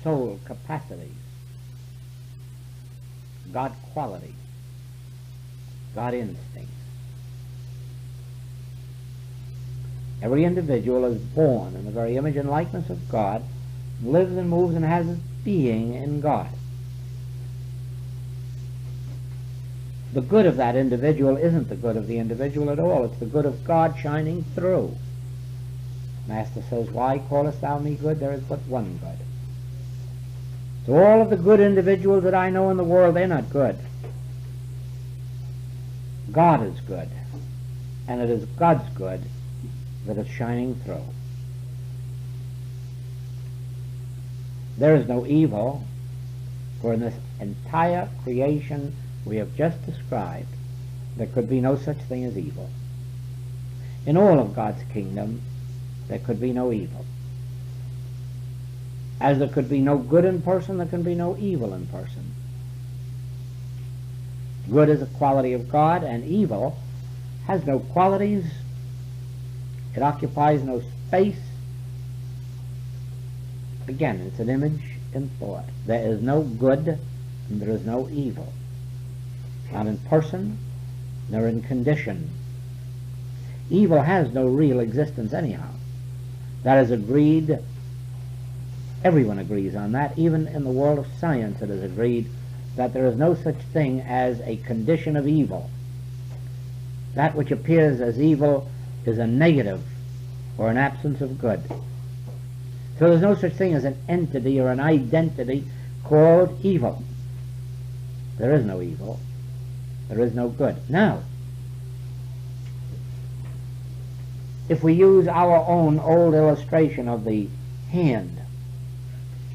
soul 0.03 0.41
capacities, 0.47 1.11
God 3.53 3.74
qualities. 3.93 4.32
God 5.95 6.14
instincts. 6.14 6.72
Every 10.22 10.45
individual 10.45 11.05
is 11.05 11.20
born 11.20 11.74
in 11.74 11.84
the 11.84 11.91
very 11.91 12.16
image 12.16 12.37
and 12.37 12.49
likeness 12.49 12.89
of 12.89 13.11
God, 13.11 13.43
lives 14.03 14.34
and 14.39 14.49
moves 14.49 14.74
and 14.74 14.87
has 14.87 15.07
its 15.07 15.20
being 15.45 15.93
in 15.93 16.22
God. 16.22 16.49
The 20.17 20.23
good 20.23 20.47
of 20.47 20.57
that 20.57 20.77
individual 20.77 21.37
isn't 21.37 21.69
the 21.69 21.77
good 21.77 21.95
of 21.95 22.07
the 22.07 22.17
individual 22.17 22.71
at 22.71 22.79
all. 22.79 23.05
It's 23.05 23.19
the 23.19 23.27
good 23.27 23.45
of 23.45 23.62
God 23.64 23.99
shining 23.99 24.47
through. 24.55 24.97
Master 26.27 26.62
says, 26.71 26.89
Why 26.89 27.19
callest 27.19 27.61
thou 27.61 27.79
me 27.79 27.97
good? 27.97 28.19
There 28.19 28.33
is 28.33 28.41
but 28.45 28.61
one 28.61 28.97
good. 28.97 29.19
So 30.87 30.95
all 30.95 31.21
of 31.21 31.29
the 31.29 31.37
good 31.37 31.61
individuals 31.61 32.25
that 32.25 32.33
I 32.33 32.49
know 32.49 32.71
in 32.71 32.79
the 32.79 32.83
world, 32.83 33.14
they're 33.14 33.29
not 33.29 33.51
good. 33.51 33.79
God 36.33 36.67
is 36.67 36.81
good. 36.81 37.11
And 38.09 38.23
it 38.23 38.31
is 38.31 38.47
God's 38.59 38.89
good 38.95 39.23
that 40.07 40.17
is 40.17 40.29
shining 40.29 40.77
through. 40.77 41.05
There 44.79 44.97
is 44.97 45.07
no 45.07 45.27
evil, 45.27 45.85
for 46.81 46.95
in 46.95 47.01
this 47.01 47.17
entire 47.39 48.09
creation 48.23 48.97
we 49.27 49.37
have 49.37 49.55
just 49.57 49.85
described, 49.85 50.49
there 51.16 51.27
could 51.27 51.51
be 51.51 51.61
no 51.61 51.77
such 51.77 51.99
thing 52.09 52.24
as 52.24 52.39
evil. 52.39 52.70
In 54.07 54.16
all 54.16 54.39
of 54.39 54.55
God's 54.55 54.83
kingdom, 54.93 55.43
there 56.09 56.20
could 56.20 56.41
be 56.41 56.53
no 56.53 56.72
evil. 56.72 57.05
As 59.20 59.39
there 59.39 59.49
could 59.49 59.68
be 59.68 59.81
no 59.81 59.99
good 59.99 60.24
in 60.24 60.43
person, 60.43 60.79
there 60.79 60.87
can 60.87 61.03
be 61.03 61.14
no 61.14 61.37
evil 61.39 61.74
in 61.74 61.87
person. 61.89 62.35
Good 64.70 64.89
is 64.89 65.03
a 65.03 65.07
quality 65.07 65.55
of 65.55 65.68
God, 65.68 66.05
and 66.05 66.24
evil 66.24 66.79
has 67.47 67.64
no 67.66 67.81
qualities. 67.81 68.45
It 69.95 70.03
occupies 70.03 70.62
no 70.62 70.83
space. 71.09 71.41
Again, 73.89 74.20
it's 74.20 74.39
an 74.39 74.51
image 74.51 74.83
in 75.14 75.31
thought. 75.41 75.64
There 75.87 76.07
is 76.07 76.20
no 76.20 76.43
good, 76.43 76.99
and 77.49 77.61
there 77.62 77.70
is 77.70 77.85
no 77.87 78.09
evil. 78.11 78.53
Not 79.73 79.87
in 79.87 79.99
person, 79.99 80.59
nor 81.29 81.49
in 81.49 81.62
condition. 81.62 82.31
Evil 83.69 84.03
has 84.03 84.33
no 84.33 84.47
real 84.47 84.81
existence 84.81 85.33
anyhow. 85.33 85.69
That 86.62 86.85
is 86.85 86.91
agreed. 86.91 87.59
Everyone 89.05 89.39
agrees 89.39 89.75
on 89.75 89.93
that. 89.93 90.19
Even 90.19 90.47
in 90.49 90.64
the 90.64 90.71
world 90.71 90.99
of 90.99 91.07
science 91.19 91.62
it 91.62 91.71
is 91.71 91.83
agreed 91.83 92.29
that 92.77 92.93
there 92.93 93.07
is 93.07 93.17
no 93.17 93.35
such 93.35 93.57
thing 93.73 94.01
as 94.01 94.41
a 94.41 94.57
condition 94.57 95.17
of 95.17 95.27
evil. 95.27 95.71
That 97.14 97.35
which 97.35 97.51
appears 97.51 98.01
as 98.01 98.21
evil 98.21 98.69
is 99.05 99.19
a 99.19 99.27
negative 99.27 99.83
or 100.59 100.71
an 100.71 100.77
absence 100.77 101.21
of 101.21 101.39
good. 101.39 101.62
So 102.99 103.09
there's 103.09 103.23
no 103.23 103.35
such 103.35 103.55
thing 103.55 103.75
as 103.75 103.85
an 103.85 103.99
entity 104.09 104.61
or 104.61 104.69
an 104.69 104.81
identity 104.81 105.64
called 106.05 106.59
evil. 106.62 107.03
There 108.39 108.55
is 108.55 108.64
no 108.64 108.81
evil. 108.83 109.19
There 110.09 110.21
is 110.21 110.35
no 110.35 110.49
good. 110.49 110.77
Now, 110.89 111.23
if 114.69 114.83
we 114.83 114.95
use 114.95 115.29
our 115.29 115.57
own 115.57 115.99
old 115.99 116.35
illustration 116.35 117.09
of 117.09 117.25
the 117.25 117.49
hand, 117.91 118.41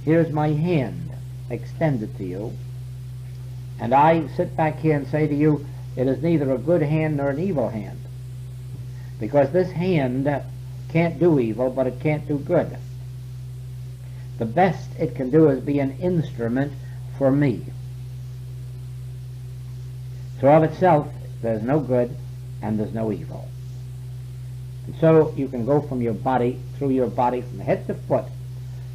here's 0.04 0.32
my 0.32 0.49
hand 0.49 1.12
extended 1.49 2.18
to 2.18 2.24
you, 2.24 2.54
and 3.80 3.93
I 3.93 4.28
sit 4.36 4.56
back 4.56 4.80
here 4.80 4.95
and 4.95 5.08
say 5.08 5.28
to 5.28 5.36
you, 5.36 5.66
it 5.95 6.08
is 6.08 6.22
neither 6.24 6.52
a 6.54 6.58
good 6.58 6.82
hand 6.82 7.18
nor 7.18 7.30
an 7.30 7.39
evil 7.39 7.70
hand. 7.70 7.99
Because 9.20 9.52
this 9.52 9.72
hand 9.72 10.30
can't 10.89 11.20
do 11.20 11.39
evil, 11.39 11.70
but 11.70 11.88
it 11.88 11.99
can't 11.99 12.28
do 12.28 12.38
good. 12.38 12.78
The 14.38 14.45
best 14.45 14.89
it 14.97 15.16
can 15.16 15.30
do 15.30 15.49
is 15.49 15.60
be 15.60 15.80
an 15.80 15.97
instrument 15.99 16.74
for 17.18 17.32
me. 17.32 17.66
So 20.42 20.48
of 20.48 20.64
itself, 20.64 21.08
there's 21.44 21.62
no 21.62 21.80
good 21.80 22.18
and 22.64 22.80
there's 22.80 22.96
no 22.96 23.12
evil. 23.12 23.48
And 24.88 24.96
so 24.96 25.32
you 25.38 25.48
can 25.48 25.66
go 25.68 25.82
from 25.82 26.02
your 26.02 26.16
body, 26.16 26.60
through 26.78 26.89
your 26.89 27.08
body, 27.08 27.42
from 27.42 27.60
head 27.60 27.86
to 27.86 27.94
foot, 27.94 28.26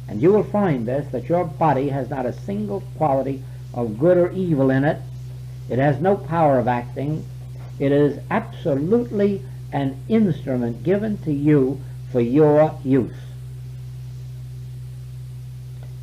and 0.09 0.21
you 0.21 0.33
will 0.33 0.43
find 0.43 0.85
this, 0.85 1.09
that 1.13 1.29
your 1.29 1.45
body 1.45 1.87
has 1.87 2.09
not 2.09 2.25
a 2.25 2.33
single 2.33 2.81
quality 2.97 3.43
of 3.73 3.97
good 3.97 4.17
or 4.17 4.31
evil 4.31 4.69
in 4.69 4.83
it. 4.83 5.01
It 5.69 5.79
has 5.79 6.01
no 6.01 6.17
power 6.17 6.59
of 6.59 6.67
acting. 6.67 7.25
It 7.79 7.93
is 7.93 8.19
absolutely 8.29 9.41
an 9.71 9.97
instrument 10.09 10.83
given 10.83 11.17
to 11.19 11.31
you 11.31 11.79
for 12.11 12.19
your 12.19 12.77
use. 12.83 13.15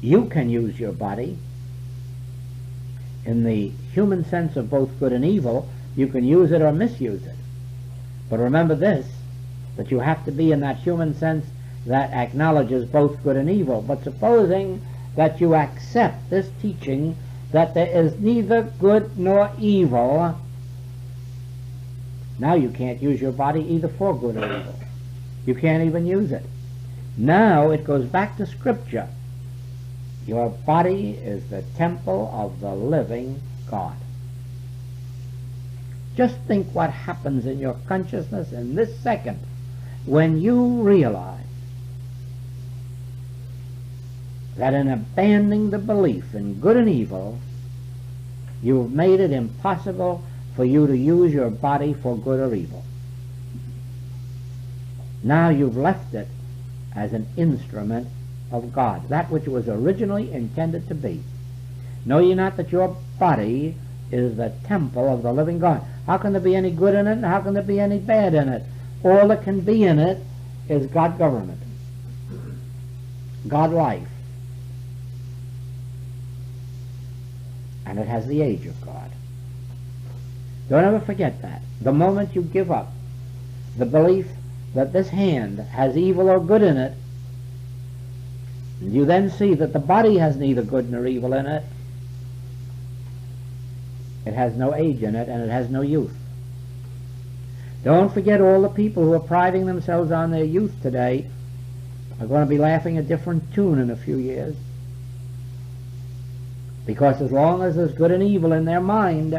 You 0.00 0.26
can 0.26 0.48
use 0.48 0.80
your 0.80 0.92
body 0.92 1.38
in 3.24 3.44
the 3.44 3.72
human 3.92 4.24
sense 4.24 4.56
of 4.56 4.70
both 4.70 4.98
good 4.98 5.12
and 5.12 5.24
evil. 5.24 5.68
You 5.96 6.06
can 6.06 6.24
use 6.24 6.52
it 6.52 6.62
or 6.62 6.72
misuse 6.72 7.24
it. 7.24 7.36
But 8.28 8.40
remember 8.40 8.74
this, 8.74 9.06
that 9.76 9.90
you 9.90 10.00
have 10.00 10.24
to 10.24 10.32
be 10.32 10.52
in 10.52 10.60
that 10.60 10.78
human 10.78 11.14
sense 11.14 11.46
that 11.86 12.12
acknowledges 12.12 12.86
both 12.86 13.22
good 13.22 13.36
and 13.36 13.50
evil. 13.50 13.82
But 13.82 14.02
supposing 14.02 14.80
that 15.16 15.40
you 15.40 15.54
accept 15.54 16.30
this 16.30 16.50
teaching 16.60 17.16
that 17.52 17.74
there 17.74 17.86
is 17.86 18.18
neither 18.18 18.62
good 18.80 19.16
nor 19.16 19.50
evil, 19.60 20.38
now 22.38 22.54
you 22.54 22.70
can't 22.70 23.00
use 23.00 23.20
your 23.20 23.32
body 23.32 23.60
either 23.60 23.88
for 23.88 24.18
good 24.18 24.36
or 24.36 24.44
evil. 24.44 24.74
You 25.46 25.54
can't 25.54 25.84
even 25.84 26.06
use 26.06 26.32
it. 26.32 26.44
Now 27.16 27.70
it 27.70 27.84
goes 27.84 28.06
back 28.06 28.36
to 28.38 28.46
Scripture. 28.46 29.08
Your 30.26 30.50
body 30.50 31.10
is 31.10 31.48
the 31.48 31.62
temple 31.76 32.30
of 32.32 32.60
the 32.60 32.74
living 32.74 33.40
God. 33.70 33.96
Just 36.16 36.36
think 36.46 36.68
what 36.74 36.90
happens 36.90 37.44
in 37.44 37.58
your 37.58 37.76
consciousness 37.86 38.52
in 38.52 38.74
this 38.74 38.98
second 39.00 39.40
when 40.06 40.40
you 40.40 40.82
realize 40.82 41.40
that 44.56 44.74
in 44.74 44.88
abandoning 44.88 45.70
the 45.70 45.78
belief 45.78 46.34
in 46.34 46.60
good 46.60 46.76
and 46.76 46.88
evil, 46.88 47.38
you've 48.62 48.92
made 48.92 49.20
it 49.20 49.32
impossible 49.32 50.22
for 50.54 50.64
you 50.64 50.86
to 50.86 50.96
use 50.96 51.32
your 51.32 51.50
body 51.50 51.92
for 51.92 52.16
good 52.16 52.38
or 52.38 52.54
evil. 52.54 52.84
Now 55.22 55.48
you've 55.48 55.76
left 55.76 56.14
it 56.14 56.28
as 56.94 57.12
an 57.12 57.26
instrument 57.36 58.08
of 58.50 58.72
God, 58.72 59.08
that 59.08 59.30
which 59.30 59.46
was 59.46 59.68
originally 59.68 60.32
intended 60.32 60.88
to 60.88 60.94
be. 60.94 61.22
Know 62.04 62.18
ye 62.18 62.34
not 62.34 62.56
that 62.56 62.70
your 62.70 62.96
body 63.18 63.74
is 64.12 64.36
the 64.36 64.52
temple 64.64 65.08
of 65.08 65.22
the 65.22 65.32
living 65.32 65.58
God? 65.58 65.82
How 66.06 66.18
can 66.18 66.32
there 66.32 66.40
be 66.40 66.54
any 66.54 66.70
good 66.70 66.94
in 66.94 67.06
it, 67.06 67.12
and 67.12 67.24
how 67.24 67.40
can 67.40 67.54
there 67.54 67.62
be 67.62 67.80
any 67.80 67.98
bad 67.98 68.34
in 68.34 68.48
it? 68.48 68.62
All 69.02 69.28
that 69.28 69.42
can 69.42 69.60
be 69.60 69.84
in 69.84 69.98
it 69.98 70.18
is 70.68 70.86
God 70.86 71.18
government, 71.18 71.60
God 73.48 73.72
life. 73.72 74.08
And 77.86 77.98
it 77.98 78.06
has 78.06 78.26
the 78.26 78.40
age 78.40 78.66
of 78.66 78.80
God. 78.84 79.10
Don't 80.68 80.84
ever 80.84 81.00
forget 81.00 81.42
that. 81.42 81.60
The 81.80 81.92
moment 81.92 82.34
you 82.34 82.42
give 82.42 82.70
up 82.70 82.92
the 83.76 83.84
belief 83.84 84.26
that 84.74 84.92
this 84.92 85.08
hand 85.08 85.58
has 85.58 85.96
evil 85.96 86.30
or 86.30 86.40
good 86.40 86.62
in 86.62 86.76
it, 86.76 86.96
you 88.80 89.04
then 89.04 89.30
see 89.30 89.54
that 89.54 89.72
the 89.72 89.78
body 89.78 90.18
has 90.18 90.36
neither 90.36 90.62
good 90.62 90.90
nor 90.90 91.06
evil 91.06 91.32
in 91.32 91.46
it. 91.46 91.64
It 94.26 94.34
has 94.34 94.54
no 94.56 94.74
age 94.74 95.02
in 95.02 95.14
it 95.14 95.28
and 95.28 95.42
it 95.42 95.50
has 95.50 95.68
no 95.68 95.82
youth. 95.82 96.14
Don't 97.82 98.12
forget 98.12 98.40
all 98.40 98.62
the 98.62 98.68
people 98.68 99.04
who 99.04 99.12
are 99.12 99.20
priding 99.20 99.66
themselves 99.66 100.10
on 100.10 100.30
their 100.30 100.44
youth 100.44 100.74
today 100.82 101.26
are 102.20 102.26
going 102.26 102.40
to 102.40 102.48
be 102.48 102.58
laughing 102.58 102.96
a 102.96 103.02
different 103.02 103.52
tune 103.52 103.78
in 103.78 103.90
a 103.90 103.96
few 103.96 104.16
years. 104.16 104.56
Because 106.86 107.20
as 107.20 107.30
long 107.30 107.62
as 107.62 107.76
there's 107.76 107.92
good 107.92 108.10
and 108.10 108.22
evil 108.22 108.52
in 108.52 108.64
their 108.64 108.80
mind, 108.80 109.38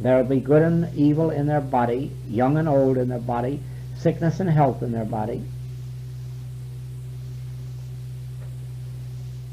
there 0.00 0.16
will 0.16 0.24
be 0.24 0.40
good 0.40 0.62
and 0.62 0.94
evil 0.96 1.30
in 1.30 1.46
their 1.46 1.60
body, 1.60 2.12
young 2.28 2.56
and 2.56 2.68
old 2.68 2.98
in 2.98 3.08
their 3.08 3.18
body, 3.18 3.60
sickness 3.96 4.40
and 4.40 4.50
health 4.50 4.82
in 4.82 4.92
their 4.92 5.04
body. 5.04 5.44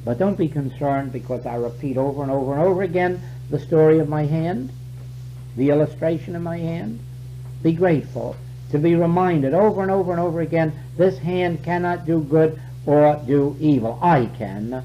But 0.09 0.17
don't 0.17 0.39
be 0.39 0.47
concerned 0.47 1.13
because 1.13 1.45
I 1.45 1.53
repeat 1.53 1.95
over 1.95 2.23
and 2.23 2.31
over 2.31 2.53
and 2.53 2.63
over 2.63 2.81
again 2.81 3.21
the 3.51 3.59
story 3.59 3.99
of 3.99 4.09
my 4.09 4.25
hand, 4.25 4.71
the 5.55 5.69
illustration 5.69 6.35
of 6.35 6.41
my 6.41 6.57
hand. 6.57 6.99
Be 7.61 7.73
grateful 7.73 8.35
to 8.71 8.79
be 8.79 8.95
reminded 8.95 9.53
over 9.53 9.83
and 9.83 9.91
over 9.91 10.11
and 10.11 10.19
over 10.19 10.41
again 10.41 10.73
this 10.97 11.19
hand 11.19 11.63
cannot 11.63 12.07
do 12.07 12.21
good 12.21 12.59
or 12.87 13.21
do 13.27 13.55
evil. 13.59 13.99
I 14.01 14.25
can, 14.25 14.83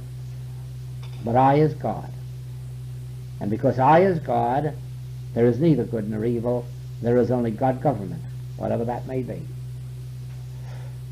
but 1.24 1.36
I 1.36 1.54
is 1.54 1.72
God. 1.72 2.12
And 3.40 3.48
because 3.48 3.78
I 3.78 4.00
is 4.00 4.18
God, 4.18 4.74
there 5.32 5.46
is 5.46 5.58
neither 5.58 5.84
good 5.84 6.10
nor 6.10 6.26
evil, 6.26 6.66
There 7.00 7.16
is 7.16 7.30
only 7.30 7.50
God 7.50 7.80
government, 7.80 8.22
whatever 8.58 8.84
that 8.84 9.06
may 9.06 9.22
be. 9.22 9.40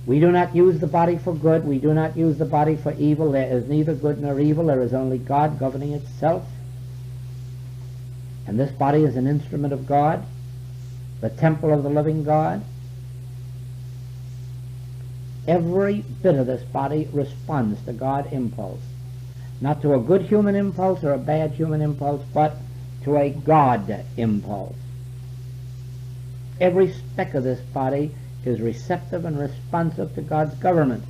We 0.04 0.18
do 0.18 0.32
not 0.32 0.54
use 0.54 0.80
the 0.80 0.86
body 0.88 1.16
for 1.18 1.34
good. 1.34 1.64
We 1.64 1.78
do 1.78 1.94
not 1.94 2.16
use 2.16 2.36
the 2.36 2.44
body 2.44 2.76
for 2.76 2.92
evil. 2.94 3.32
There 3.32 3.56
is 3.56 3.68
neither 3.68 3.94
good 3.94 4.20
nor 4.20 4.40
evil. 4.40 4.66
There 4.66 4.82
is 4.82 4.92
only 4.92 5.18
God 5.18 5.58
governing 5.58 5.92
itself. 5.92 6.44
And 8.46 8.58
this 8.58 8.72
body 8.72 9.04
is 9.04 9.16
an 9.16 9.28
instrument 9.28 9.72
of 9.72 9.86
God, 9.86 10.24
the 11.20 11.30
temple 11.30 11.72
of 11.72 11.84
the 11.84 11.88
living 11.88 12.24
God. 12.24 12.64
Every 15.46 16.04
bit 16.22 16.34
of 16.34 16.46
this 16.46 16.62
body 16.64 17.08
responds 17.12 17.80
to 17.84 17.92
God 17.92 18.32
impulse. 18.32 18.80
Not 19.60 19.82
to 19.82 19.94
a 19.94 20.00
good 20.00 20.22
human 20.22 20.56
impulse 20.56 21.04
or 21.04 21.12
a 21.12 21.18
bad 21.18 21.52
human 21.52 21.80
impulse, 21.80 22.24
but 22.34 22.56
to 23.04 23.16
a 23.16 23.30
God 23.30 24.04
impulse. 24.16 24.74
Every 26.60 26.92
speck 26.92 27.34
of 27.34 27.44
this 27.44 27.60
body 27.60 28.12
is 28.44 28.60
receptive 28.60 29.24
and 29.24 29.38
responsive 29.38 30.14
to 30.14 30.22
God's 30.22 30.54
government, 30.56 31.04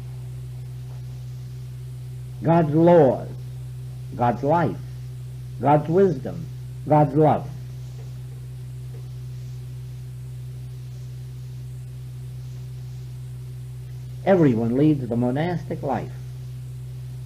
God's 2.43 2.75
laws, 2.75 3.29
God's 4.17 4.43
life, 4.43 4.77
God's 5.61 5.89
wisdom, 5.89 6.47
God's 6.89 7.15
love. 7.15 7.49
Everyone 14.25 14.77
leads 14.77 15.09
the 15.09 15.17
monastic 15.17 15.83
life 15.83 16.13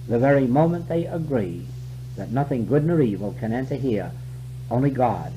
the 0.07 0.19
very 0.19 0.47
moment 0.47 0.87
they 0.87 1.05
agree 1.05 1.65
that 2.15 2.31
nothing 2.31 2.65
good 2.65 2.85
nor 2.85 3.01
evil 3.01 3.35
can 3.39 3.53
enter 3.53 3.75
here, 3.75 4.11
only 4.71 4.89
God. 4.89 5.33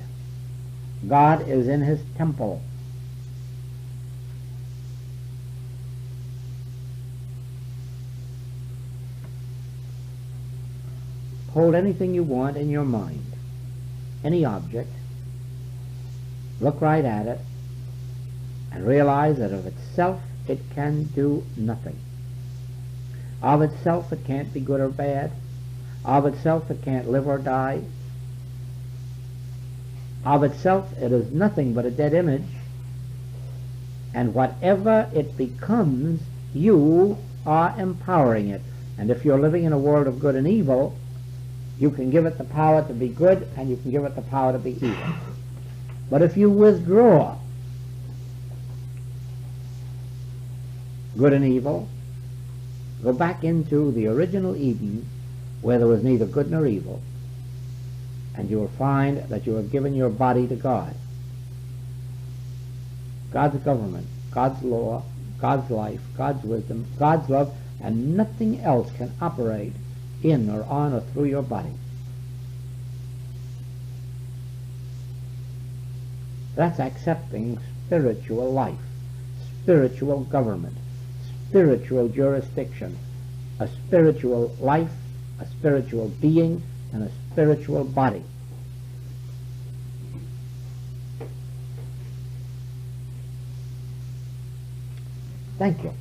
God 1.06 1.48
is 1.48 1.66
in 1.66 1.80
his 1.80 2.00
temple. 2.16 2.62
Hold 11.52 11.74
anything 11.74 12.14
you 12.14 12.22
want 12.22 12.56
in 12.56 12.70
your 12.70 12.84
mind, 12.84 13.32
any 14.22 14.44
object, 14.44 14.92
look 16.60 16.80
right 16.80 17.04
at 17.04 17.26
it, 17.26 17.40
and 18.70 18.86
realize 18.86 19.38
that 19.38 19.52
of 19.52 19.66
itself 19.66 20.20
it 20.46 20.60
can 20.74 21.04
do 21.04 21.44
nothing. 21.56 21.98
Of 23.42 23.62
itself 23.62 24.12
it 24.12 24.24
can't 24.24 24.52
be 24.52 24.60
good 24.60 24.80
or 24.80 24.88
bad. 24.88 25.32
Of 26.04 26.26
itself 26.26 26.70
it 26.70 26.82
can't 26.82 27.10
live 27.10 27.26
or 27.26 27.38
die. 27.38 27.82
Of 30.24 30.44
itself 30.44 30.92
it 30.98 31.10
is 31.10 31.32
nothing 31.32 31.74
but 31.74 31.86
a 31.86 31.90
dead 31.90 32.12
image. 32.12 32.46
And 34.12 34.34
whatever 34.34 35.10
it 35.14 35.36
becomes, 35.36 36.20
you 36.52 37.16
are 37.46 37.74
empowering 37.78 38.48
it. 38.48 38.62
And 38.98 39.10
if 39.10 39.24
you're 39.24 39.40
living 39.40 39.64
in 39.64 39.72
a 39.72 39.78
world 39.78 40.06
of 40.06 40.20
good 40.20 40.34
and 40.34 40.46
evil, 40.46 40.96
you 41.80 41.90
can 41.90 42.10
give 42.10 42.26
it 42.26 42.36
the 42.36 42.44
power 42.44 42.86
to 42.86 42.92
be 42.92 43.08
good 43.08 43.48
and 43.56 43.70
you 43.70 43.76
can 43.78 43.90
give 43.90 44.04
it 44.04 44.14
the 44.14 44.22
power 44.22 44.52
to 44.52 44.58
be 44.58 44.72
evil. 44.72 45.14
But 46.10 46.20
if 46.20 46.36
you 46.36 46.50
withdraw 46.50 47.38
good 51.16 51.32
and 51.32 51.44
evil, 51.44 51.88
go 53.02 53.14
back 53.14 53.44
into 53.44 53.92
the 53.92 54.08
original 54.08 54.54
Eden 54.56 55.08
where 55.62 55.78
there 55.78 55.88
was 55.88 56.02
neither 56.02 56.26
good 56.26 56.50
nor 56.50 56.66
evil, 56.66 57.00
and 58.36 58.50
you 58.50 58.58
will 58.58 58.68
find 58.68 59.18
that 59.28 59.46
you 59.46 59.54
have 59.54 59.70
given 59.70 59.94
your 59.94 60.08
body 60.10 60.46
to 60.48 60.56
God. 60.56 60.94
God's 63.32 63.56
government, 63.62 64.06
God's 64.30 64.62
law, 64.62 65.02
God's 65.38 65.70
life, 65.70 66.00
God's 66.16 66.44
wisdom, 66.44 66.86
God's 66.98 67.28
love, 67.30 67.54
and 67.82 68.16
nothing 68.16 68.60
else 68.60 68.90
can 68.96 69.12
operate 69.20 69.72
in 70.22 70.50
or 70.50 70.64
on 70.64 70.92
or 70.92 71.00
through 71.00 71.24
your 71.24 71.42
body. 71.42 71.72
That's 76.54 76.78
accepting 76.78 77.58
spiritual 77.86 78.52
life, 78.52 78.78
spiritual 79.62 80.24
government, 80.24 80.76
spiritual 81.48 82.08
jurisdiction, 82.08 82.98
a 83.58 83.68
spiritual 83.68 84.54
life, 84.60 84.90
a 85.40 85.46
spiritual 85.46 86.08
being, 86.20 86.62
and 86.92 87.04
a 87.04 87.10
spiritual 87.32 87.84
body. 87.84 88.24
Thank 95.58 95.84
you. 95.84 95.92